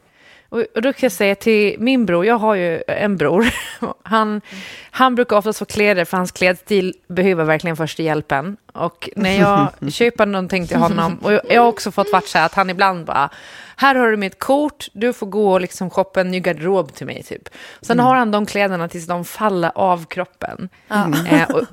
Och, 0.54 0.66
och 0.76 0.82
då 0.82 0.94
kan 0.94 1.00
jag 1.02 1.12
säga 1.12 1.36
till 1.36 1.76
min 1.80 2.06
bror, 2.06 2.26
jag 2.26 2.38
har 2.38 2.56
ju 2.56 2.84
en 2.88 3.18
bror, 3.18 3.46
han, 4.04 4.42
han 4.92 5.16
brukar 5.16 5.36
oftast 5.36 5.60
få 5.60 5.66
kläder 5.66 6.06
för 6.06 6.18
hans 6.18 6.32
klädstil 6.32 6.94
behöver 7.08 7.44
verkligen 7.44 7.78
första 7.78 8.04
hjälpen. 8.04 8.58
Och 8.74 9.10
när 9.16 9.40
jag 9.40 9.68
köper 9.94 10.26
någonting 10.26 10.68
till 10.68 10.78
honom, 10.78 11.18
och 11.22 11.34
jag 11.34 11.62
har 11.62 11.68
också 11.68 11.92
fått 11.92 12.12
vart 12.12 12.28
så 12.28 12.38
här 12.38 12.46
att 12.46 12.54
han 12.54 12.70
ibland 12.70 13.06
bara, 13.06 13.30
här 13.76 13.96
har 13.96 14.12
du 14.12 14.18
mitt 14.18 14.40
kort, 14.40 14.88
du 14.94 15.14
får 15.14 15.28
gå 15.28 15.54
och 15.54 15.62
liksom 15.62 15.90
shoppa 15.90 16.22
en 16.22 16.32
ny 16.32 16.40
garderob 16.40 16.94
till 16.94 17.06
mig 17.06 17.24
typ. 17.24 17.50
Sen 17.82 18.00
har 18.00 18.16
han 18.16 18.32
de 18.32 18.46
kläderna 18.46 18.88
tills 18.88 19.08
de 19.08 19.26
faller 19.26 19.72
av 19.76 20.06
kroppen. 20.06 20.70
Eh, 21.30 21.50
och, 21.50 21.64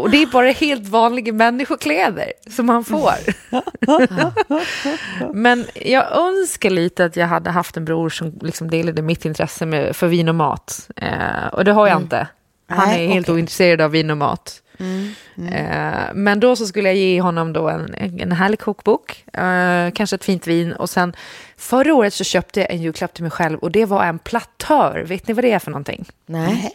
och 0.00 0.10
det 0.10 0.22
är 0.22 0.26
bara 0.26 0.50
helt 0.50 0.88
vanliga 0.88 1.32
människokläder 1.32 2.32
som 2.50 2.68
han 2.68 2.84
får. 2.84 3.14
Men 5.34 5.66
jag 5.74 6.16
önskar 6.16 6.70
lite 6.70 7.04
att 7.04 7.16
jag 7.16 7.26
hade 7.26 7.50
haft 7.50 7.76
en 7.76 7.84
bror 7.84 8.08
som 8.08 8.38
liksom 8.42 8.70
delade 8.70 9.02
mitt 9.02 9.24
intresse 9.24 9.66
med, 9.66 9.96
för 9.96 10.06
vin 10.06 10.28
och 10.28 10.34
mat. 10.34 10.90
Eh, 10.96 11.46
och 11.52 11.64
det 11.64 11.72
har 11.72 11.88
jag 11.88 12.02
inte. 12.02 12.28
Han 12.68 12.88
Nej, 12.88 13.04
är 13.04 13.08
helt 13.12 13.28
okej. 13.28 13.34
ointresserad 13.34 13.80
av 13.80 13.90
vin 13.90 14.10
och 14.10 14.16
mat. 14.16 14.62
Eh, 15.52 16.14
men 16.14 16.40
då 16.40 16.56
så 16.56 16.66
skulle 16.66 16.88
jag 16.88 16.96
ge 16.96 17.20
honom 17.20 17.52
då 17.52 17.68
en, 17.68 17.94
en 17.94 18.32
härlig 18.32 18.58
kokbok, 18.58 19.24
eh, 19.32 19.90
kanske 19.94 20.16
ett 20.16 20.24
fint 20.24 20.46
vin 20.46 20.72
och 20.72 20.90
sen 20.90 21.12
förra 21.56 21.94
året 21.94 22.14
så 22.14 22.24
köpte 22.24 22.60
jag 22.60 22.70
en 22.70 22.82
julklapp 22.82 23.14
till 23.14 23.24
mig 23.24 23.30
själv 23.30 23.58
och 23.58 23.70
det 23.70 23.84
var 23.84 24.04
en 24.04 24.18
plattör. 24.18 25.04
Vet 25.08 25.28
ni 25.28 25.34
vad 25.34 25.44
det 25.44 25.52
är 25.52 25.58
för 25.58 25.70
någonting? 25.70 26.04
Nej. 26.26 26.74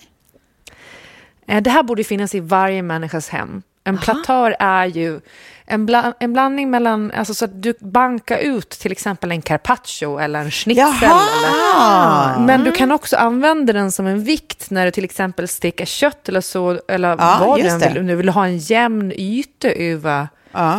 Eh, 1.47 1.61
Det 1.61 1.69
här 1.69 1.83
borde 1.83 2.03
finnas 2.03 2.35
i 2.35 2.39
varje 2.39 2.81
människas 2.81 3.29
hem. 3.29 3.61
En 3.83 3.97
platör 3.97 4.55
är 4.59 4.85
ju 4.85 5.19
en, 5.65 5.85
bla, 5.85 6.13
en 6.19 6.33
blandning 6.33 6.69
mellan, 6.69 7.11
alltså 7.11 7.33
så 7.33 7.45
att 7.45 7.63
du 7.63 7.73
bankar 7.79 8.37
ut 8.37 8.69
till 8.69 8.91
exempel 8.91 9.31
en 9.31 9.41
carpaccio 9.41 10.19
eller 10.19 10.39
en 10.39 10.51
schnitzel. 10.51 10.85
Eller, 11.03 12.39
men 12.45 12.63
du 12.63 12.71
kan 12.71 12.91
också 12.91 13.15
använda 13.17 13.73
den 13.73 13.91
som 13.91 14.07
en 14.07 14.23
vikt 14.23 14.71
när 14.71 14.85
du 14.85 14.91
till 14.91 15.03
exempel 15.03 15.47
steker 15.47 15.85
kött 15.85 16.29
eller 16.29 16.41
så, 16.41 16.79
eller 16.87 17.09
Ja, 17.09 17.37
vad 17.39 17.59
du 17.59 17.63
vill. 17.89 17.99
Om 17.99 18.07
du 18.07 18.15
vill 18.15 18.29
ha 18.29 18.45
en 18.45 18.57
jämn 18.57 19.11
yta 19.15 19.67
över 19.69 20.27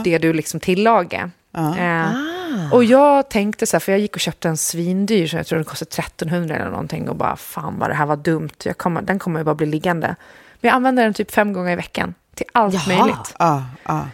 det 0.05 0.19
du 0.19 0.33
liksom 0.33 0.61
tillagar. 0.61 1.31
Eh, 1.79 2.73
och 2.73 2.85
jag 2.85 3.31
tänkte 3.31 3.67
så 3.67 3.77
här, 3.77 3.81
för 3.81 3.93
jag 3.93 3.99
gick 4.01 4.15
och 4.15 4.21
köpte 4.21 4.49
en 4.49 4.57
svindyr, 4.57 5.27
så 5.27 5.37
jag 5.37 5.47
tror 5.47 5.57
den 5.59 5.65
kostade 5.65 5.89
1300 6.03 6.57
eller 6.57 6.71
någonting, 6.71 7.09
och 7.09 7.17
bara 7.17 7.37
fan 7.37 7.79
vad 7.79 7.91
det 7.91 7.95
här 7.95 8.07
var 8.07 8.17
dumt, 8.17 8.51
jag 8.65 8.79
kommer, 8.79 9.03
den 9.03 9.19
kommer 9.19 9.41
ju 9.41 9.45
bara 9.45 9.55
bli 9.55 9.67
liggande. 9.67 10.17
Men 10.63 10.69
jag 10.69 10.75
använder 10.77 11.03
den 11.05 11.15
typ 11.15 11.31
fem 11.31 11.53
gånger 11.53 11.73
i 11.73 11.77
veckan 11.77 12.15
till 12.35 12.47
allt 12.53 12.87
möjligt. 12.87 13.35
Ja, 13.39 13.65
ja. 13.85 14.07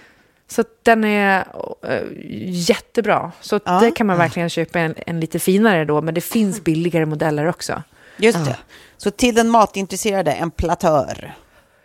Så 0.51 0.65
den 0.83 1.05
är 1.05 1.45
eh, 1.87 2.03
jättebra. 2.49 3.33
Så 3.41 3.57
att 3.57 3.81
det 3.81 3.91
kan 3.91 4.07
man 4.07 4.19
verkligen 4.19 4.51
köpa 4.51 4.79
en, 4.79 4.95
en 5.07 5.21
lite 5.21 5.39
finare 5.39 5.85
då, 5.85 6.03
men 6.03 6.15
det 6.15 6.21
finns 6.21 6.65
billigare 6.65 7.07
modeller 7.07 7.47
också. 7.47 7.83
Just 8.17 8.45
det. 8.45 8.57
Så 8.97 9.11
till 9.11 9.35
den 9.35 9.51
matintresserade, 9.51 10.33
en 10.33 10.51
platör. 10.51 11.35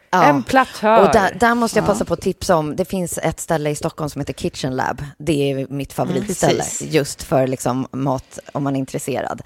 Ja. 0.09 0.23
En 0.23 0.43
platör. 0.43 1.07
Och 1.07 1.13
där, 1.13 1.37
där 1.39 1.55
måste 1.55 1.79
jag 1.79 1.85
passa 1.85 2.05
på 2.05 2.13
att 2.13 2.21
tipsa 2.21 2.55
om, 2.55 2.75
det 2.75 2.85
finns 2.85 3.17
ett 3.17 3.39
ställe 3.39 3.69
i 3.69 3.75
Stockholm 3.75 4.09
som 4.09 4.21
heter 4.21 4.33
Kitchen 4.33 4.75
Lab. 4.75 5.03
Det 5.17 5.51
är 5.51 5.67
mitt 5.69 5.93
favoritställe, 5.93 6.63
precis. 6.63 6.93
just 6.93 7.23
för 7.23 7.47
liksom 7.47 7.87
mat 7.91 8.39
om 8.51 8.63
man 8.63 8.75
är 8.75 8.79
intresserad. 8.79 9.41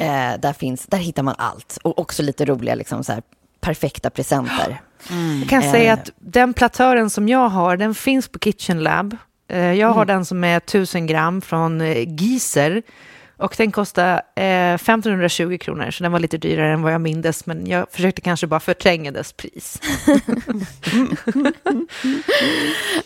Eh, 0.00 0.40
där, 0.40 0.52
finns, 0.52 0.86
där 0.86 0.98
hittar 0.98 1.22
man 1.22 1.34
allt, 1.38 1.78
och 1.82 1.98
också 1.98 2.22
lite 2.22 2.44
roliga 2.44 2.74
liksom, 2.74 3.04
så 3.04 3.12
här, 3.12 3.22
perfekta 3.64 4.10
presenter. 4.10 4.80
Jag 5.40 5.48
kan 5.48 5.62
säga 5.62 5.92
att 5.92 6.10
den 6.18 6.54
platören 6.54 7.10
som 7.10 7.28
jag 7.28 7.48
har, 7.48 7.76
den 7.76 7.94
finns 7.94 8.28
på 8.28 8.38
Kitchen 8.38 8.82
Lab. 8.82 9.16
Eh, 9.50 9.72
Jag 9.72 9.88
har 9.88 10.04
den 10.04 10.24
som 10.24 10.44
är 10.44 10.56
1000 10.56 11.06
gram 11.06 11.40
från 11.40 11.80
eh, 11.80 12.08
Gieser. 12.20 12.82
Och 13.44 13.54
den 13.56 13.72
kostar 13.72 14.22
eh, 14.36 14.74
1520 14.74 15.58
kronor, 15.58 15.90
så 15.90 16.02
den 16.02 16.12
var 16.12 16.18
lite 16.20 16.38
dyrare 16.38 16.72
än 16.72 16.82
vad 16.82 16.92
jag 16.92 17.00
mindes. 17.00 17.46
Men 17.46 17.66
jag 17.66 17.86
försökte 17.90 18.20
kanske 18.20 18.46
bara 18.46 18.60
förtränga 18.60 19.10
dess 19.10 19.32
pris. 19.32 19.80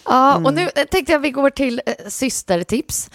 Ja, 0.04 0.36
och 0.36 0.54
nu 0.54 0.62
eh, 0.62 0.84
tänkte 0.84 1.12
jag 1.12 1.18
vi 1.18 1.30
går 1.30 1.50
till 1.50 1.82
eh, 1.86 1.94
systertips. 2.08 3.10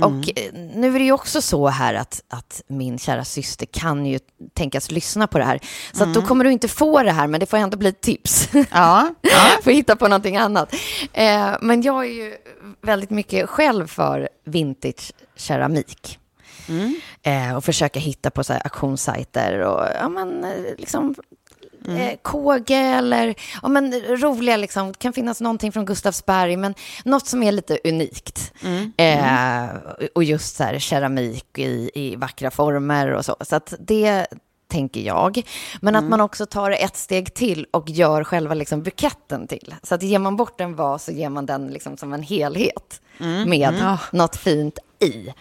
Och 0.00 0.38
eh, 0.38 0.52
nu 0.74 0.94
är 0.94 0.98
det 0.98 1.04
ju 1.04 1.12
också 1.12 1.42
så 1.42 1.68
här 1.68 1.94
att, 1.94 2.22
att 2.28 2.62
min 2.66 2.98
kära 2.98 3.24
syster 3.24 3.66
kan 3.66 4.06
ju 4.06 4.18
tänkas 4.54 4.90
lyssna 4.90 5.26
på 5.26 5.38
det 5.38 5.44
här. 5.44 5.60
Så 5.92 6.04
att 6.04 6.14
då 6.14 6.22
kommer 6.22 6.44
du 6.44 6.52
inte 6.52 6.68
få 6.68 7.02
det 7.02 7.12
här, 7.12 7.26
men 7.26 7.40
det 7.40 7.46
får 7.46 7.56
ändå 7.56 7.76
bli 7.76 7.88
ett 7.88 8.00
tips. 8.00 8.48
Ja. 8.70 9.14
Får 9.62 9.70
hitta 9.70 9.96
på 9.96 10.08
någonting 10.08 10.36
annat. 10.36 10.74
Eh, 11.12 11.54
men 11.60 11.82
jag 11.82 12.04
är 12.04 12.12
ju 12.12 12.34
väldigt 12.82 13.10
mycket 13.10 13.48
själv 13.48 13.86
för 13.86 14.28
vintage 14.44 15.12
keramik. 15.36 16.18
Eh, 17.22 17.56
och 17.56 17.64
försöka 17.64 18.00
hitta 18.00 18.30
på 18.30 18.44
så 18.44 18.52
här 18.52 18.62
auktionssajter 18.64 19.58
och 19.58 19.86
ja, 20.00 20.08
men, 20.08 20.44
eh, 20.44 20.50
liksom, 20.78 21.14
eh, 21.88 22.18
KG 22.22 22.74
eller 22.74 23.34
ja, 23.62 23.68
men, 23.68 23.92
roliga, 23.92 24.56
liksom, 24.56 24.88
det 24.88 24.98
kan 24.98 25.12
finnas 25.12 25.40
någonting 25.40 25.72
från 25.72 25.84
Gustavsberg, 25.84 26.56
men 26.56 26.74
något 27.04 27.26
som 27.26 27.42
är 27.42 27.52
lite 27.52 27.78
unikt. 27.84 28.52
Eh, 28.96 29.66
och 30.14 30.24
just 30.24 30.56
så 30.56 30.64
här, 30.64 30.78
keramik 30.78 31.58
i, 31.58 31.90
i 31.94 32.16
vackra 32.16 32.50
former 32.50 33.08
och 33.08 33.24
så. 33.24 33.36
Så 33.40 33.56
att 33.56 33.74
det 33.78 34.26
tänker 34.68 35.00
jag. 35.00 35.42
Men 35.80 35.96
att 35.96 36.04
man 36.04 36.20
också 36.20 36.46
tar 36.46 36.70
det 36.70 36.76
ett 36.76 36.96
steg 36.96 37.34
till 37.34 37.66
och 37.70 37.90
gör 37.90 38.24
själva 38.24 38.54
liksom 38.54 38.82
buketten 38.82 39.46
till. 39.46 39.74
Så 39.82 39.94
att 39.94 40.02
ger 40.02 40.18
man 40.18 40.36
bort 40.36 40.60
en 40.60 40.74
vas 40.76 41.04
så 41.04 41.12
ger 41.12 41.28
man 41.28 41.46
den 41.46 41.68
liksom 41.68 41.96
som 41.96 42.12
en 42.12 42.22
helhet 42.22 43.00
med 43.46 43.96
något 44.12 44.36
fint 44.36 44.78
i. 45.04 45.32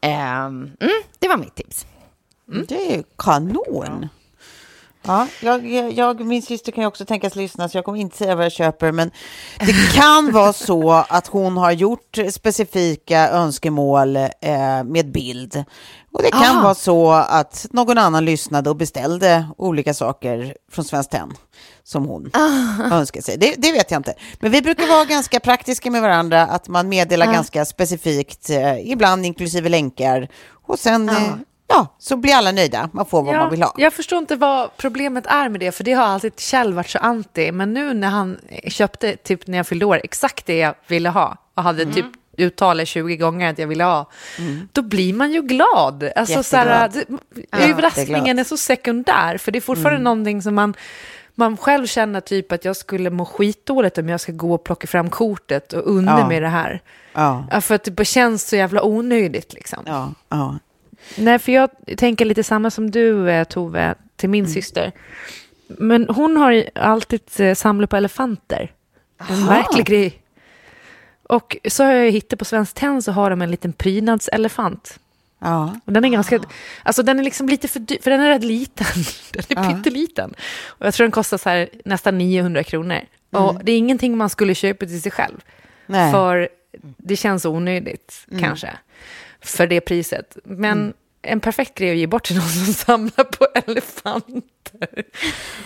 Ehm, 0.00 0.70
mm, 0.80 1.02
det 1.18 1.28
var 1.28 1.36
mitt 1.36 1.54
tips. 1.54 1.86
Det 2.68 2.94
är 2.94 3.04
kanon. 3.18 4.08
Ja, 5.06 5.26
jag, 5.42 5.66
jag, 5.92 6.20
min 6.26 6.42
syster 6.42 6.72
kan 6.72 6.82
ju 6.82 6.88
också 6.88 7.04
tänkas 7.04 7.36
lyssna, 7.36 7.68
så 7.68 7.78
jag 7.78 7.84
kommer 7.84 7.98
inte 7.98 8.16
säga 8.16 8.34
vad 8.34 8.44
jag 8.44 8.52
köper, 8.52 8.92
men 8.92 9.10
det 9.58 9.92
kan 9.94 10.32
vara 10.32 10.52
så 10.52 10.90
att 10.92 11.26
hon 11.26 11.56
har 11.56 11.72
gjort 11.72 12.18
specifika 12.30 13.28
önskemål 13.30 14.16
eh, 14.16 14.84
med 14.84 15.12
bild. 15.12 15.64
Och 16.12 16.22
det 16.22 16.30
kan 16.30 16.58
Ah. 16.58 16.62
vara 16.62 16.74
så 16.74 17.12
att 17.12 17.66
någon 17.70 17.98
annan 17.98 18.24
lyssnade 18.24 18.70
och 18.70 18.76
beställde 18.76 19.46
olika 19.56 19.94
saker 19.94 20.56
från 20.72 20.84
Svenskt 20.84 21.10
Tenn 21.12 21.32
som 21.84 22.04
hon 22.06 22.30
önskar 22.92 23.20
sig. 23.20 23.36
Det, 23.36 23.54
det 23.58 23.72
vet 23.72 23.90
jag 23.90 23.98
inte. 23.98 24.14
Men 24.40 24.50
vi 24.52 24.62
brukar 24.62 24.86
vara 24.86 25.04
ganska 25.04 25.40
praktiska 25.40 25.90
med 25.90 26.02
varandra, 26.02 26.42
att 26.42 26.68
man 26.68 26.88
meddelar 26.88 27.32
ganska 27.32 27.64
specifikt, 27.64 28.50
eh, 28.50 28.90
ibland 28.90 29.26
inklusive 29.26 29.68
länkar. 29.68 30.28
Och 30.66 30.78
sen, 30.78 31.08
eh, 31.08 31.34
ja, 31.68 31.86
så 31.98 32.16
blir 32.16 32.34
alla 32.34 32.52
nöjda. 32.52 32.90
Man 32.92 33.06
får 33.06 33.22
vad 33.22 33.34
man 33.34 33.50
vill 33.50 33.62
ha. 33.62 33.74
Jag 33.78 33.92
förstår 33.92 34.18
inte 34.18 34.36
vad 34.36 34.76
problemet 34.76 35.26
är 35.26 35.48
med 35.48 35.60
det, 35.60 35.72
för 35.72 35.84
det 35.84 35.92
har 35.92 36.04
alltid 36.04 36.40
Kjell 36.40 36.74
varit 36.74 36.90
så 36.90 36.98
anti. 36.98 37.52
Men 37.52 37.72
nu 37.74 37.94
när 37.94 38.08
han 38.08 38.38
köpte, 38.68 39.16
typ 39.16 39.46
när 39.46 39.56
jag 39.58 39.66
fyllde 39.66 39.84
år, 39.84 40.00
exakt 40.04 40.46
det 40.46 40.56
jag 40.58 40.74
ville 40.86 41.08
ha 41.08 41.36
och 41.54 41.62
hade 41.62 41.82
Mm. 41.82 41.94
typ 41.94 42.06
uttalat 42.38 42.88
20 42.88 43.16
gånger 43.16 43.50
att 43.50 43.58
jag 43.58 43.66
ville 43.66 43.84
ha, 43.84 44.10
då 44.72 44.82
blir 44.82 45.14
man 45.14 45.32
ju 45.32 45.42
glad. 45.42 46.10
Alltså, 46.16 46.42
så 46.42 46.56
här, 46.56 46.82
Jätteglad. 46.82 47.18
det, 47.34 47.64
överraskningen 47.64 48.14
jätteglad. 48.14 48.38
är 48.38 48.44
så 48.44 48.56
sekundär, 48.56 49.38
för 49.38 49.52
det 49.52 49.58
är 49.58 49.60
fortfarande 49.60 49.90
Mm. 49.96 50.04
någonting 50.04 50.42
som 50.42 50.54
man 50.54 50.74
man 51.34 51.56
själv 51.56 51.86
känner 51.86 52.20
typ 52.20 52.52
att 52.52 52.64
jag 52.64 52.76
skulle 52.76 53.10
må 53.10 53.24
skitdåligt 53.24 53.98
om 53.98 54.08
jag 54.08 54.20
ska 54.20 54.32
gå 54.32 54.54
och 54.54 54.64
plocka 54.64 54.86
fram 54.86 55.10
kortet 55.10 55.72
och 55.72 55.82
unna 55.96 56.18
Ja. 56.20 56.28
mig 56.28 56.40
det 56.40 56.48
här. 56.48 56.82
Ja, 57.12 57.46
Ja, 57.50 57.60
för 57.60 57.74
att 57.74 57.84
det 57.84 57.90
bara 57.90 58.04
känns 58.04 58.48
så 58.48 58.56
jävla 58.56 58.82
onödigt 58.84 59.52
liksom. 59.52 59.82
ja, 59.86 60.12
ja. 60.28 60.58
Nej, 61.18 61.38
för 61.38 61.52
jag 61.52 61.70
tänker 61.96 62.24
lite 62.24 62.44
samma 62.44 62.70
som 62.70 62.90
du, 62.90 63.30
eh, 63.30 63.44
Tove, 63.44 63.94
till 64.16 64.28
min 64.30 64.48
syster. 64.48 64.92
Men 65.66 66.08
hon 66.08 66.36
har 66.36 66.50
ju 66.52 66.64
alltid 66.74 67.20
eh, 67.38 67.54
samlat 67.54 67.90
på 67.90 67.96
elefanter. 67.96 68.72
En 69.28 69.46
verklig 69.46 69.86
grej. 69.86 70.20
Och 71.28 71.56
så 71.68 71.84
har 71.84 71.92
jag 71.92 72.10
hittat 72.10 72.38
på 72.38 72.44
Svenskt 72.44 72.76
Tenn 72.76 73.02
så 73.02 73.12
har 73.12 73.30
de 73.30 73.42
en 73.42 73.50
liten 73.50 73.72
prydnadselefant. 73.72 74.98
Ja. 75.44 75.74
Och 75.84 75.92
den 75.92 76.04
är 76.04 76.08
ganska, 76.08 76.40
alltså 76.82 77.02
den 77.02 77.18
är 77.18 77.22
liksom 77.22 77.48
lite 77.48 77.68
för 77.68 77.80
dyr, 77.80 77.98
för 78.02 78.10
den 78.10 78.20
är 78.20 78.28
rätt 78.28 78.44
liten. 78.44 78.86
Den 79.48 79.58
är 79.58 79.74
pytteliten. 79.74 80.34
Och 80.66 80.86
jag 80.86 80.94
tror 80.94 81.04
den 81.04 81.12
kostar 81.12 81.38
så 81.38 81.48
här 81.48 81.68
nästan 81.84 82.18
900 82.18 82.64
kronor. 82.64 83.00
Och 83.30 83.64
det 83.64 83.72
är 83.72 83.78
ingenting 83.78 84.16
man 84.16 84.30
skulle 84.30 84.54
köpa 84.54 84.86
till 84.86 85.02
sig 85.02 85.12
själv. 85.12 85.40
Nej. 85.86 86.12
För 86.12 86.48
det 86.96 87.16
känns 87.16 87.44
onödigt 87.44 88.26
kanske. 88.40 88.70
För 89.40 89.66
det 89.66 89.80
priset. 89.80 90.36
Men 90.44 90.92
en 91.22 91.40
perfekt 91.40 91.74
grej 91.78 91.90
att 91.90 91.96
ge 91.96 92.06
bort 92.06 92.24
till 92.26 92.36
någon 92.36 92.48
som 92.48 92.74
samlar 92.86 93.24
på 93.24 93.46
elefanter. 93.54 95.04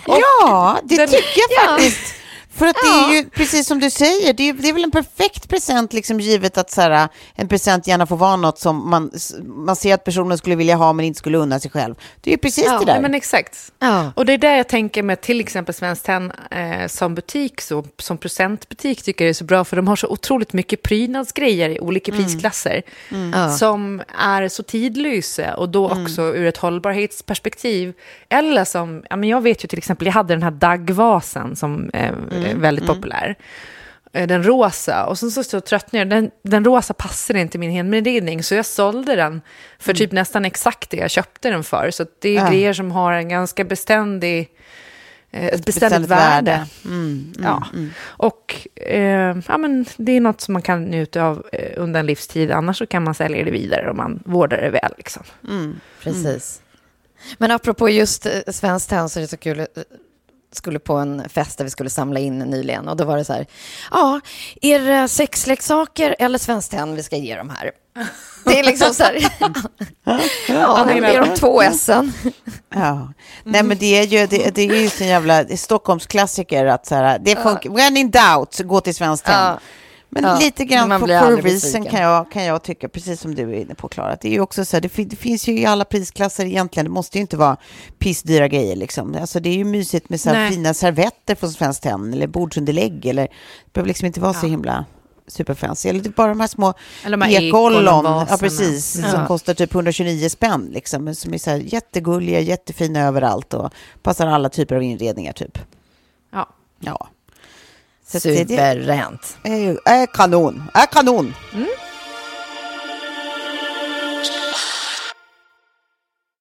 Ja, 0.07 0.79
det 0.85 0.97
den- 0.97 1.09
tycker 1.09 1.41
jag 1.62 1.70
faktiskt. 1.70 2.14
För 2.59 2.66
att 2.66 2.76
det 2.82 2.88
är 2.88 3.16
ju, 3.16 3.30
precis 3.30 3.66
som 3.66 3.80
du 3.80 3.90
säger, 3.90 4.32
det 4.32 4.48
är, 4.48 4.52
det 4.52 4.68
är 4.68 4.72
väl 4.72 4.84
en 4.84 4.90
perfekt 4.90 5.48
present, 5.48 5.92
liksom 5.92 6.20
givet 6.20 6.59
att 6.59 6.70
så 6.70 6.80
här, 6.80 7.09
en 7.34 7.48
present 7.48 7.86
gärna 7.86 8.06
får 8.06 8.16
vara 8.16 8.36
något 8.36 8.59
som 8.59 8.90
man, 8.90 9.11
man 9.44 9.76
ser 9.76 9.94
att 9.94 10.04
personen 10.04 10.38
skulle 10.38 10.56
vilja 10.56 10.76
ha 10.76 10.92
men 10.92 11.04
inte 11.04 11.18
skulle 11.18 11.38
unna 11.38 11.61
sig 11.61 11.70
själv. 11.70 11.94
Det 12.20 12.30
är 12.30 12.32
ju 12.32 12.38
precis 12.38 12.64
det 12.64 12.84
där. 12.84 12.94
Ja, 12.94 13.00
men 13.00 13.14
exakt. 13.14 13.72
Ja. 13.78 14.12
Och 14.16 14.26
det 14.26 14.32
är 14.32 14.38
där 14.38 14.56
jag 14.56 14.68
tänker 14.68 15.02
med 15.02 15.20
till 15.20 15.40
exempel 15.40 15.74
Svenskt 15.74 16.04
Tenn 16.04 16.32
eh, 16.50 16.86
som 16.86 17.14
butik, 17.14 17.61
så, 17.61 17.84
som 17.98 18.18
presentbutik 18.18 19.02
tycker 19.02 19.24
jag 19.24 19.30
är 19.30 19.34
så 19.34 19.44
bra, 19.44 19.64
för 19.64 19.76
de 19.76 19.88
har 19.88 19.96
så 19.96 20.09
otroligt 20.09 20.52
mycket 20.52 20.82
prydnadsgrejer 20.82 21.68
i 21.68 21.80
olika 21.80 22.12
prisklasser 22.12 22.82
som 23.59 24.02
är 24.18 24.48
så 24.48 24.62
tidlösa 24.62 25.54
och 25.54 25.68
då 25.68 25.90
också 25.90 26.22
ur 26.22 26.46
ett 26.46 26.56
hållbarhetsperspektiv. 26.56 27.92
Eller 28.28 28.64
som, 28.64 29.04
ja, 29.11 29.16
men 29.16 29.28
jag 29.28 29.40
vet 29.40 29.64
ju 29.64 29.68
till 29.68 29.78
exempel, 29.78 30.06
jag 30.06 30.12
hade 30.12 30.34
den 30.34 30.42
här 30.42 30.50
daggvasen 30.50 31.56
som 31.56 31.90
eh, 31.90 32.12
är 32.51 32.55
väldigt 32.55 32.86
populär. 32.86 33.34
Eh, 34.12 34.26
Den 34.26 34.42
rosa, 34.46 35.07
och 35.07 35.18
sen 35.18 35.30
så, 35.30 35.44
så 35.44 35.61
tröttnade 35.61 35.99
jag. 35.99 36.09
Den, 36.09 36.30
den 36.42 36.64
rosa 36.64 36.94
passade 36.94 37.40
inte 37.40 37.59
min 37.59 37.70
inredning, 37.70 38.42
så 38.42 38.55
jag 38.55 38.66
sålde 38.66 39.16
den 39.16 39.40
för 39.78 39.94
typ 39.94 40.12
nästan 40.12 40.44
exakt 40.44 40.90
det 40.90 40.96
jag 40.96 41.11
köpte 41.11 41.51
den 41.51 41.64
för. 41.64 41.90
Så 41.90 42.07
det 42.18 42.28
är 42.28 42.34
Ja. 42.34 42.51
grejer 42.51 42.72
som 42.72 42.90
har 42.90 43.12
en 43.12 43.28
ganska 43.28 43.64
beständig, 43.64 44.51
eh, 45.30 45.46
ett 45.46 45.64
beständigt 45.66 46.11
värde. 46.11 46.51
värde. 46.51 46.66
Mm, 46.84 47.32
ja. 47.42 47.66
Och 48.07 48.68
eh, 48.76 49.36
ja, 49.49 49.59
men 49.59 49.86
det 49.96 50.12
är 50.12 50.20
något 50.20 50.40
som 50.40 50.53
man 50.53 50.62
kan 50.62 50.84
njuta 50.84 51.22
av 51.24 51.46
eh, 51.53 51.72
under 51.76 52.01
en 52.01 52.07
livstid, 52.07 52.51
annars 52.51 52.78
så 52.78 52.86
kan 52.86 53.05
man 53.05 53.14
sälja 53.14 53.44
det 53.44 53.51
vidare 53.51 53.90
om 53.90 53.96
man 53.96 54.22
vårdar 54.24 54.61
det 54.61 54.70
väl. 54.70 54.92
Liksom. 54.96 55.22
Precis. 56.03 56.62
Men 57.38 57.51
apropå 57.51 57.88
just 57.88 58.26
Svenskt 58.46 58.90
Tenn 58.90 59.09
så 59.09 59.18
är 59.18 59.20
det 59.20 59.28
så 59.28 59.36
kul. 59.36 59.66
Skulle 60.53 60.78
på 60.78 60.94
en 60.94 61.28
fest 61.28 61.59
där 61.59 61.64
vi 61.64 61.70
skulle 61.70 61.90
samla 61.90 62.20
in 62.20 62.38
nyligen 62.38 62.88
och 62.88 62.96
då 62.96 63.05
var 63.05 63.16
det 63.16 63.24
så 63.24 63.32
här, 63.32 63.46
ja, 63.90 64.20
är 64.62 64.78
det 64.80 65.09
sexleksaker 65.09 66.16
eller 66.18 66.38
Svenskt 66.38 66.70
Tenn 66.70 66.94
vi 66.94 67.03
ska 67.03 67.16
ge 67.16 67.36
dem 67.36 67.51
här? 67.51 67.70
Det 68.44 68.59
är 68.59 68.64
liksom 68.64 68.94
så 68.94 69.03
här, 69.03 69.14
ja, 70.49 70.84
det 70.88 70.92
är 70.92 71.20
de 71.20 71.34
två 71.34 71.62
S'en. 71.62 72.12
Ja. 72.74 73.12
Nej, 73.44 73.62
men 73.62 73.78
det 73.78 73.99
är 73.99 74.07
ju, 74.07 74.26
det, 74.26 74.55
det 74.55 74.62
är 74.62 74.74
ju 74.74 74.90
en 75.01 75.09
jävla 75.09 75.44
Stockholmsklassiker 75.57 76.66
att 76.66 76.86
så 76.86 76.94
här, 76.94 77.18
det 77.18 77.36
funkar, 77.36 77.70
when 77.70 77.96
in 77.96 78.11
doubt, 78.11 78.61
gå 78.61 78.80
till 78.80 78.94
Svenskt 78.94 79.26
Tenn. 79.26 79.34
Ja. 79.34 79.59
Men 80.11 80.24
Ja, 80.24 80.38
lite 80.38 80.64
grann 80.64 80.88
man 80.88 81.00
for, 81.00 81.42
reason 81.42 81.84
kan 81.84 82.00
jag, 82.00 82.30
kan 82.30 82.44
jag 82.44 82.62
tycka, 82.62 82.88
precis 82.88 83.20
som 83.20 83.34
du 83.34 83.42
är 83.42 83.61
inne 83.61 83.74
på 83.74 83.88
Klara. 83.88 84.16
Det 84.20 84.28
är 84.28 84.32
ju 84.32 84.40
också 84.40 84.64
så 84.64 84.76
här, 84.76 84.80
det, 84.80 85.04
det 85.04 85.16
finns 85.16 85.48
ju 85.48 85.59
i 85.59 85.66
alla 85.66 85.84
prisklasser 85.84 86.44
egentligen, 86.46 86.84
det 86.84 86.90
måste 86.90 87.18
ju 87.18 87.22
inte 87.22 87.36
vara 87.36 87.56
pissdyra 87.98 88.48
grejer 88.48 88.76
liksom. 88.76 89.16
Alltså 89.20 89.40
det 89.40 89.48
är 89.48 89.54
ju 89.56 89.64
mysigt 89.64 90.09
med 90.09 90.20
så 90.20 90.28
här 90.28 90.36
Nej. 90.36 90.50
fina 90.50 90.74
servetter 90.74 91.34
från 91.34 91.50
Svenskt 91.50 91.82
Tenn 91.82 92.12
eller 92.12 92.26
bordsunderlägg 92.26 93.06
eller 93.06 93.22
det 93.22 93.72
behöver 93.72 93.88
liksom 93.88 94.06
inte 94.06 94.20
vara 94.20 94.34
så 94.34 94.46
himla 94.46 94.84
superfancy. 95.26 95.88
Eller 95.88 96.00
typ 96.00 96.16
bara 96.16 96.28
de 96.28 96.40
här 96.40 96.46
små 96.46 96.74
ekollon, 97.28 98.04
ja 98.04 98.36
precis, 98.40 98.92
som 98.92 99.20
Ja. 99.20 99.26
kostar 99.26 99.54
typ 99.54 99.74
129 99.74 100.28
spänn 100.28 100.70
liksom, 100.72 101.04
men 101.04 101.14
som 101.14 101.34
är 101.34 101.38
så 101.38 101.50
här 101.50 101.59
jättegulliga, 101.59 102.40
jättefina 102.40 103.00
överallt 103.00 103.54
och 103.54 103.72
passar 104.02 104.26
alla 104.26 104.48
typer 104.48 104.76
av 104.76 104.82
inredningar 104.82 105.32
typ. 105.32 105.59
Ja. 106.32 106.48
Ja. 106.80 107.09
Så 108.09 108.16
att 108.16 108.22
det- 108.44 108.56
är 109.42 109.56
ju- 109.56 109.78
är 109.84 110.06
kanon, 110.06 110.62
är 110.74 110.86
kanon. 110.86 111.34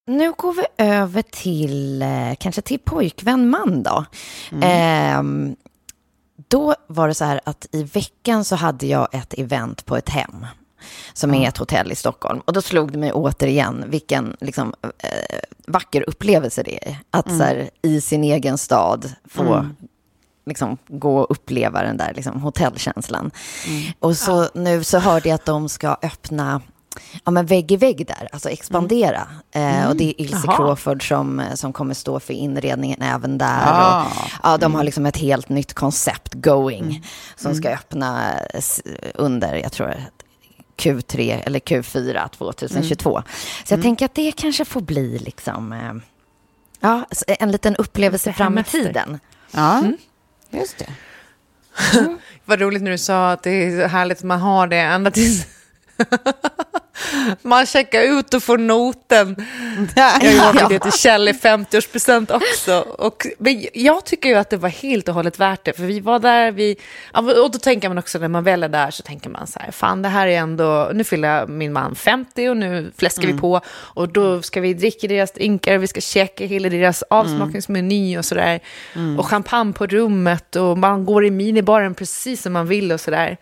Nu 0.07 0.33
går 0.37 0.53
vi 0.53 0.63
över 0.85 1.21
till, 1.21 2.01
eh, 2.01 2.33
kanske 2.39 2.61
till 2.61 2.79
pojkvän 2.79 3.49
man 3.49 3.83
då. 3.83 4.05
Ehm, 4.61 5.55
då 6.47 6.75
var 6.87 7.07
det 7.07 7.13
så 7.13 7.25
här 7.25 7.41
att 7.43 7.67
i 7.71 7.83
veckan 7.83 8.43
så 8.45 8.55
hade 8.55 8.85
jag 8.87 9.07
ett 9.11 9.33
event 9.37 9.85
på 9.85 9.95
ett 9.97 10.09
hem 10.09 10.45
som 11.13 11.33
är 11.33 11.47
ett 11.47 11.57
hotell 11.57 11.91
i 11.91 11.95
Stockholm. 11.95 12.39
Och 12.45 12.53
då 12.53 12.61
slog 12.61 12.91
det 12.91 12.97
mig 12.97 13.11
återigen 13.13 13.85
vilken 13.87 14.37
liksom, 14.41 14.73
eh, 14.83 15.39
vacker 15.67 16.09
upplevelse 16.09 16.63
det 16.63 16.87
är. 16.89 16.97
Att 17.11 17.27
så 17.37 17.43
här, 17.43 17.69
i 17.81 18.01
sin 18.01 18.23
egen 18.23 18.57
stad 18.57 19.13
få 19.29 19.69
liksom, 20.47 20.77
gå 20.87 21.17
och 21.17 21.31
uppleva 21.31 21.83
den 21.83 21.97
där 21.97 22.13
liksom, 22.15 22.41
hotellkänslan. 22.41 23.31
Och 23.99 24.17
så 24.17 24.49
nu 24.53 24.83
så 24.83 24.99
hörde 24.99 25.29
jag 25.29 25.35
att 25.35 25.45
de 25.45 25.69
ska 25.69 25.97
öppna 26.01 26.61
ja, 27.25 27.31
men 27.31 27.45
vägg 27.45 27.71
i 27.71 27.77
vägg 27.77 28.07
där, 28.07 28.29
alltså 28.31 28.49
expandera. 28.49 29.27
Eh, 29.51 29.89
och 29.89 29.95
det 29.95 30.03
är 30.03 30.21
Ilse 30.21 30.41
Jaha. 30.45 30.55
Crawford 30.55 31.07
som, 31.07 31.41
som 31.55 31.73
kommer 31.73 31.93
stå 31.93 32.19
för 32.19 32.33
inredningen 32.33 33.01
även 33.01 33.37
där. 33.37 33.63
Ah. 33.65 34.05
Och, 34.05 34.11
ja, 34.43 34.57
de 34.57 34.75
har 34.75 34.83
liksom 34.83 35.05
ett 35.05 35.17
helt 35.17 35.49
nytt 35.49 35.73
koncept 35.73 36.33
going 36.33 37.05
som 37.35 37.55
ska 37.55 37.69
öppna 37.69 38.33
under, 39.13 39.55
jag 39.55 39.71
tror 39.71 39.95
Q3 40.77 41.41
eller 41.45 41.59
Q4 41.59 42.29
2022. 42.29 43.23
Så 43.65 43.73
jag 43.73 43.81
tänker 43.81 44.05
att 44.05 44.15
det 44.15 44.31
kanske 44.31 44.65
får 44.65 44.81
bli 44.81 45.19
liksom, 45.19 45.73
eh, 45.73 45.93
ja, 46.79 47.05
en 47.27 47.51
liten 47.51 47.75
upplevelse 47.75 48.33
fram 48.33 48.57
i 48.57 48.63
tiden. 48.63 49.19
Ja, 49.51 49.83
just 50.51 50.77
det. 50.77 50.89
Vad 52.45 52.61
roligt 52.61 52.83
när 52.83 52.91
du 52.91 52.97
sa 52.97 53.31
att 53.31 53.43
det 53.43 53.49
är 53.51 53.81
så 53.81 53.87
härligt 53.87 54.17
att 54.17 54.23
man 54.23 54.39
har 54.39 54.67
det 54.67 54.77
ända 54.77 55.11
tills 55.11 55.45
man 57.41 57.65
checkar 57.65 58.01
ut 58.01 58.33
och 58.33 58.43
får 58.43 58.57
noten. 58.57 59.35
Jag 59.95 60.03
har 60.19 60.53
ju 60.53 60.67
det 60.69 60.79
till 60.79 60.91
Kjell 60.91 61.27
i 61.27 61.31
50-årspresent 61.31 62.31
också. 62.31 62.79
Och, 62.79 63.27
men 63.37 63.65
jag 63.73 64.05
tycker 64.05 64.29
ju 64.29 64.35
att 64.35 64.49
det 64.49 64.57
var 64.57 64.69
helt 64.69 65.07
och 65.07 65.13
hållet 65.13 65.39
värt 65.39 65.65
det. 65.65 65.73
För 65.73 65.83
vi 65.83 65.99
var 65.99 66.19
där, 66.19 66.51
vi, 66.51 66.75
och 67.13 67.51
då 67.51 67.59
tänker 67.59 67.89
man 67.89 67.97
också 67.97 68.19
när 68.19 68.27
man 68.27 68.43
väl 68.43 68.63
är 68.63 68.69
där 68.69 68.91
så 68.91 69.03
tänker 69.03 69.29
man 69.29 69.47
så 69.47 69.59
här, 69.59 69.71
fan 69.71 70.01
det 70.01 70.09
här 70.09 70.27
är 70.27 70.37
ändå, 70.37 70.91
nu 70.93 71.03
fyller 71.03 71.47
min 71.47 71.73
man 71.73 71.95
50 71.95 72.49
och 72.49 72.57
nu 72.57 72.91
fläskar 72.97 73.27
vi 73.27 73.33
på. 73.33 73.61
Och 73.69 74.09
då 74.09 74.41
ska 74.41 74.61
vi 74.61 74.73
dricka 74.73 75.07
deras 75.07 75.31
drinkar, 75.31 75.77
vi 75.77 75.87
ska 75.87 76.01
checka 76.01 76.45
hela 76.45 76.69
deras 76.69 77.03
avsmakningsmeny 77.09 78.17
och 78.17 78.25
sådär. 78.25 78.59
Och 79.17 79.25
champagne 79.27 79.73
på 79.73 79.85
rummet 79.87 80.55
och 80.55 80.77
man 80.77 81.05
går 81.05 81.25
i 81.25 81.31
minibaren 81.31 81.95
precis 81.95 82.41
som 82.41 82.53
man 82.53 82.67
vill 82.67 82.91
och 82.91 83.01
sådär. 83.01 83.37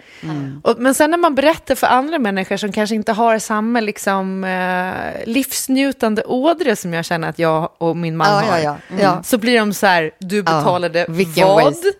Och, 0.63 0.75
men 0.79 0.93
sen 0.95 1.11
när 1.11 1.17
man 1.17 1.35
berättar 1.35 1.75
för 1.75 1.87
andra 1.87 2.19
människor 2.19 2.57
som 2.57 2.71
kanske 2.71 2.95
inte 2.95 3.11
har 3.11 3.39
samma 3.45 3.79
liksom, 3.79 4.43
eh, 4.43 5.25
livsnjutande 5.27 6.23
ådre 6.23 6.75
som 6.75 6.93
jag 6.93 7.05
känner 7.05 7.29
att 7.29 7.39
jag 7.39 7.69
och 7.77 7.97
min 7.97 8.17
man 8.17 8.27
Ja, 8.27 8.33
har. 8.51 8.57
ja, 8.57 8.63
ja. 8.63 8.77
Mm. 8.89 9.01
Ja. 9.01 9.23
Så 9.23 9.37
blir 9.37 9.59
de 9.59 9.73
så 9.73 9.85
här, 9.87 10.11
du 10.19 10.43
betalade 10.43 11.05
vad 11.07 11.63
waste. 11.63 11.91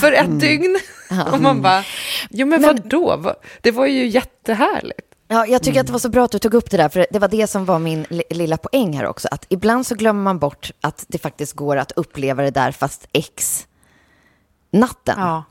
för 0.00 0.12
ett 0.12 0.40
dygn? 0.40 0.78
Och 1.32 1.40
man 1.40 1.62
bara, 1.62 1.84
jo 2.30 2.46
men, 2.46 2.62
vadå? 2.62 3.16
Va- 3.16 3.34
Det 3.60 3.70
var 3.70 3.86
ju 3.86 4.06
jättehärligt. 4.06 5.08
Ja, 5.28 5.46
jag 5.46 5.62
tycker 5.62 5.80
att 5.80 5.86
det 5.86 5.92
var 5.92 5.98
så 6.00 6.08
bra 6.08 6.24
att 6.24 6.30
du 6.32 6.38
tog 6.38 6.54
upp 6.54 6.70
det 6.70 6.76
där, 6.76 6.88
för 6.88 7.06
det 7.10 7.18
var 7.18 7.28
det 7.28 7.46
som 7.46 7.64
var 7.64 7.78
min 7.78 8.06
li- 8.10 8.22
lilla 8.30 8.56
poäng 8.56 8.92
här 8.96 9.06
också. 9.06 9.28
Att 9.30 9.46
ibland 9.48 9.86
så 9.86 9.94
glömmer 9.94 10.22
man 10.22 10.38
bort 10.38 10.70
att 10.80 11.04
det 11.08 11.18
faktiskt 11.18 11.52
går 11.52 11.76
att 11.76 11.92
uppleva 11.92 12.42
det 12.42 12.50
där 12.50 12.72
fast 12.72 13.06
X 13.12 13.66
natten. 14.72 15.14
Ja. 15.18 15.44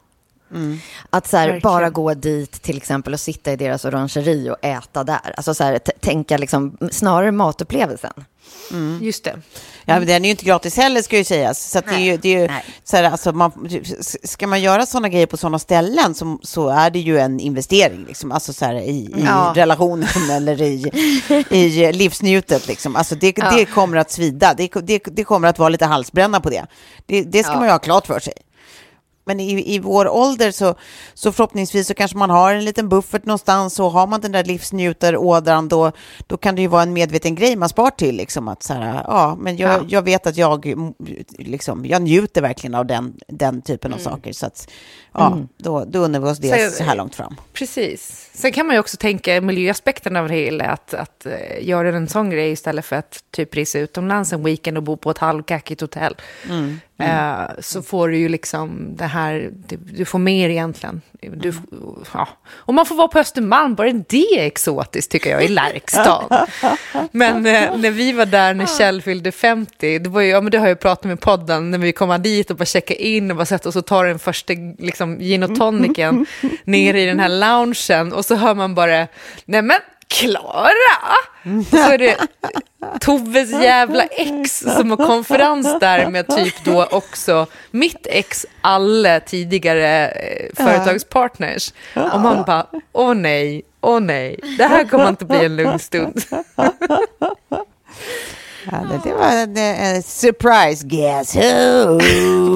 Att 1.09 1.27
så 1.27 1.37
här, 1.37 1.59
bara 1.63 1.89
gå 1.89 2.13
dit 2.13 2.61
till 2.61 2.77
exempel 2.77 3.13
och 3.13 3.19
sitta 3.19 3.51
i 3.51 3.55
deras 3.55 3.85
orangeri 3.85 4.49
och 4.49 4.65
äta 4.65 5.03
där. 5.03 5.33
Alltså 5.37 5.53
så 5.53 5.63
här, 5.63 5.77
tänka 5.79 6.37
liksom, 6.37 6.77
snarare 6.91 7.31
matupplevelsen. 7.31 8.13
Just 9.01 9.23
det. 9.23 9.35
Ja, 9.85 9.97
men 9.99 10.07
den 10.07 10.21
är 10.21 10.25
ju 10.25 10.31
inte 10.31 10.45
gratis 10.45 10.77
heller 10.77 11.01
ska 11.01 11.17
ju 11.17 11.23
sägas. 11.23 11.71
Så 11.71 11.79
att 11.79 11.85
det 11.85 11.95
är 11.95 11.99
ju, 11.99 12.17
det 12.17 12.35
är 12.35 12.41
ju 12.41 12.49
så 12.83 12.97
här, 12.97 13.03
alltså 13.03 13.31
man, 13.31 13.69
ska 14.23 14.47
man 14.47 14.61
göra 14.61 14.85
sådana 14.85 15.09
grejer 15.09 15.25
på 15.25 15.37
sådana 15.37 15.59
ställen 15.59 16.13
så, 16.15 16.39
så 16.43 16.69
är 16.69 16.89
det 16.89 16.99
ju 16.99 17.17
en 17.19 17.39
investering, 17.39 18.05
liksom. 18.07 18.31
alltså 18.31 18.53
så 18.53 18.65
här, 18.65 18.75
i, 18.75 18.89
i 18.89 19.23
Ja. 19.25 19.53
relationen 19.55 20.07
eller 20.31 20.61
i, 20.61 20.91
i 21.49 21.93
livsnjutet. 21.93 22.67
Liksom. 22.67 22.95
Alltså 22.95 23.15
det, 23.15 23.31
det 23.57 23.65
kommer 23.65 23.97
att 23.97 24.11
svida, 24.11 24.53
det, 24.53 24.69
det, 24.83 25.03
det 25.05 25.23
kommer 25.23 25.47
att 25.47 25.59
vara 25.59 25.69
lite 25.69 25.85
halsbränna 25.85 26.39
på 26.39 26.49
det. 26.49 26.65
Det, 27.05 27.21
det 27.23 27.43
ska 27.43 27.51
Ja. 27.53 27.57
man 27.57 27.65
ju 27.67 27.71
ha 27.71 27.79
klart 27.79 28.07
för 28.07 28.19
sig. 28.19 28.33
Men 29.25 29.39
i, 29.39 29.75
i 29.75 29.79
vår 29.79 30.07
ålder 30.09 30.51
så, 30.51 30.75
så 31.13 31.31
förhoppningsvis 31.31 31.87
så 31.87 31.93
kanske 31.93 32.17
man 32.17 32.29
har 32.29 32.53
en 32.53 32.65
liten 32.65 32.89
buffert 32.89 33.25
någonstans 33.25 33.79
och 33.79 33.91
har 33.91 34.07
man 34.07 34.21
den 34.21 34.31
där 34.31 34.43
livsnjutarådran 34.43 35.67
då, 35.67 35.91
då 36.27 36.37
kan 36.37 36.55
det 36.55 36.61
ju 36.61 36.67
vara 36.67 36.83
en 36.83 36.93
medveten 36.93 37.35
grej 37.35 37.55
man 37.55 37.69
spar 37.69 37.89
till. 37.89 38.15
Liksom, 38.15 38.47
att 38.47 38.63
så 38.63 38.73
här, 38.73 39.03
ja, 39.07 39.37
men 39.39 39.57
jag, 39.57 39.71
Ja. 39.71 39.85
jag 39.87 40.01
vet 40.01 40.27
att 40.27 40.37
jag, 40.37 40.65
mm, 40.65 40.93
liksom, 41.37 41.85
jag 41.85 42.01
njuter 42.01 42.41
verkligen 42.41 42.75
av 42.75 42.85
den, 42.85 43.13
den 43.27 43.61
typen 43.61 43.93
av 43.93 43.97
saker. 43.97 44.33
Så 44.33 44.45
att, 44.45 44.67
ja, 45.13 45.37
då, 45.57 45.85
då 45.87 45.99
unnar 45.99 46.19
vi 46.19 46.29
oss 46.29 46.37
det 46.37 46.69
Så- 46.71 46.77
så 46.77 46.83
här 46.83 46.95
långt 46.95 47.15
fram. 47.15 47.35
Precis. 47.53 48.30
Sen 48.33 48.51
kan 48.51 48.65
man 48.67 48.75
ju 48.75 48.79
också 48.79 48.97
tänka 48.97 49.41
miljöaspekten 49.41 50.15
av 50.15 50.27
det 50.27 50.33
hela, 50.33 50.65
att, 50.65 50.93
att 50.93 51.25
eh, 51.25 51.67
göra 51.67 51.89
en 51.89 52.07
sån 52.07 52.29
grej 52.29 52.51
istället 52.51 52.85
för 52.85 52.95
att 52.95 53.23
typ 53.31 53.55
resa 53.55 53.79
utomlands 53.79 54.33
en 54.33 54.43
weekend 54.43 54.77
och 54.77 54.83
bo 54.83 54.97
på 54.97 55.11
ett 55.11 55.17
halvkackigt 55.17 55.81
hotell. 55.81 56.15
Eh, 57.01 57.49
så 57.59 57.81
får 57.81 58.09
du 58.09 58.17
ju 58.17 58.29
liksom 58.29 58.95
det 58.95 59.05
här, 59.05 59.49
du, 59.93 60.05
får 60.05 60.19
mer 60.19 60.49
egentligen. 60.49 61.01
Du, 61.21 61.53
ja. 62.13 62.27
Och 62.49 62.73
man 62.73 62.85
får 62.85 62.95
vara 62.95 63.07
på 63.07 63.19
Östermalm, 63.19 63.75
bara 63.75 63.91
det 63.91 64.39
är 64.39 64.45
exotiskt 64.45 65.11
tycker 65.11 65.29
jag, 65.29 65.43
i 65.43 65.47
Lärkstad. 65.47 66.47
Men 67.11 67.45
eh, 67.45 67.77
när 67.77 67.91
vi 67.91 68.11
var 68.11 68.25
där 68.25 68.53
när 68.53 68.65
Kjell 68.65 69.01
fyllde 69.01 69.31
50, 69.31 69.99
det, 69.99 70.09
var 70.09 70.21
ju, 70.21 70.29
ja, 70.29 70.41
men 70.41 70.51
det 70.51 70.57
har 70.57 70.67
jag 70.67 70.79
pratat 70.79 71.03
med 71.03 71.19
podden, 71.19 71.71
när 71.71 71.77
vi 71.77 71.91
kommer 71.91 72.17
dit 72.17 72.51
och 72.51 72.57
bara 72.57 72.65
checkar 72.65 73.01
in 73.01 73.31
och 73.31 73.37
bara 73.37 73.45
sätter 73.45 73.69
oss 73.69 73.75
och 73.75 73.85
tar 73.85 74.05
den 74.05 74.19
första 74.19 74.53
liksom, 74.77 75.19
gin 75.19 75.43
och 75.43 75.55
tonicen 75.55 76.25
nere 76.63 77.01
i 77.01 77.05
den 77.05 77.19
här 77.19 77.29
loungen 77.29 78.13
och 78.13 78.25
så 78.31 78.37
hör 78.37 78.55
man 78.55 78.75
bara, 78.75 79.07
nej 79.45 79.61
men 79.61 79.77
Klara! 80.07 81.17
Så 81.71 81.77
är 81.77 81.97
det 81.97 82.17
Toves 82.99 83.51
jävla 83.51 84.03
ex 84.03 84.59
som 84.59 84.89
har 84.89 84.97
konferens 84.97 85.79
där 85.79 86.09
med 86.09 86.27
typ 86.27 86.63
då 86.63 86.85
också 86.85 87.47
mitt 87.71 88.07
ex, 88.09 88.45
alla 88.61 89.19
tidigare 89.19 90.07
eh, 90.07 90.49
företagspartners. 90.55 91.73
Och 92.13 92.21
man 92.21 92.43
bara, 92.43 92.65
åh 92.91 93.13
nej, 93.13 93.61
åh 93.81 93.99
nej, 93.99 94.39
det 94.57 94.65
här 94.65 94.83
kommer 94.83 95.09
inte 95.09 95.25
bli 95.25 95.45
en 95.45 95.55
lugn 95.55 95.79
stund. 95.79 96.21
Ja, 98.71 98.77
det, 98.77 99.01
det 99.09 99.13
var 99.13 99.27
en 99.61 100.03
surprise 100.03 100.87
guess 100.87 101.35
who? 101.35 101.99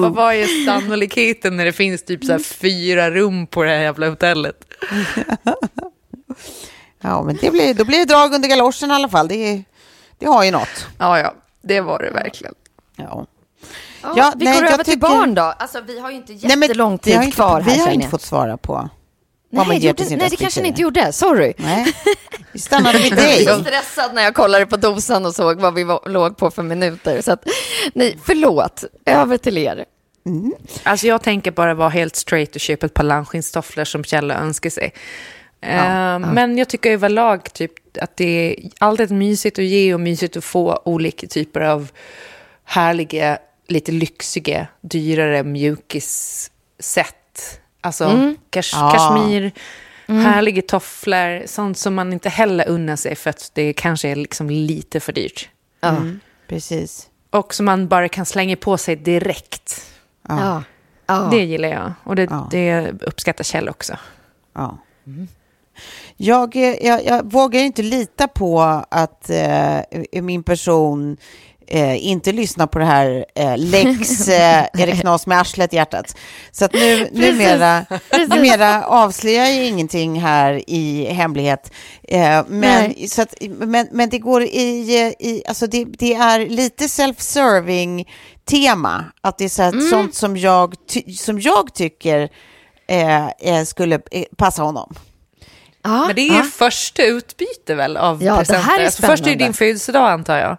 Vad 0.00 0.14
var 0.14 0.32
ju 0.32 0.64
sannolikheten 0.66 1.56
när 1.56 1.64
det 1.64 1.72
finns 1.72 2.04
typ 2.04 2.24
så 2.24 2.32
här 2.32 2.38
fyra 2.38 3.10
rum 3.10 3.46
på 3.46 3.62
det 3.62 3.70
här 3.70 3.82
jävla 3.82 4.08
hotellet? 4.08 4.56
Ja, 7.00 7.22
men 7.22 7.36
det 7.40 7.50
blir, 7.50 7.74
då 7.74 7.84
blir 7.84 7.98
det 7.98 8.04
drag 8.04 8.34
under 8.34 8.48
galoschen 8.48 8.90
i 8.90 8.94
alla 8.94 9.08
fall. 9.08 9.28
Det, 9.28 9.62
det 10.18 10.26
har 10.26 10.44
ju 10.44 10.50
något. 10.50 10.86
Ja, 10.98 11.18
ja, 11.18 11.34
det 11.62 11.80
var 11.80 12.02
det 12.02 12.10
verkligen. 12.10 12.54
Ja. 12.96 13.26
Ja, 14.02 14.12
Ja, 14.16 14.32
vi 14.36 14.44
nej, 14.44 14.54
går 14.54 14.64
jag 14.64 14.72
över 14.72 14.84
till 14.84 14.94
tycker- 14.94 15.08
barn 15.08 15.34
då. 15.34 15.42
Alltså, 15.42 15.80
vi 15.86 16.00
har 16.00 16.10
ju 16.10 16.16
inte 16.16 16.32
Nej, 16.32 16.40
men 16.56 16.62
jättelång 16.62 16.98
vi 17.04 17.12
har 17.12 17.18
tid 17.18 17.24
inte, 17.26 17.34
kvar 17.36 17.60
här. 17.60 17.74
Vi 17.74 17.80
har 17.80 17.90
inte 17.90 18.08
fått 18.08 18.22
svara 18.22 18.56
på 18.56 18.88
Nej, 19.50 19.66
man 19.66 19.78
gjorde, 19.78 20.04
sin 20.04 20.18
nej, 20.18 20.28
det 20.30 20.36
kanske 20.36 20.62
ni 20.62 20.68
inte 20.68 20.82
gjorde. 20.82 21.12
Sorry. 21.12 21.52
Nej, 21.56 21.86
vi 22.52 22.58
stannade 22.58 22.98
vid 22.98 23.12
Jag 23.12 23.16
var 23.16 23.22
dig. 23.22 23.64
stressad 23.64 24.14
när 24.14 24.22
jag 24.22 24.34
kollade 24.34 24.66
på 24.66 24.76
dosan 24.76 25.26
och 25.26 25.34
såg 25.34 25.60
vad 25.60 25.74
vi 25.74 25.84
var, 25.84 26.00
låg 26.06 26.36
på 26.36 26.50
för 26.50 26.62
minuter. 26.62 27.22
Så 27.22 27.32
att, 27.32 27.44
nej, 27.94 28.18
förlåt. 28.24 28.84
Över 29.06 29.38
till 29.38 29.58
er. 29.58 29.84
Alltså 30.82 31.06
jag 31.06 31.22
tänker 31.22 31.50
bara 31.50 31.74
vara 31.74 31.88
helt 31.88 32.16
straight 32.16 32.54
och 32.54 32.60
köpa 32.60 32.86
ett 32.86 32.94
par 32.94 33.04
lammskinnstofflor 33.04 33.84
som 33.84 34.04
Kjell 34.04 34.30
önskar 34.30 34.70
sig. 34.70 34.92
Eh, 35.60 36.18
Men 36.18 36.58
jag 36.58 36.68
tycker 36.68 36.90
överlag 36.90 37.52
typ 37.52 37.72
att 38.00 38.16
det 38.16 38.24
är 38.24 38.70
alltid 38.78 39.10
mysigt 39.10 39.58
att 39.58 39.64
ge 39.64 39.94
och 39.94 40.00
mysigt 40.00 40.36
att 40.36 40.44
få 40.44 40.82
olika 40.84 41.26
typer 41.26 41.60
av 41.60 41.88
härliga, 42.64 43.38
lite 43.68 43.92
lyxiga, 43.92 44.66
dyrare 44.80 45.42
mjukissätt. 45.42 47.16
Alltså 47.86 48.34
kash, 48.50 48.70
Ja. 48.72 48.90
kashmir, 48.90 49.52
härliga 50.06 50.62
tofflor, 50.62 51.46
sånt 51.46 51.78
som 51.78 51.94
man 51.94 52.12
inte 52.12 52.28
heller 52.28 52.68
unnar 52.68 52.96
sig 52.96 53.14
för 53.16 53.30
att 53.30 53.50
det 53.54 53.72
kanske 53.72 54.08
är 54.08 54.16
liksom 54.16 54.50
lite 54.50 55.00
för 55.00 55.12
dyrt. 55.12 55.48
Precis. 56.48 57.08
Och 57.30 57.54
som 57.54 57.66
man 57.66 57.88
bara 57.88 58.08
kan 58.08 58.26
slänga 58.26 58.56
på 58.56 58.78
sig 58.78 58.96
direkt. 58.96 59.86
Ja. 60.28 60.62
Ja. 61.06 61.28
Det 61.30 61.44
gillar 61.44 61.68
jag. 61.68 61.92
Och 62.04 62.16
det, 62.16 62.22
Ja. 62.30 62.48
det 62.50 62.90
uppskattar 63.02 63.44
Kjell 63.44 63.68
också. 63.68 63.96
Ja. 64.54 64.78
Jag, 66.16 66.56
eh, 66.56 66.86
jag, 66.86 67.04
jag 67.04 67.32
vågar 67.32 67.60
inte 67.60 67.82
lita 67.82 68.28
på 68.28 68.60
att 68.90 69.30
eh, 69.30 70.22
min 70.22 70.42
person 70.42 71.16
eh, 71.66 72.06
inte 72.06 72.32
lyssnar 72.32 72.66
på 72.66 72.78
det 72.78 72.84
här 72.84 73.24
eh, 73.34 73.58
Lex 73.58 74.28
eh, 74.28 74.62
är 74.62 74.86
det 74.86 75.00
knas 75.00 75.26
med 75.26 75.40
arslet 75.40 75.72
i 75.72 75.76
hjärtat. 75.76 76.16
Så 76.52 76.64
att 76.64 76.72
nu, 76.72 77.08
numera, 77.12 77.86
numera 78.28 78.84
avslöjar 78.84 79.44
jag 79.44 79.66
ingenting 79.66 80.20
här 80.20 80.62
i 80.66 81.04
hemlighet. 81.04 81.72
Eh, 82.02 82.44
men, 82.48 82.94
så 83.08 83.22
att, 83.22 83.34
men, 83.50 83.88
men 83.92 84.08
det 84.08 84.18
går 84.18 84.42
i, 84.42 85.14
i 85.18 85.42
alltså 85.48 85.66
det, 85.66 85.84
det 85.84 86.14
är 86.14 86.46
lite 86.46 86.84
self-serving 86.84 88.08
tema. 88.44 89.04
Att 89.20 89.38
det 89.38 89.44
är 89.44 89.48
så 89.48 89.62
här, 89.62 89.90
sånt 89.90 90.14
som 90.14 90.36
jag, 90.36 90.74
ty, 90.86 91.12
som 91.12 91.40
jag 91.40 91.74
tycker 91.74 92.28
eh, 92.88 93.26
eh, 93.26 93.64
skulle 93.64 94.00
eh, 94.10 94.24
passa 94.36 94.62
honom. 94.62 94.94
Ja, 95.82 96.06
Men 96.06 96.16
det 96.16 96.28
är 96.28 96.36
ja. 96.36 96.42
första 96.42 97.04
utbyte 97.04 97.74
väl 97.74 97.96
av 97.96 98.22
Ja, 98.22 98.32
det 98.32 98.38
presenter? 98.38 98.62
här 98.62 98.80
är 98.80 98.84
Alltså, 98.84 99.02
först 99.02 99.26
är 99.26 99.30
det 99.30 99.44
din 99.44 99.54
födelsedag 99.54 100.10
antar 100.10 100.38
jag. 100.38 100.56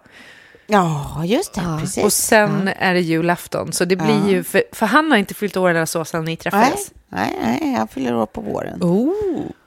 Ja, 0.70 1.22
just 1.24 1.54
det. 1.54 1.76
Precis. 1.80 2.04
Och 2.04 2.12
sen 2.12 2.68
är 2.68 2.94
det 2.94 3.00
julafton. 3.00 3.72
Så 3.72 3.84
det 3.84 3.96
blir 3.96 4.28
ju, 4.28 4.44
för, 4.44 4.62
för 4.72 4.86
han 4.86 5.10
har 5.10 5.18
inte 5.18 5.34
fyllt 5.34 5.56
år 5.56 5.70
eller 5.70 5.86
så 5.86 6.04
sedan 6.04 6.24
ni 6.24 6.30
nej, 6.30 6.36
träffades. 6.36 6.90
nej, 7.08 7.38
nej, 7.42 7.74
jag 7.78 7.90
fyller 7.90 8.16
år 8.16 8.26
på 8.26 8.40
våren. 8.40 8.82
Oh, 8.82 9.12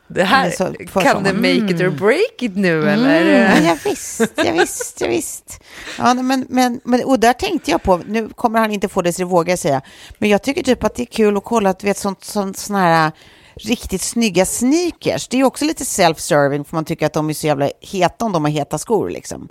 det 0.07 0.23
här, 0.23 0.43
Men 0.43 0.51
så- 0.51 0.93
på 0.93 1.01
kan 1.01 1.23
det 1.23 1.33
make 1.33 1.73
it 1.75 1.81
or 1.81 1.89
break 1.89 2.41
it 2.41 2.55
nu 2.55 2.89
eller? 2.89 3.21
Mm, 3.51 3.65
ja, 3.65 3.77
visst, 3.85 4.19
ja, 4.35 4.51
visst, 4.53 5.01
ja, 5.01 5.07
visst. 5.07 5.63
Ja, 5.97 6.13
nej, 6.13 6.23
men, 6.23 6.45
men, 6.49 6.81
men, 6.83 7.03
och 7.03 7.19
där 7.19 7.33
tänkte 7.33 7.71
jag 7.71 7.83
på, 7.83 7.97
nu 8.07 8.29
kommer 8.29 8.59
han 8.59 8.71
inte 8.71 8.87
få 8.89 9.01
det 9.01 9.13
så 9.13 9.21
det 9.21 9.25
vågar 9.25 9.51
jag 9.51 9.59
säga, 9.59 9.81
men 10.17 10.29
jag 10.29 10.41
tycker 10.43 10.63
typ 10.63 10.83
att 10.83 10.95
det 10.95 11.03
är 11.03 11.05
kul 11.05 11.37
att 11.37 11.43
kolla, 11.43 11.73
du 11.73 11.87
vet, 11.87 11.97
sånt, 11.97 12.23
sånt, 12.23 12.57
såna 12.57 12.79
här 12.79 13.11
riktigt 13.55 14.01
snygga 14.01 14.45
sneakers. 14.45 15.27
Det 15.27 15.39
är 15.39 15.43
också 15.43 15.65
lite 15.65 15.83
self-serving, 15.83 16.63
för 16.63 16.75
man 16.75 16.85
tycker 16.85 17.05
att 17.05 17.13
de 17.13 17.29
är 17.29 17.33
så 17.33 17.47
jävla 17.47 17.69
heta 17.81 18.25
om 18.25 18.31
de 18.31 18.43
har 18.43 18.51
heta 18.51 18.77
skor 18.77 19.09
liksom. 19.09 19.49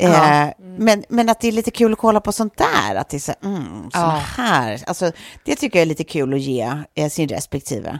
Eh, 0.00 0.48
men, 0.58 1.04
men 1.08 1.28
att 1.28 1.40
det 1.40 1.48
är 1.48 1.52
lite 1.52 1.70
kul 1.70 1.92
att 1.92 1.98
kolla 1.98 2.20
på 2.20 2.32
sånt 2.32 2.56
där, 2.56 2.94
att 2.94 3.08
det 3.08 3.16
är 3.16 3.20
så 3.20 3.32
mm, 3.44 3.90
såna 3.90 4.18
här, 4.18 4.82
alltså 4.86 5.12
det 5.44 5.56
tycker 5.56 5.78
jag 5.78 5.82
är 5.82 5.86
lite 5.86 6.04
kul 6.04 6.34
att 6.34 6.40
ge 6.40 6.82
eh, 6.94 7.08
sin 7.08 7.28
respektive. 7.28 7.98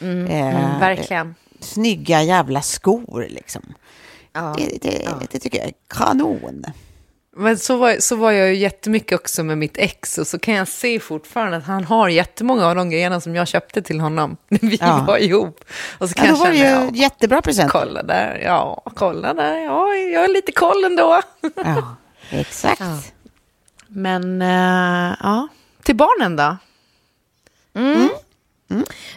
Eh, 0.00 0.78
Verkligen. 0.80 1.34
snygga 1.60 2.22
jävla 2.22 2.62
skor 2.62 3.26
liksom. 3.28 3.74
Ja. 4.32 4.54
Det, 4.58 4.82
det, 4.82 5.08
det 5.30 5.38
tycker 5.38 5.58
jag 5.58 5.66
är 5.66 5.74
kanon. 5.88 6.64
Men 7.40 7.58
så 7.58 7.76
var, 7.76 7.96
så 8.00 8.16
var 8.16 8.30
jag 8.32 8.48
ju 8.48 8.54
jättemycket 8.56 9.20
också 9.20 9.44
med 9.44 9.58
mitt 9.58 9.76
ex 9.78 10.18
och 10.18 10.26
så 10.26 10.38
kan 10.38 10.54
jag 10.54 10.68
se 10.68 11.00
fortfarande 11.00 11.56
att 11.56 11.64
han 11.64 11.84
har 11.84 12.08
jättemånga 12.08 12.66
av 12.66 12.74
de 12.74 12.90
grejerna 12.90 13.20
som 13.20 13.34
jag 13.34 13.48
köpte 13.48 13.82
till 13.82 14.00
honom 14.00 14.36
när 14.48 14.58
vi 14.70 14.76
Ja. 14.80 15.04
var 15.08 15.18
ihop. 15.18 15.64
Och 15.98 16.08
så 16.08 16.14
kan 16.14 16.26
Ja, 16.26 16.32
då 16.32 16.38
var 16.38 16.48
det 16.50 16.56
ju 16.56 16.64
ja, 16.64 16.88
jättebra 16.92 17.42
present. 17.42 17.72
kolla 17.72 18.02
där, 18.02 18.40
ja, 18.44 18.82
kolla 18.96 19.34
där, 19.34 19.56
ja, 19.58 19.94
jag 19.94 20.20
har 20.20 20.28
lite 20.28 20.52
koll 20.52 20.84
ändå. 20.84 21.22
Ja, 21.64 21.96
exakt. 22.30 22.82
Men, 23.88 24.42
eh, 24.42 25.16
ja, 25.20 25.48
till 25.82 25.96
barnen 25.96 26.36
då? 26.36 26.56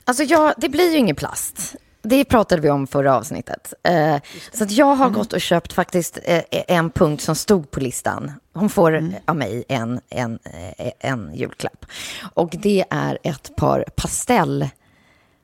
Alltså 0.05 0.23
jag, 0.23 0.53
det 0.57 0.69
blir 0.69 0.91
ju 0.91 0.97
ingen 0.97 1.15
plast. 1.15 1.75
Det 2.01 2.25
pratade 2.25 2.61
vi 2.61 2.69
om 2.69 2.87
förra 2.87 3.15
avsnittet. 3.15 3.73
Eh, 3.83 4.15
så 4.53 4.63
att 4.63 4.71
jag 4.71 4.95
har 4.95 5.09
gått 5.09 5.33
och 5.33 5.41
köpt 5.41 5.73
faktiskt 5.73 6.19
eh, 6.23 6.41
en 6.51 6.89
punkt 6.89 7.21
som 7.23 7.35
stod 7.35 7.71
på 7.71 7.79
listan. 7.79 8.31
Hon 8.53 8.69
får 8.69 9.09
av 9.25 9.35
mig 9.35 9.63
en, 9.67 9.99
en, 10.09 10.39
eh, 10.77 10.91
en 10.99 11.31
julklapp. 11.35 11.85
Och 12.33 12.49
det 12.59 12.85
är 12.89 13.17
ett 13.23 13.55
par 13.55 13.85
pastell 13.95 14.69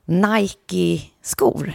Nike-skor. 0.06 1.74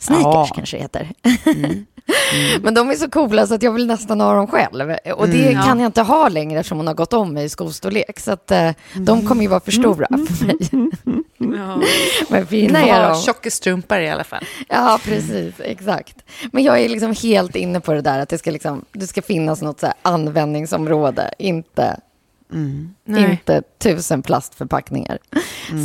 Sneakers 0.00 0.24
Ja. 0.24 0.50
kanske 0.54 0.76
det 0.76 0.80
heter. 0.82 1.12
Men 2.62 2.74
de 2.74 2.90
är 2.90 2.94
så 2.94 3.10
coola 3.10 3.46
så 3.46 3.54
att 3.54 3.62
jag 3.62 3.72
vill 3.72 3.86
nästan 3.86 4.20
ha 4.20 4.34
dem 4.34 4.46
själv. 4.46 4.96
Och 5.16 5.28
det 5.28 5.52
kan 5.52 5.80
jag 5.80 5.86
inte 5.88 6.02
ha 6.02 6.28
längre 6.28 6.60
eftersom 6.60 6.78
hon 6.78 6.86
har 6.86 6.94
gått 6.94 7.12
om 7.12 7.32
mig 7.34 7.44
i 7.44 7.48
skostorlek. 7.48 8.20
Så 8.20 8.32
att 8.32 8.50
eh, 8.50 8.70
de 8.94 9.26
kommer 9.26 9.42
ju 9.42 9.48
vara 9.48 9.60
för 9.60 9.72
stora 9.72 10.06
för 10.08 10.46
mig. 10.46 10.90
Men 12.28 12.46
fina 12.46 12.82
är 12.82 13.08
de. 13.08 13.14
tjocka 13.22 13.50
strumpor 13.50 13.98
i 13.98 14.08
alla 14.10 14.24
fall. 14.24 14.44
Ja, 14.68 15.00
precis. 15.04 15.54
Exakt. 15.58 16.16
Men 16.52 16.64
jag 16.64 16.80
är 16.80 16.88
liksom 16.88 17.14
helt 17.22 17.56
inne 17.56 17.80
på 17.80 17.92
det 17.92 18.00
där 18.02 18.18
att 18.18 18.28
det 18.28 18.38
ska, 18.38 18.50
liksom, 18.50 18.84
det 18.92 19.06
ska 19.06 19.22
finnas 19.22 19.62
något 19.62 19.80
så 19.80 19.92
användningsområde. 20.02 21.30
Inte, 21.38 22.00
Nej. 23.04 23.30
inte 23.30 23.62
tusen 23.78 24.22
plastförpackningar 24.22 25.18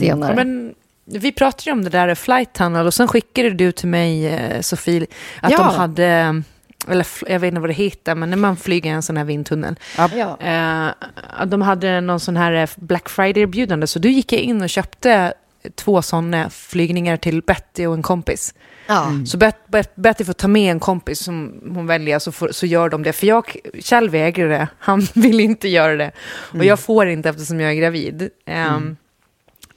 senare. 0.01 0.35
Men 0.35 0.73
vi 1.05 1.31
pratade 1.31 1.63
ju 1.69 1.71
om 1.71 1.83
det 1.83 1.89
där 1.89 2.07
i 2.07 2.15
Flight 2.15 2.53
Tunnel 2.53 2.85
och 2.87 2.93
sen 2.93 3.07
skickade 3.07 3.49
du 3.49 3.71
till 3.71 3.87
mig, 3.87 4.27
eh, 4.27 4.61
Sofie, 4.61 5.05
att 5.41 5.51
Ja. 5.51 5.57
de 5.57 5.75
hade, 5.75 6.43
eller 6.89 7.03
fl- 7.03 7.31
jag 7.31 7.39
vet 7.39 7.47
inte 7.47 7.61
vad 7.61 7.69
det 7.69 7.73
heter, 7.73 8.15
men 8.15 8.29
när 8.29 8.37
man 8.37 8.57
flyger 8.57 8.89
i 8.91 8.93
en 8.93 9.01
sån 9.03 9.17
här 9.17 9.23
vindtunnel, 9.23 9.75
ja. 9.97 10.37
eh, 10.39 11.45
de 11.45 11.61
hade 11.61 12.01
någon 12.01 12.19
sån 12.19 12.37
här 12.37 12.51
eh, 12.51 12.69
Black 12.75 13.09
Friday-erbjudande, 13.09 13.87
så 13.87 13.99
du 13.99 14.09
gick 14.11 14.33
in 14.33 14.61
och 14.61 14.69
köpte 14.69 15.33
två 15.75 16.01
sådana 16.01 16.49
flygningar 16.49 17.17
till 17.17 17.41
Betty 17.41 17.85
och 17.85 17.93
en 17.93 18.01
kompis. 18.03 18.53
Ja. 18.87 19.11
Så 19.27 19.37
Bet, 19.37 19.67
Bet, 19.67 19.95
Betty 19.95 20.25
får 20.25 20.33
ta 20.33 20.47
med 20.47 20.71
en 20.71 20.79
kompis 20.79 21.19
som 21.19 21.61
hon 21.75 21.87
väljer, 21.87 22.19
så, 22.19 22.31
får, 22.31 22.51
så 22.51 22.65
gör 22.65 22.89
de 22.89 23.03
det. 23.03 23.13
För 23.13 23.27
jag, 23.27 23.55
Kjell 23.79 24.09
vägrar 24.09 24.49
det, 24.49 24.67
han 24.79 25.01
vill 25.13 25.39
inte 25.39 25.67
göra 25.67 25.95
det. 25.95 26.11
Och 26.51 26.65
jag 26.65 26.79
får 26.79 27.07
inte 27.07 27.29
eftersom 27.29 27.59
jag 27.59 27.71
är 27.71 27.75
gravid. 27.75 28.29
Ehm, 28.45 28.97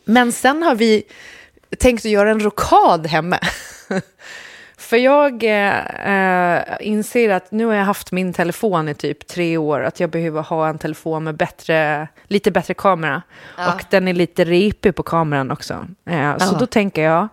Men 0.04 0.32
sen 0.32 0.62
har 0.62 0.74
vi 0.74 1.02
tänkt 1.78 2.04
att 2.04 2.10
göra 2.10 2.30
en 2.30 2.40
rokad 2.40 3.06
hemma. 3.06 3.38
För 4.78 4.96
jag 4.96 5.42
eh, 5.44 6.62
inser 6.80 7.28
att 7.30 7.50
nu 7.52 7.64
har 7.66 7.74
jag 7.74 7.84
haft 7.84 8.12
min 8.12 8.32
telefon 8.32 8.88
i 8.88 8.94
typ 8.94 9.26
tre 9.26 9.56
år, 9.56 9.80
att 9.84 10.00
jag 10.00 10.10
behöver 10.10 10.42
ha 10.42 10.68
en 10.68 10.78
telefon 10.78 11.24
med 11.24 11.36
bättre, 11.36 12.08
lite 12.26 12.50
bättre 12.50 12.74
kamera. 12.74 13.22
Och 13.58 13.84
den 13.90 14.08
är 14.08 14.14
lite 14.14 14.44
ripig 14.44 14.94
på 14.94 15.02
kameran 15.02 15.50
också. 15.50 15.86
Eh, 16.06 16.36
Så 16.38 16.54
Ja. 16.54 16.58
då 16.58 16.66
tänker 16.66 17.02
jag 17.02 17.28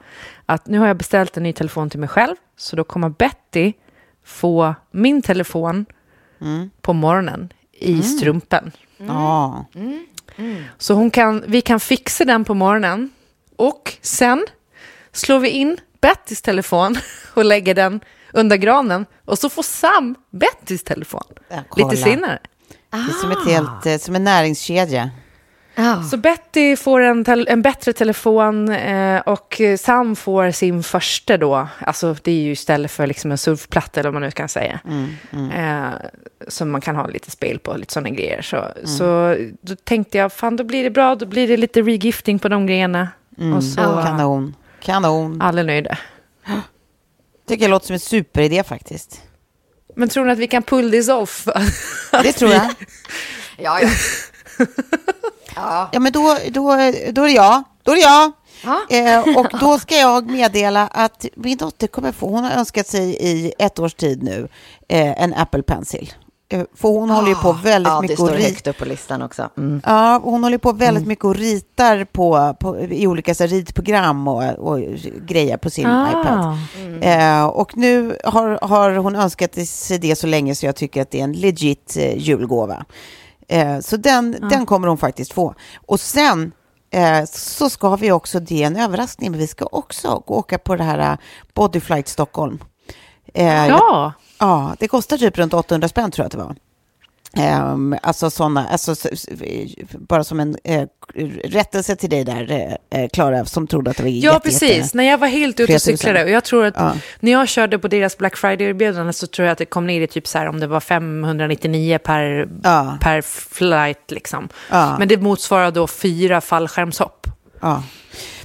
att 0.46 0.68
nu 0.68 0.80
har 0.80 0.88
jag 0.88 0.98
beställt 0.98 1.38
en 1.38 1.44
ny 1.44 1.54
telefon 1.54 1.90
till 1.90 2.00
mig 2.00 2.10
själv, 2.10 2.36
så 2.58 2.76
då 2.76 2.84
kommer 2.84 3.10
Betty 3.10 3.74
få 4.26 4.76
min 4.92 5.22
telefon 5.22 5.86
på 6.82 6.94
morgonen 6.94 7.54
i 7.72 8.02
strumpen. 8.02 8.72
Ja. 8.98 9.66
Så 10.78 10.94
hon 10.94 11.10
kan, 11.12 11.44
vi 11.48 11.62
kan 11.62 11.80
fixa 11.80 12.26
den 12.26 12.44
på 12.46 12.54
morgonen 12.54 13.10
och 13.56 13.94
sen 14.02 14.46
slår 15.12 15.40
vi 15.40 15.50
in 15.50 15.78
Bettys 16.04 16.42
telefon 16.42 16.96
och 17.34 17.46
lägger 17.46 17.76
den 17.76 18.00
under 18.34 18.58
granen 18.58 19.06
och 19.26 19.40
så 19.40 19.50
får 19.50 19.64
Sam 19.64 20.16
Bettys 20.32 20.84
telefon 20.84 21.24
Ja, 21.50 21.58
lite 21.78 21.98
senare. 21.98 22.40
Det 22.90 22.98
är 22.98 23.22
som, 23.22 23.32
ett 23.32 23.46
helt, 23.48 23.86
eh, 23.86 23.98
som 23.98 24.16
en 24.16 24.24
näringskedja. 24.24 25.10
Ja. 25.76 26.04
Så 26.04 26.18
Betty 26.18 26.76
får 26.76 27.02
en, 27.02 27.26
en 27.28 27.62
bättre 27.62 27.94
telefon 27.94 28.70
eh, 28.70 29.20
och 29.20 29.62
Sam 29.80 30.16
får 30.16 30.52
sin 30.52 30.84
första 30.84 31.38
då, 31.38 31.68
alltså 31.80 32.16
det 32.24 32.32
är 32.32 32.42
ju 32.42 32.52
istället 32.52 32.92
för 32.92 33.08
liksom 33.08 33.32
en 33.32 33.38
surfplatta 33.38 34.00
eller 34.00 34.10
vad 34.10 34.14
man 34.14 34.22
nu 34.22 34.32
kan 34.32 34.50
säga, 34.50 34.80
Eh, 35.56 35.90
som 36.48 36.72
man 36.72 36.82
kan 36.82 36.96
ha 36.96 37.08
lite 37.08 37.32
spel 37.32 37.60
på, 37.60 37.78
lite 37.78 37.94
sådana 37.94 38.10
grejer. 38.10 38.42
Så, 38.42 38.68
så 38.86 39.38
då 39.62 39.76
tänkte 39.84 40.18
jag, 40.18 40.34
fan 40.34 40.56
då 40.56 40.64
blir 40.64 40.84
det 40.84 40.90
bra, 40.90 41.16
då 41.16 41.26
blir 41.26 41.48
det 41.48 41.58
lite 41.58 41.82
regifting 41.82 42.40
på 42.40 42.50
de 42.50 42.66
grejerna. 42.66 43.08
Och 43.56 43.64
så 43.64 43.82
Kanon. 43.82 44.56
Kanon. 44.84 45.42
alla 45.42 45.62
är 45.62 45.66
nöjda. 45.66 45.98
Tycker 47.48 47.64
jag 47.64 47.70
låter 47.70 47.86
som 47.88 47.94
en 47.94 48.00
superidé 48.00 48.64
faktiskt. 48.64 49.22
Men 49.96 50.10
tror 50.10 50.26
ni 50.26 50.32
att 50.32 50.38
vi 50.38 50.48
kan 50.48 50.64
pull 50.64 50.92
this 50.92 51.10
off? 51.10 51.48
Det 52.12 52.34
tror 52.34 52.52
jag. 52.52 52.74
Ja, 53.58 53.80
ja. 55.56 55.90
Ja, 55.94 56.00
men 56.00 56.12
då, 56.12 56.38
då, 56.50 56.62
då 57.12 57.24
är 57.24 57.28
det 57.28 57.32
jag. 57.32 57.64
Då 57.84 57.92
är 57.92 57.96
det 57.96 58.02
jag. 58.02 58.32
Eh, 58.90 59.38
och 59.38 59.48
då 59.60 59.80
ska 59.80 59.96
jag 60.00 60.30
meddela 60.30 60.88
att 60.88 61.26
min 61.36 61.58
dotter 61.58 61.88
kommer 61.88 62.12
få, 62.12 62.28
hon 62.30 62.44
har 62.44 62.52
önskat 62.52 62.88
sig 62.88 63.18
i 63.20 63.54
ett 63.60 63.80
års 63.80 63.94
tid 63.94 64.24
nu, 64.24 64.48
eh, 64.88 65.24
en 65.24 65.34
Apple 65.34 65.64
Pencil. 65.64 66.14
Eh, 66.54 66.64
För 66.76 66.90
hon 66.90 67.10
håller 67.10 67.28
ju 67.30 67.36
på 67.36 67.52
väldigt 67.52 67.92
ja, 67.94 68.02
mycket 68.02 68.20
och 68.20 68.30
rit- 68.30 68.44
högt 68.46 68.68
upp 68.68 68.78
på 68.78 68.86
listan 68.86 69.22
också. 69.22 69.50
Mm. 69.58 69.82
Ja, 69.86 70.22
hon 70.24 70.44
håller 70.44 70.58
på 70.58 70.72
väldigt 70.72 71.08
mycket 71.08 71.26
och 71.26 71.36
ritar 71.36 72.06
på, 72.06 72.56
på, 72.60 72.80
i 72.80 73.08
olika 73.08 73.36
så 73.36 73.44
här, 73.44 73.48
ritprogram 73.48 74.28
och, 74.28 74.44
och 74.44 74.80
grejer 75.28 75.58
på 75.58 75.70
sin 75.70 75.88
Ah. 75.88 76.10
iPad. 76.10 76.58
Eh, 77.02 77.46
och 77.46 77.78
nu 77.78 78.18
har, 78.24 78.60
har 78.62 78.92
hon 78.96 79.16
önskat 79.16 79.68
sig 79.68 79.98
det 79.98 80.16
så 80.16 80.28
länge 80.28 80.56
så 80.56 80.66
jag 80.66 80.76
tycker 80.76 81.02
att 81.02 81.12
det 81.12 81.20
är 81.20 81.24
en 81.24 81.34
legit 81.34 81.98
eh, 82.00 82.18
julgåva. 82.18 82.86
Eh, 83.48 83.80
så 83.80 83.98
den, 83.98 84.38
den 84.50 84.66
kommer 84.66 84.88
hon 84.88 84.98
faktiskt 84.98 85.34
få. 85.34 85.56
Och 85.88 86.00
sen 86.00 86.52
eh, 86.94 87.26
så 87.32 87.70
ska 87.70 87.96
vi 87.96 88.12
också, 88.12 88.40
det 88.40 88.64
är 88.64 88.68
en 88.68 88.76
överraskning, 88.76 89.32
men 89.32 89.40
vi 89.40 89.48
ska 89.48 89.66
också 89.72 90.24
gå 90.28 90.34
åka 90.36 90.58
på 90.58 90.76
det 90.76 90.84
här 90.84 91.00
eh, 91.12 91.18
Bodyflight 91.54 92.08
Stockholm. 92.08 92.60
Ja. 93.34 94.14
Ja, 94.40 94.76
det 94.80 94.88
kostar 94.88 95.18
typ 95.18 95.38
runt 95.38 95.54
800 95.54 95.88
spänn 95.88 96.12
tror 96.12 96.24
jag 96.24 96.26
att 96.26 96.32
det 96.32 96.38
var. 96.38 96.56
Ehm, 97.36 97.96
alltså 98.04 98.30
sådana, 98.30 98.68
alltså, 98.68 98.92
s- 98.92 99.26
bara 99.92 100.24
som 100.24 100.40
en 100.40 100.58
eh, 100.64 100.88
rättelse 101.44 101.96
till 101.96 102.10
dig 102.10 102.24
där, 102.24 102.52
eh, 102.92 103.02
eh, 103.02 103.10
Klara, 103.10 103.46
som 103.46 103.68
trodde 103.68 103.92
att 103.92 103.98
det 103.98 104.04
var 104.04 104.10
Ja, 104.10 104.34
jätte, 104.34 104.40
precis. 104.50 104.62
jätte- 104.72 104.98
När 104.98 105.04
jag 105.04 105.18
var 105.18 105.28
helt 105.28 105.60
ute 105.60 105.64
och 105.64 105.68
3000. 105.82 105.98
cyklade 105.98 106.24
och 106.24 106.30
jag 106.30 106.44
tror 106.44 106.66
att 106.66 106.74
Ja. 106.78 106.94
när 107.20 107.32
jag 107.32 107.48
körde 107.48 107.80
på 107.80 107.88
deras 107.88 108.18
Black 108.18 108.36
Friday-erbjudande 108.38 109.14
så 109.14 109.28
tror 109.28 109.46
jag 109.46 109.52
att 109.52 109.58
det 109.58 109.66
kom 109.66 109.88
ner 109.88 110.02
i 110.02 110.08
typ 110.08 110.28
så 110.28 110.38
här 110.38 110.48
om 110.48 110.60
det 110.60 110.68
var 110.68 110.80
599 110.80 111.98
per, 112.04 112.48
Ja. 112.64 112.98
per 113.02 113.22
flight 113.52 114.12
liksom. 114.12 114.50
Ja. 114.72 114.96
Men 115.00 115.08
det 115.08 115.18
motsvarar 115.18 115.72
då 115.72 115.88
fyra 115.88 116.42
fallskärmshopp. 116.42 117.28
Ja. 117.62 117.84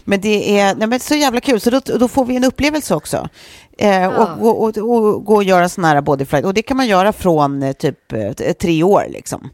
Men 0.05 0.20
det 0.20 0.59
är 0.61 0.74
nej, 0.74 0.89
men 0.89 1.01
så 1.01 1.14
jävla 1.14 1.41
kul, 1.41 1.61
så 1.61 1.70
då, 1.70 1.80
då 1.80 2.09
får 2.09 2.24
vi 2.24 2.36
en 2.36 2.45
upplevelse 2.45 2.95
också. 2.95 3.28
Eh, 3.79 4.07
och, 4.07 4.49
och, 4.49 4.62
och, 4.62 4.79
och 4.79 5.24
gå 5.24 5.35
och 5.35 5.45
göra 5.45 5.68
sån 5.68 5.85
här 5.85 6.01
bodyflight. 6.01 6.45
Och 6.45 6.55
det 6.55 6.62
kan 6.62 6.76
man 6.76 6.87
göra 6.87 7.12
från 7.12 7.62
eh, 7.62 7.72
typ 7.72 8.12
eh, 8.12 8.53
tre 8.53 8.83
år 8.83 9.07
liksom. 9.09 9.51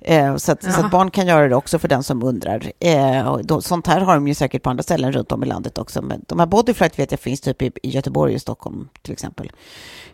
Eh, 0.00 0.36
så, 0.36 0.52
att, 0.52 0.62
så 0.62 0.80
att 0.80 0.90
barn 0.90 1.10
kan 1.10 1.26
göra 1.26 1.48
det 1.48 1.56
också 1.56 1.78
för 1.78 1.88
den 1.88 2.02
som 2.02 2.22
undrar. 2.22 2.72
Eh, 2.80 3.36
då, 3.38 3.60
sånt 3.60 3.86
här 3.86 4.00
har 4.00 4.14
de 4.14 4.28
ju 4.28 4.34
säkert 4.34 4.62
på 4.62 4.70
andra 4.70 4.82
ställen 4.82 5.12
runt 5.12 5.32
om 5.32 5.42
i 5.42 5.46
landet 5.46 5.78
också. 5.78 6.02
Men 6.02 6.24
de 6.28 6.38
här 6.38 6.46
bodyflight 6.46 6.98
vet 6.98 7.10
jag 7.10 7.20
finns 7.20 7.40
typ 7.40 7.62
i, 7.62 7.72
i 7.82 7.90
Göteborg 7.90 8.34
och 8.34 8.40
Stockholm 8.40 8.88
till 9.02 9.12
exempel. 9.12 9.52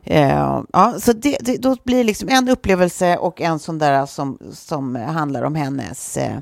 Eh, 0.05 0.63
ja, 0.73 0.95
så 0.99 1.13
det, 1.13 1.39
det, 1.41 1.57
då 1.57 1.77
blir 1.85 2.05
liksom 2.05 2.29
en 2.29 2.49
upplevelse 2.49 3.17
och 3.17 3.41
en 3.41 3.59
sån 3.59 3.79
där 3.79 4.07
som, 4.07 4.39
som 4.53 4.97
handlar 4.97 5.43
om 5.43 5.55
hennes 5.55 6.17
eh, 6.17 6.39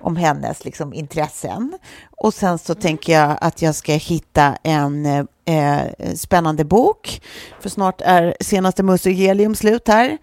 om 0.00 0.16
hennes 0.16 0.64
liksom, 0.64 0.92
intressen. 0.92 1.78
Och 2.10 2.34
sen 2.34 2.58
så 2.58 2.74
tänker 2.74 3.12
jag 3.12 3.38
att 3.40 3.62
jag 3.62 3.74
ska 3.74 3.92
hitta 3.92 4.56
en 4.62 5.06
eh, 5.06 5.80
spännande 6.14 6.64
bok. 6.64 7.20
För 7.60 7.68
snart 7.68 8.00
är 8.00 8.36
senaste 8.40 8.82
Musse 8.82 9.10
Helium 9.10 9.54
slut 9.54 9.88
här. 9.88 10.18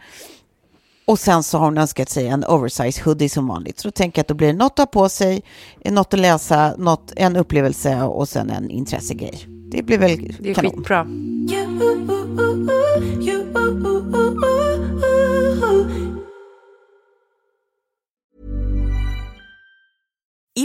Och 1.05 1.19
sen 1.19 1.43
så 1.43 1.57
har 1.57 1.65
hon 1.65 1.77
önskat 1.77 2.09
sig 2.09 2.27
en 2.27 2.43
oversize 2.45 3.01
hoodie 3.03 3.29
som 3.29 3.47
vanligt. 3.47 3.79
Så 3.79 3.87
då 3.87 3.91
tänker 3.91 4.19
jag 4.19 4.23
att 4.23 4.27
då 4.27 4.33
blir 4.33 4.47
det 4.47 4.53
något 4.53 4.71
att 4.71 4.77
ha 4.79 4.85
på 4.85 5.09
sig, 5.09 5.43
något 5.85 6.13
att 6.13 6.19
läsa, 6.19 6.73
något, 6.77 7.13
en 7.15 7.35
upplevelse 7.35 8.01
och 8.01 8.29
sen 8.29 8.49
en 8.49 8.69
intressegrej. 8.69 9.45
Det 9.47 9.83
blir 9.83 9.97
väl 9.97 10.35
Det 10.39 10.49
är 10.49 10.53
kanon. 10.53 10.71
skitbra. 10.71 11.07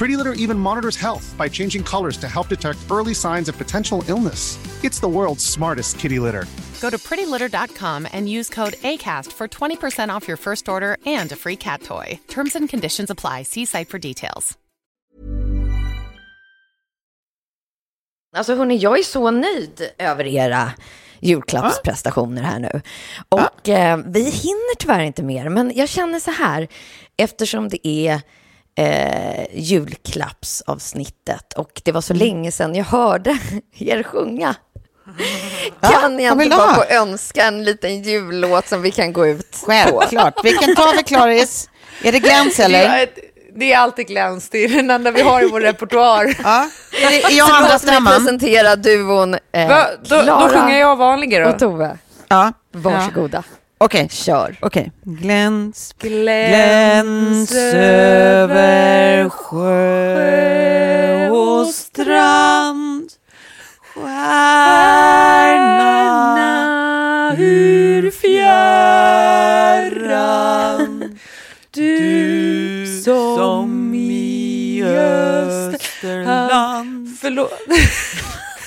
Pretty 0.00 0.16
Litter 0.16 0.32
even 0.44 0.58
monitors 0.58 0.96
health 0.96 1.34
by 1.36 1.46
changing 1.46 1.84
colors 1.84 2.16
to 2.16 2.26
help 2.26 2.48
detect 2.48 2.78
early 2.90 3.12
signs 3.12 3.50
of 3.50 3.58
potential 3.58 4.02
illness. 4.08 4.58
It's 4.82 4.98
the 4.98 5.08
world's 5.08 5.44
smartest 5.44 5.98
kitty 5.98 6.18
litter. 6.18 6.46
Go 6.80 6.88
to 6.88 6.96
prettylitter.com 6.96 8.08
and 8.12 8.26
use 8.26 8.48
code 8.48 8.76
ACAST 8.82 9.32
for 9.32 9.46
20% 9.46 10.16
off 10.16 10.26
your 10.26 10.38
first 10.38 10.68
order 10.68 10.96
and 11.04 11.32
a 11.32 11.36
free 11.36 11.56
cat 11.56 11.82
toy. 11.82 12.18
Terms 12.28 12.56
and 12.56 12.70
conditions 12.70 13.10
apply. 13.10 13.42
See 13.42 13.66
site 13.66 13.88
for 13.88 13.98
details. 13.98 14.58
Alltså 18.36 18.54
hörni, 18.54 18.76
jag 18.76 18.98
är 18.98 19.02
så 19.02 19.30
nöjd 19.30 19.90
över 19.98 20.26
era 20.26 20.70
julklappsprestationer 21.20 22.42
här 22.42 22.58
nu. 22.58 22.80
Och 23.28 23.68
eh, 23.68 23.98
vi 24.06 24.20
hinner 24.30 24.76
tyvärr 24.78 25.00
inte 25.00 25.22
mer, 25.22 25.48
men 25.48 25.72
jag 25.74 25.88
känner 25.88 26.20
så 26.20 26.30
här, 26.30 26.68
eftersom 27.16 27.68
det 27.68 27.88
är 27.88 28.20
eh, 28.80 29.46
julklappsavsnittet 29.52 31.52
och 31.52 31.82
det 31.84 31.92
var 31.92 32.00
så 32.00 32.14
länge 32.14 32.52
sedan 32.52 32.74
jag 32.74 32.84
hörde 32.84 33.38
er 33.78 34.02
sjunga. 34.02 34.54
Kan 35.80 36.18
jag 36.18 36.36
vill 36.36 36.46
inte 36.46 36.56
bara 36.56 36.74
få 36.74 36.84
önska 36.84 37.44
en 37.44 37.64
liten 37.64 38.02
jullåt 38.02 38.68
som 38.68 38.82
vi 38.82 38.90
kan 38.90 39.12
gå 39.12 39.26
ut 39.26 39.50
på? 39.50 39.56
Självklart. 39.66 40.44
Vilken 40.44 40.76
tar 40.76 40.96
vi, 40.96 41.02
Klaris? 41.02 41.68
Är 42.02 42.12
det 42.12 42.18
Gläns 42.18 42.56
Det 42.56 42.62
eller? 42.62 42.98
är, 42.98 43.08
det 43.56 43.72
är 43.72 43.78
alltid 43.78 44.06
gläns, 44.06 44.48
det 44.48 44.64
är 44.64 44.68
den 44.68 44.90
enda 44.90 45.10
vi 45.10 45.22
har 45.22 45.42
i 45.42 45.48
vår 45.48 45.60
repertoar. 45.60 46.34
Ja. 46.44 46.68
Är 47.02 47.10
det, 47.10 47.22
är 47.22 47.38
jag 47.38 47.50
andra 47.50 47.78
stämman? 47.78 48.12
presentera 48.16 48.76
duon 48.76 49.36
eh, 49.52 49.68
Va? 49.68 49.86
Då, 50.02 50.22
då 50.22 50.48
sjunger 50.48 50.78
jag 50.78 50.96
vanliga 50.96 51.44
då. 51.44 51.50
och 51.50 51.58
Tove. 51.58 51.98
Ja, 52.28 52.52
Varsågoda. 52.72 53.42
Okej. 53.84 54.08
Kör. 54.10 54.56
Okej. 54.60 54.92
Gläns, 55.04 55.94
Gläns 55.98 57.52
över 57.74 59.28
sjö 59.28 61.30
och 61.30 61.66
strand 61.66 63.10
Stjärna 63.94 64.16
ur 67.38 68.10
fjärran 68.10 68.60
Du 71.70 73.02
som 73.04 73.94
i 73.94 74.82
Österland 74.84 77.08
Förlåt. 77.20 77.52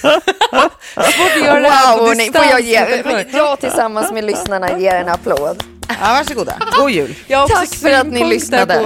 Svårt 0.03 1.31
att 1.35 1.45
göra 1.45 1.59
det 1.59 1.69
här 1.69 1.91
Wow, 1.91 1.99
på 1.99 2.05
hörni, 2.05 2.19
får 2.19 2.25
distans 2.25 2.47
jag, 2.51 2.61
ge, 2.61 3.37
jag 3.37 3.59
tillsammans 3.59 4.11
med 4.11 4.23
lyssnarna 4.23 4.79
ger 4.79 4.95
en 4.95 5.09
applåd. 5.09 5.63
Ja, 5.87 5.95
varsågoda. 6.01 6.53
God 6.79 6.89
jul. 6.91 7.15
Jag 7.27 7.37
har 7.37 7.45
också 7.45 7.57
Tack 7.57 7.69
för 7.75 7.91
att 7.91 8.07
ni 8.07 8.23
lyssnade. 8.25 8.75
På, 8.79 8.83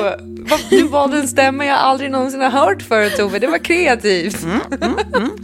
vad- 0.50 0.60
du 0.70 0.84
valde 0.88 1.18
en 1.18 1.28
stämma 1.28 1.66
jag 1.66 1.78
aldrig 1.78 2.12
någonsin 2.12 2.42
har 2.42 2.50
hört 2.50 2.82
förut 2.82 3.18
Tove. 3.18 3.40
Det 3.40 3.48
var 3.48 3.58
kreativt. 3.58 4.38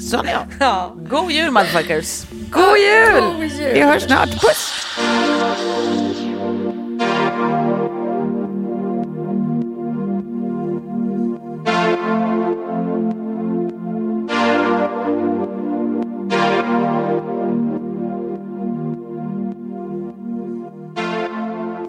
Så 0.09 0.21
ja. 0.25 0.39
Ja. 0.59 0.95
God 1.09 1.31
jul 1.31 1.51
motherfuckers. 1.51 2.23
God 2.51 2.77
jul! 2.77 3.49
Vi 3.73 3.81
hörs 3.81 4.03
snart. 4.03 4.29
Puss. 4.41 4.73